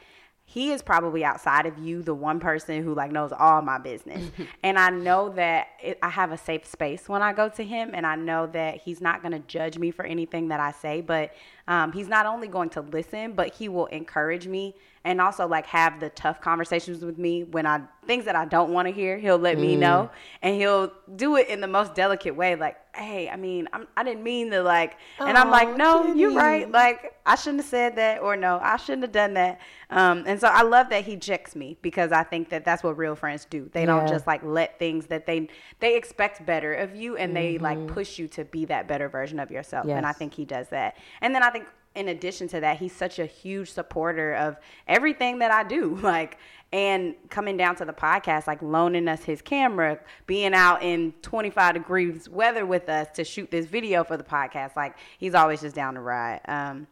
he 0.49 0.71
is 0.71 0.81
probably 0.81 1.25
outside 1.25 1.67
of 1.67 1.77
you 1.77 2.03
the 2.03 2.15
one 2.15 2.39
person 2.39 2.83
who 2.83 2.95
like 2.95 3.11
knows 3.11 3.33
all 3.33 3.61
my 3.63 3.79
business. 3.79 4.31
And 4.63 4.79
i 4.79 4.91
know 4.91 5.29
that 5.31 5.69
it, 5.83 5.99
i 6.03 6.09
have 6.09 6.33
a 6.33 6.39
safe 6.39 6.67
space 6.67 7.09
when 7.09 7.23
i 7.23 7.33
go 7.33 7.49
to 7.49 7.65
him 7.65 7.91
and 7.95 8.07
i 8.07 8.17
know 8.17 8.47
that 8.49 8.79
he's 8.79 9.01
not 9.01 9.23
going 9.23 9.33
to 9.33 9.39
judge 9.41 9.79
me 9.79 9.91
for 9.91 10.05
anything 10.05 10.49
that 10.49 10.61
i 10.61 10.73
say 10.73 11.01
but 11.01 11.33
um, 11.69 11.93
he's 11.93 12.09
not 12.09 12.27
only 12.27 12.49
going 12.49 12.71
to 12.71 12.81
listen 12.81 13.33
but 13.33 13.55
he 13.55 13.69
will 13.69 13.87
encourage 13.87 14.47
me 14.47 14.75
and 15.07 15.21
also 15.21 15.47
like 15.47 15.67
have 15.67 16.01
the 16.01 16.11
tough 16.11 16.41
conversations 16.41 17.05
with 17.05 17.17
me 17.17 17.45
when 17.45 17.65
i 17.65 17.81
things 18.07 18.25
that 18.25 18.35
i 18.37 18.45
don't 18.45 18.73
want 18.73 18.87
to 18.87 18.93
hear 18.93 19.17
he'll 19.17 19.39
let 19.39 19.57
me 19.57 19.77
know 19.77 20.11
and 20.43 20.57
he'll 20.57 20.93
do 21.15 21.37
it 21.37 21.49
in 21.49 21.61
the 21.61 21.67
most 21.67 21.95
delicate 21.95 22.35
way 22.35 22.57
like 22.57 22.77
hey 22.95 23.29
i 23.31 23.37
mean 23.37 23.69
I'm, 23.73 23.87
i 23.97 24.03
didn't 24.03 24.23
mean 24.23 24.51
to 24.51 24.63
like 24.63 24.97
and 25.21 25.39
i'm 25.39 25.51
like 25.51 25.77
no 25.77 26.13
you're 26.13 26.35
right 26.35 26.71
like 26.71 27.17
I 27.27 27.35
shouldn't 27.35 27.63
have 27.63 27.69
said 27.69 27.97
that, 27.97 28.23
or 28.23 28.37
no, 28.37 28.61
I 28.63 28.77
shouldn't 28.77 29.03
have 29.03 29.13
done 29.13 29.35
that. 29.35 29.61
Um, 29.91 30.23
and 30.27 30.41
so 30.41 30.47
I 30.47 30.63
love 30.63 30.91
that 30.91 31.05
he 31.05 31.17
checks 31.17 31.57
me 31.57 31.77
because 31.83 32.13
I 32.13 32.23
think 32.23 32.51
that 32.51 32.65
that's 32.65 32.85
what 32.85 32.97
real 32.97 33.17
friends 33.17 33.45
do. 33.45 33.69
They 33.73 33.85
don't 33.85 34.07
just 34.09 34.29
like 34.29 34.45
let 34.45 34.79
things 34.79 35.07
that 35.07 35.27
they 35.27 35.49
they 35.81 35.97
expect 35.97 36.47
better 36.47 36.73
of 36.73 36.95
you, 36.95 37.17
and 37.17 37.35
they 37.35 37.59
like 37.59 37.79
push 37.89 38.19
you 38.19 38.29
to 38.29 38.45
be 38.45 38.65
that 38.67 38.87
better 38.87 39.09
version 39.09 39.41
of 39.41 39.51
yourself. 39.51 39.87
And 39.97 40.07
I 40.07 40.13
think 40.13 40.35
he 40.35 40.45
does 40.45 40.69
that. 40.69 40.97
And 41.21 41.35
then 41.35 41.43
I 41.43 41.51
think 41.51 41.67
in 41.97 42.09
addition 42.09 42.47
to 42.49 42.61
that, 42.61 42.79
he's 42.79 42.93
such 42.93 43.19
a 43.19 43.27
huge 43.27 43.71
supporter 43.73 44.35
of 44.35 44.57
everything 44.87 45.39
that 45.41 45.51
I 45.51 45.65
do. 45.65 45.99
Like, 46.07 46.39
and 46.73 47.15
coming 47.31 47.57
down 47.57 47.75
to 47.77 47.85
the 47.85 47.93
podcast, 47.93 48.47
like 48.47 48.63
loaning 48.63 49.09
us 49.09 49.23
his 49.25 49.43
camera, 49.43 49.99
being 50.27 50.55
out 50.55 50.83
in 50.83 51.13
25 51.23 51.75
degrees 51.75 52.29
weather 52.29 52.65
with 52.67 52.89
us 52.89 53.09
to 53.15 53.25
shoot 53.25 53.51
this 53.51 53.67
video 53.67 54.05
for 54.05 54.17
the 54.17 54.25
podcast. 54.25 54.77
Like, 54.77 54.97
he's 55.19 55.35
always 55.35 55.63
just 55.63 55.75
down 55.75 55.95
to 55.95 56.01
ride. 56.01 56.41
Um, 56.47 56.87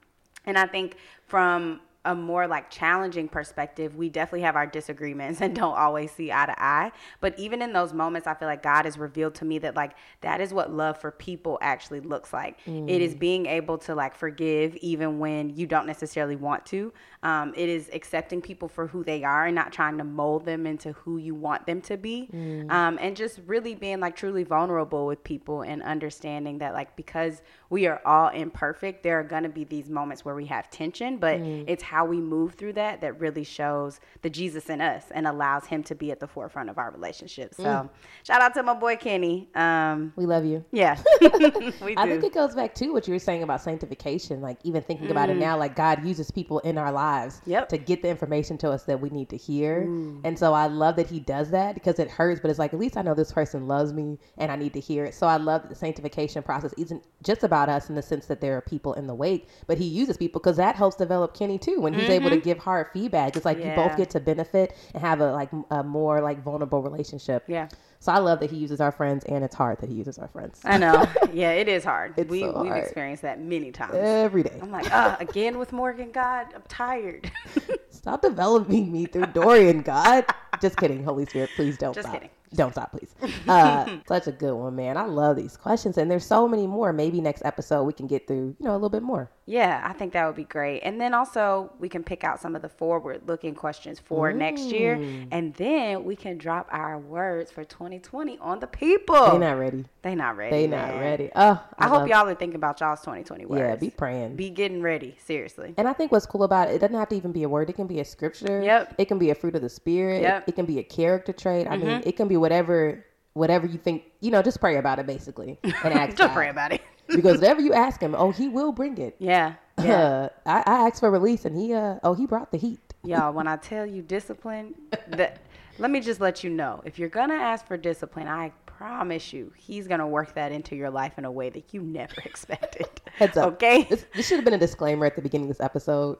and 0.47 0.59
I 0.59 0.67
think 0.67 0.97
from 1.27 1.81
a 2.05 2.15
more 2.15 2.47
like 2.47 2.71
challenging 2.71 3.29
perspective, 3.29 3.97
we 3.97 4.09
definitely 4.09 4.43
have 4.43 4.57
our 4.57 4.67
disagreements 4.67 5.41
and 5.43 5.55
don't 5.55 5.77
always 5.77 6.11
see 6.13 6.31
eye 6.33 6.47
to 6.47 6.63
eye. 6.63 6.93
But 7.21 7.39
even 7.39 7.63
in 7.63 7.73
those 7.73 7.93
moments, 7.93 8.27
I 8.27 8.35
feel 8.35 8.49
like 8.49 8.63
God 8.63 8.85
has 8.85 8.99
revealed 8.99 9.35
to 9.37 9.45
me 9.45 9.59
that 9.59 9.75
like 9.75 9.93
that 10.21 10.41
is 10.41 10.53
what 10.53 10.73
love 10.73 10.99
for 10.99 11.11
people 11.11 11.59
actually 11.63 12.01
looks 12.01 12.33
like. 12.33 12.59
It 12.89 13.01
is 13.03 13.15
being 13.15 13.47
able 13.47 13.79
to 13.79 13.95
like 13.95 14.15
forgive 14.15 14.77
even 14.77 15.19
when 15.19 15.51
you 15.57 15.67
don't 15.67 15.87
necessarily 15.87 16.37
want 16.37 16.67
to. 16.67 16.93
Um, 17.23 17.55
it 17.57 17.69
is 17.69 17.89
accepting 17.93 18.43
people 18.43 18.69
for 18.69 18.87
who 18.87 19.03
they 19.03 19.25
are 19.25 19.47
and 19.47 19.55
not 19.55 19.73
trying 19.73 19.97
to 19.99 20.05
mold 20.05 20.45
them 20.45 20.67
into 20.67 20.93
who 20.93 21.17
you 21.17 21.35
want 21.35 21.65
them 21.67 21.81
to 21.83 21.97
be. 21.97 22.29
Um, 22.69 22.99
and 23.01 23.17
just 23.17 23.41
really 23.47 23.75
being 23.75 24.01
like 24.01 24.15
truly 24.17 24.45
vulnerable 24.45 25.07
with 25.07 25.25
people 25.25 25.63
and 25.63 25.83
understanding 25.83 26.59
that 26.59 26.75
like 26.75 26.97
because 26.97 27.41
we 27.71 27.87
are 27.87 28.01
all 28.05 28.29
imperfect, 28.29 29.03
there 29.03 29.19
are 29.21 29.25
gonna 29.25 29.49
be 29.49 29.65
these 29.65 29.89
moments 29.91 30.25
where 30.25 30.35
we 30.35 30.47
have 30.47 30.71
tension, 30.71 31.17
but 31.19 31.41
it's 31.41 31.83
how 31.83 32.05
we 32.05 32.19
move 32.21 32.55
through 32.55 32.75
that 32.75 33.01
that 33.01 33.19
really 33.21 33.45
shows 33.45 34.01
the 34.23 34.31
Jesus 34.31 34.69
in 34.71 34.81
us 34.81 35.05
and 35.11 35.27
allows 35.27 35.67
him 35.67 35.83
to 35.85 35.95
be 35.95 36.11
at 36.11 36.21
the 36.21 36.27
forefront 36.27 36.71
of 36.71 36.79
our 36.79 36.91
relationship. 36.91 37.55
So 37.55 37.89
shout 38.25 38.41
out 38.43 38.55
to 38.55 38.63
my 38.63 38.75
boy 38.75 38.97
Kenny. 38.97 39.49
Um, 39.55 40.13
We 40.17 40.27
love 40.27 40.45
you. 40.45 40.65
yeah, 40.73 41.01
we 41.21 41.29
do. 41.31 41.95
I 41.97 42.07
think 42.09 42.25
it 42.25 42.35
goes 42.35 42.55
back 42.55 42.75
to 42.77 42.89
what 42.93 43.07
you 43.09 43.15
were 43.15 43.19
saying 43.19 43.43
about 43.43 43.61
sanctification. 43.63 44.41
Like 44.41 44.59
even 44.65 44.83
thinking 44.83 45.11
about 45.11 45.31
it 45.31 45.37
now, 45.37 45.57
like 45.57 45.75
God 45.77 46.05
uses 46.05 46.31
people 46.31 46.59
in 46.61 46.79
our 46.79 46.93
lives 46.93 47.41
Mm. 47.45 47.49
Yep. 47.55 47.69
to 47.71 47.79
get 47.79 48.03
the 48.03 48.09
information 48.09 48.59
to 48.59 48.71
us 48.71 48.85
that 48.85 49.01
we 49.01 49.09
need 49.11 49.29
to 49.31 49.37
hear. 49.37 49.83
And 50.25 50.39
so 50.39 50.53
I 50.53 50.67
love 50.67 50.97
that 50.97 51.07
He 51.09 51.21
does 51.21 51.51
that 51.51 51.75
because 51.75 51.99
it 51.99 52.11
hurts, 52.11 52.41
but 52.41 52.51
it's 52.51 52.59
like 52.59 52.73
at 52.75 52.79
least 52.81 52.97
I 52.97 53.03
know 53.03 53.15
this 53.15 53.33
person 53.33 53.67
loves 53.67 53.93
me 53.93 54.19
and 54.39 54.51
I 54.53 54.57
need 54.57 54.73
to 54.75 54.81
hear 54.81 55.05
it. 55.05 55.15
So 55.15 55.27
I 55.27 55.37
love 55.37 55.63
that 55.63 55.69
the 55.69 55.75
sanctification 55.75 56.43
process 56.43 56.73
isn't 56.77 57.03
just 57.23 57.45
about 57.45 57.54
us 57.69 57.89
in 57.89 57.95
the 57.95 58.03
sense 58.03 58.27
that 58.27 58.41
there 58.41 58.57
are 58.57 58.61
people 58.61 58.95
in 58.95 59.07
the 59.07 59.15
wake, 59.15 59.49
but 59.67 59.79
He 59.79 59.85
uses 59.85 60.17
people 60.17 60.41
because 60.41 60.57
that 60.57 60.75
helps 60.77 60.97
develop 60.97 61.35
Kenny 61.35 61.59
too. 61.59 61.81
When 61.81 61.93
he's 61.95 62.09
able 62.11 62.31
to 62.31 62.37
give 62.39 62.59
hard 62.59 62.89
feedback, 62.93 63.37
it's 63.37 63.45
like 63.45 63.59
you 63.59 63.65
Mm-hmm. 63.65 63.75
Both 63.89 63.97
get 63.97 64.11
to 64.11 64.21
benefit 64.21 64.77
and 64.93 65.01
have 65.03 65.21
a 65.21 65.33
like 65.33 65.51
a 65.71 65.83
more 65.83 66.21
like 66.21 66.43
vulnerable 66.43 66.83
relationship. 66.83 67.45
yeah. 67.49 67.69
So 68.01 68.13
I 68.13 68.19
love 68.19 68.41
that 68.41 68.51
He 68.51 68.59
uses 68.59 68.81
our 68.83 68.93
friends, 68.93 69.25
and 69.25 69.43
it's 69.43 69.55
hard 69.55 69.79
that 69.81 69.89
He 69.89 69.95
uses 69.95 70.19
our 70.19 70.29
friends 70.29 70.61
I 70.65 70.77
know. 70.79 71.07
Yeah, 71.33 71.53
it 71.53 71.69
is 71.69 71.83
hard. 71.85 72.15
It's 72.19 72.31
we, 72.31 72.41
so 72.41 72.63
we've 72.63 72.73
experienced 72.73 73.23
that 73.23 73.41
many 73.41 73.73
times. 73.73 73.95
every 73.97 74.43
day. 74.43 74.59
I'm 74.61 74.71
like, 74.71 74.87
ah, 74.93 75.17
again 75.21 75.59
with 75.59 75.73
Morgan. 75.73 76.13
God, 76.13 76.49
I'm 76.55 76.63
tired. 76.69 77.31
Stop 77.91 78.21
developing 78.23 78.93
me 78.93 79.07
through 79.07 79.27
Dorian, 79.27 79.81
God. 79.81 80.27
Just 80.61 80.77
kidding, 80.77 81.03
Holy 81.03 81.25
Spirit. 81.25 81.51
Please 81.57 81.79
don't 81.79 81.95
Just 81.95 82.07
stop. 82.09 82.15
kidding. 82.21 82.31
Don't 82.55 82.73
stop, 82.73 82.93
please. 82.93 83.15
Uh, 83.49 83.99
such 84.07 84.27
a 84.27 84.33
good 84.33 84.55
one, 84.55 84.77
man. 84.77 84.97
I 84.97 85.05
love 85.05 85.37
these 85.37 85.57
questions, 85.57 85.99
and 85.99 86.11
there's 86.11 86.25
so 86.27 86.47
many 86.47 86.67
more. 86.67 86.93
Maybe 86.93 87.21
next 87.21 87.45
episode 87.45 87.85
we 87.85 87.93
can 87.93 88.07
get 88.07 88.27
through, 88.27 88.57
you 88.59 88.67
know, 88.67 88.73
a 88.73 88.75
little 88.75 88.89
bit 88.91 89.03
more. 89.03 89.31
yeah, 89.47 89.83
I 89.85 89.93
think 89.93 90.13
that 90.13 90.27
would 90.27 90.37
be 90.37 90.45
great. 90.45 90.81
And 90.81 91.01
then 91.01 91.13
also 91.15 91.73
we 91.79 91.89
can 91.89 92.03
pick 92.03 92.25
out 92.25 92.41
some 92.41 92.57
of 92.57 92.63
the 92.63 92.69
forward-looking 92.69 93.55
questions 93.55 93.99
for 93.99 94.33
next 94.33 94.65
year, 94.65 94.95
and 95.31 95.53
then 95.55 96.05
we 96.05 96.17
can 96.17 96.39
drop 96.39 96.69
our 96.71 96.99
words 96.99 97.51
for 97.51 97.65
2020 97.65 98.39
on 98.39 98.61
the 98.61 98.67
people. 98.67 99.33
They 99.33 99.39
not 99.39 99.59
ready. 99.59 99.85
They 100.03 100.15
not 100.15 100.37
ready. 100.37 100.57
They 100.57 100.67
not 100.67 100.89
man. 100.89 101.01
ready. 101.01 101.31
Oh, 101.35 101.63
I, 101.79 101.89
hope 101.89 102.09
y'all 102.09 102.29
are 102.29 102.35
thinking 102.35 102.57
about 102.57 102.81
y'all's 102.81 103.01
2020 103.01 103.47
words. 103.47 103.61
Yeah, 103.61 103.77
be 103.77 103.91
praying. 103.91 104.37
Be 104.37 104.51
getting 104.51 104.83
ready. 104.83 105.17
Seriously. 105.25 105.75
and 105.77 105.89
I 105.89 105.93
think 105.93 106.13
what's 106.13 106.27
cool 106.27 106.45
about 106.45 106.69
it, 106.69 106.77
it 106.77 106.79
doesn't 106.81 106.97
have 106.97 107.09
to 107.09 107.17
even 107.17 107.33
be 107.33 107.43
a 107.43 107.49
word. 107.49 107.71
It 107.71 107.75
can 107.75 107.87
be 107.87 108.01
a 108.01 108.05
scripture. 108.05 108.63
Yep. 108.63 108.95
It 108.99 109.07
can 109.07 109.19
be 109.19 109.31
a 109.31 109.35
fruit 109.35 109.57
of 109.57 109.63
the 109.63 109.69
spirit. 109.69 110.23
Yep. 110.23 110.43
Mm-hmm. 110.43 110.51
It 110.51 110.55
can 110.55 110.67
be 110.67 110.79
a 110.79 110.83
character 110.83 111.33
trait. 111.33 111.67
I 111.69 111.77
mean, 111.77 112.03
it 112.05 112.17
can 112.17 112.29
be 112.29 112.37
whatever, 112.45 113.03
whatever 113.33 113.67
you 113.67 113.79
think. 113.79 114.05
You 114.21 114.31
know, 114.31 114.43
just 114.43 114.61
pray 114.61 114.77
about 114.77 114.99
it 114.99 115.07
basically, 115.07 115.59
and 115.63 115.75
ask. 115.85 116.11
Just 116.11 116.19
God. 116.19 116.35
pray 116.35 116.51
about 116.51 116.73
it. 116.73 116.83
because 117.09 117.37
whatever 117.39 117.63
you 117.63 117.73
ask 117.73 118.01
him, 118.01 118.15
oh, 118.15 118.31
he 118.31 118.49
will 118.49 118.71
bring 118.73 118.99
it. 118.99 119.17
yeah. 119.19 119.55
Yeah. 119.83 119.99
Uh, 119.99 120.29
I, 120.47 120.59
I 120.67 120.87
asked 120.87 121.01
for 121.01 121.11
release, 121.11 121.45
and 121.45 121.57
he, 121.57 121.75
uh, 121.75 121.97
oh, 122.05 122.15
he 122.15 122.27
brought 122.27 122.53
the 122.53 122.59
heat. 122.59 122.79
Y'all, 123.03 123.33
when 123.33 123.49
I 123.49 123.57
tell 123.57 123.85
you 123.85 124.03
discipline, 124.03 124.77
that 125.09 125.41
let 125.79 125.91
me 125.91 125.99
just 125.99 126.21
let 126.21 126.45
you 126.45 126.51
know. 126.51 126.81
If 126.85 126.97
you're 126.97 127.09
gonna 127.09 127.35
ask 127.35 127.67
for 127.67 127.77
discipline, 127.77 128.29
I 128.29 128.53
promise 128.67 129.33
you, 129.33 129.53
he's 129.57 129.89
gonna 129.89 130.07
work 130.07 130.33
that 130.37 130.53
into 130.53 130.77
your 130.77 130.91
life 130.91 131.19
in 131.19 131.25
a 131.25 131.33
way 131.33 131.51
that 131.51 131.75
you 131.75 131.81
never 131.83 132.15
expected. 132.25 132.87
Heads 133.17 133.37
up. 133.37 133.55
Okay. 133.55 133.83
This, 133.91 134.07
this 134.15 134.29
should 134.29 134.37
have 134.37 134.45
been 134.45 134.55
a 134.55 134.59
disclaimer 134.59 135.07
at 135.07 135.17
the 135.17 135.23
beginning 135.23 135.51
of 135.51 135.57
this 135.57 135.65
episode. 135.65 136.19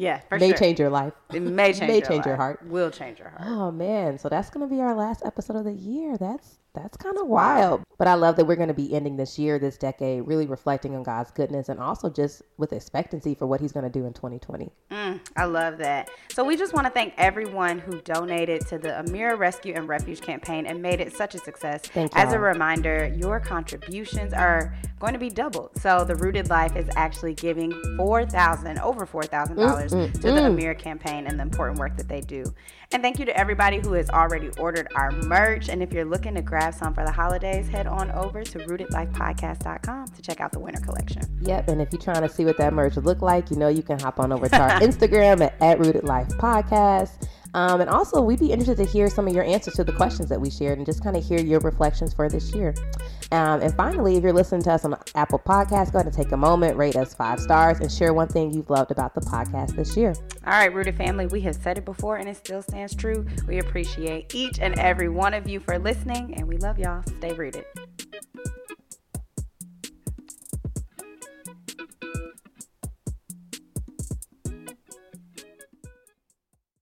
Yeah, 0.00 0.20
for 0.30 0.38
may 0.38 0.48
sure. 0.48 0.58
change 0.58 0.80
your 0.80 0.88
life. 0.88 1.12
It 1.30 1.42
may 1.42 1.72
change, 1.74 1.80
may 1.80 1.98
your, 1.98 2.06
change 2.06 2.24
your 2.24 2.36
heart. 2.36 2.64
Will 2.64 2.90
change 2.90 3.18
your 3.18 3.28
heart. 3.28 3.42
Oh 3.44 3.70
man, 3.70 4.16
so 4.18 4.30
that's 4.30 4.48
gonna 4.48 4.66
be 4.66 4.80
our 4.80 4.94
last 4.94 5.22
episode 5.26 5.56
of 5.56 5.64
the 5.64 5.74
year. 5.74 6.16
That's 6.16 6.59
that's 6.74 6.96
kind 6.96 7.18
of 7.18 7.26
wild. 7.26 7.82
But 7.98 8.08
I 8.08 8.14
love 8.14 8.36
that 8.36 8.44
we're 8.46 8.56
gonna 8.56 8.72
be 8.74 8.94
ending 8.94 9.16
this 9.16 9.38
year, 9.38 9.58
this 9.58 9.76
decade, 9.76 10.26
really 10.26 10.46
reflecting 10.46 10.94
on 10.94 11.02
God's 11.02 11.30
goodness 11.30 11.68
and 11.68 11.80
also 11.80 12.08
just 12.08 12.42
with 12.56 12.72
expectancy 12.72 13.34
for 13.34 13.46
what 13.46 13.60
He's 13.60 13.72
gonna 13.72 13.90
do 13.90 14.06
in 14.06 14.12
2020. 14.12 14.70
Mm, 14.90 15.20
I 15.36 15.44
love 15.44 15.78
that. 15.78 16.10
So 16.32 16.44
we 16.44 16.56
just 16.56 16.72
want 16.72 16.86
to 16.86 16.92
thank 16.92 17.14
everyone 17.18 17.78
who 17.78 18.00
donated 18.00 18.66
to 18.68 18.78
the 18.78 18.88
Amira 18.90 19.38
Rescue 19.38 19.74
and 19.74 19.88
Refuge 19.88 20.20
campaign 20.20 20.66
and 20.66 20.80
made 20.80 21.00
it 21.00 21.12
such 21.14 21.34
a 21.34 21.38
success. 21.38 21.82
Thank 21.82 22.14
you. 22.14 22.20
As 22.20 22.32
a 22.32 22.38
reminder, 22.38 23.12
your 23.16 23.40
contributions 23.40 24.32
are 24.32 24.74
going 24.98 25.12
to 25.12 25.18
be 25.18 25.30
doubled. 25.30 25.70
So 25.80 26.04
the 26.04 26.14
Rooted 26.16 26.48
Life 26.50 26.76
is 26.76 26.88
actually 26.96 27.34
giving 27.34 27.72
four 27.96 28.24
thousand, 28.26 28.78
over 28.78 29.06
four 29.06 29.22
thousand 29.24 29.56
dollars 29.56 29.92
Mm, 29.92 30.12
to 30.12 30.20
the 30.20 30.28
Amira 30.40 30.78
campaign 30.78 31.26
and 31.26 31.38
the 31.38 31.42
important 31.42 31.78
work 31.78 31.96
that 31.96 32.08
they 32.08 32.20
do. 32.20 32.44
And 32.92 33.02
thank 33.02 33.18
you 33.18 33.24
to 33.24 33.36
everybody 33.36 33.78
who 33.78 33.92
has 33.92 34.10
already 34.10 34.50
ordered 34.58 34.88
our 34.94 35.10
merch. 35.12 35.68
And 35.68 35.82
if 35.82 35.92
you're 35.92 36.04
looking 36.04 36.34
to 36.34 36.42
grab 36.60 36.74
some 36.74 36.92
for 36.92 37.04
the 37.04 37.10
holidays, 37.10 37.68
head 37.68 37.86
on 37.86 38.10
over 38.10 38.44
to 38.44 38.58
rootedlifepodcast.com 38.58 40.08
to 40.08 40.22
check 40.22 40.42
out 40.42 40.52
the 40.52 40.58
winter 40.58 40.80
collection. 40.82 41.22
Yep, 41.40 41.68
and 41.68 41.80
if 41.80 41.90
you're 41.90 42.02
trying 42.02 42.20
to 42.20 42.28
see 42.28 42.44
what 42.44 42.58
that 42.58 42.74
merch 42.74 42.96
look 42.98 43.22
like, 43.22 43.50
you 43.50 43.56
know 43.56 43.68
you 43.68 43.82
can 43.82 43.98
hop 43.98 44.20
on 44.20 44.30
over 44.30 44.46
to 44.46 44.60
our 44.60 44.70
Instagram 44.80 45.40
at, 45.40 45.54
at 45.62 45.78
Rooted 45.78 46.04
Life 46.04 46.28
Podcast. 46.28 47.26
Um, 47.54 47.80
and 47.80 47.90
also, 47.90 48.22
we'd 48.22 48.40
be 48.40 48.52
interested 48.52 48.76
to 48.78 48.84
hear 48.84 49.08
some 49.08 49.26
of 49.26 49.34
your 49.34 49.44
answers 49.44 49.74
to 49.74 49.84
the 49.84 49.92
questions 49.92 50.28
that 50.28 50.40
we 50.40 50.50
shared 50.50 50.78
and 50.78 50.86
just 50.86 51.02
kind 51.02 51.16
of 51.16 51.24
hear 51.26 51.40
your 51.40 51.60
reflections 51.60 52.12
for 52.12 52.28
this 52.28 52.54
year. 52.54 52.74
Um, 53.32 53.60
and 53.60 53.74
finally, 53.76 54.16
if 54.16 54.22
you're 54.22 54.32
listening 54.32 54.62
to 54.62 54.72
us 54.72 54.84
on 54.84 54.96
Apple 55.14 55.38
Podcasts, 55.38 55.92
go 55.92 55.98
ahead 55.98 56.06
and 56.06 56.14
take 56.14 56.32
a 56.32 56.36
moment, 56.36 56.76
rate 56.76 56.96
us 56.96 57.14
five 57.14 57.38
stars, 57.38 57.78
and 57.80 57.90
share 57.90 58.12
one 58.12 58.28
thing 58.28 58.52
you've 58.52 58.70
loved 58.70 58.90
about 58.90 59.14
the 59.14 59.20
podcast 59.20 59.76
this 59.76 59.96
year. 59.96 60.14
All 60.46 60.52
right, 60.52 60.72
Rooted 60.72 60.96
family, 60.96 61.26
we 61.26 61.40
have 61.42 61.54
said 61.56 61.78
it 61.78 61.84
before 61.84 62.16
and 62.16 62.28
it 62.28 62.36
still 62.36 62.62
stands 62.62 62.94
true. 62.94 63.26
We 63.46 63.58
appreciate 63.58 64.34
each 64.34 64.58
and 64.58 64.78
every 64.78 65.08
one 65.08 65.34
of 65.34 65.48
you 65.48 65.60
for 65.60 65.78
listening, 65.78 66.34
and 66.34 66.46
we 66.46 66.56
love 66.56 66.78
y'all. 66.78 67.02
Stay 67.18 67.32
rooted. 67.32 67.64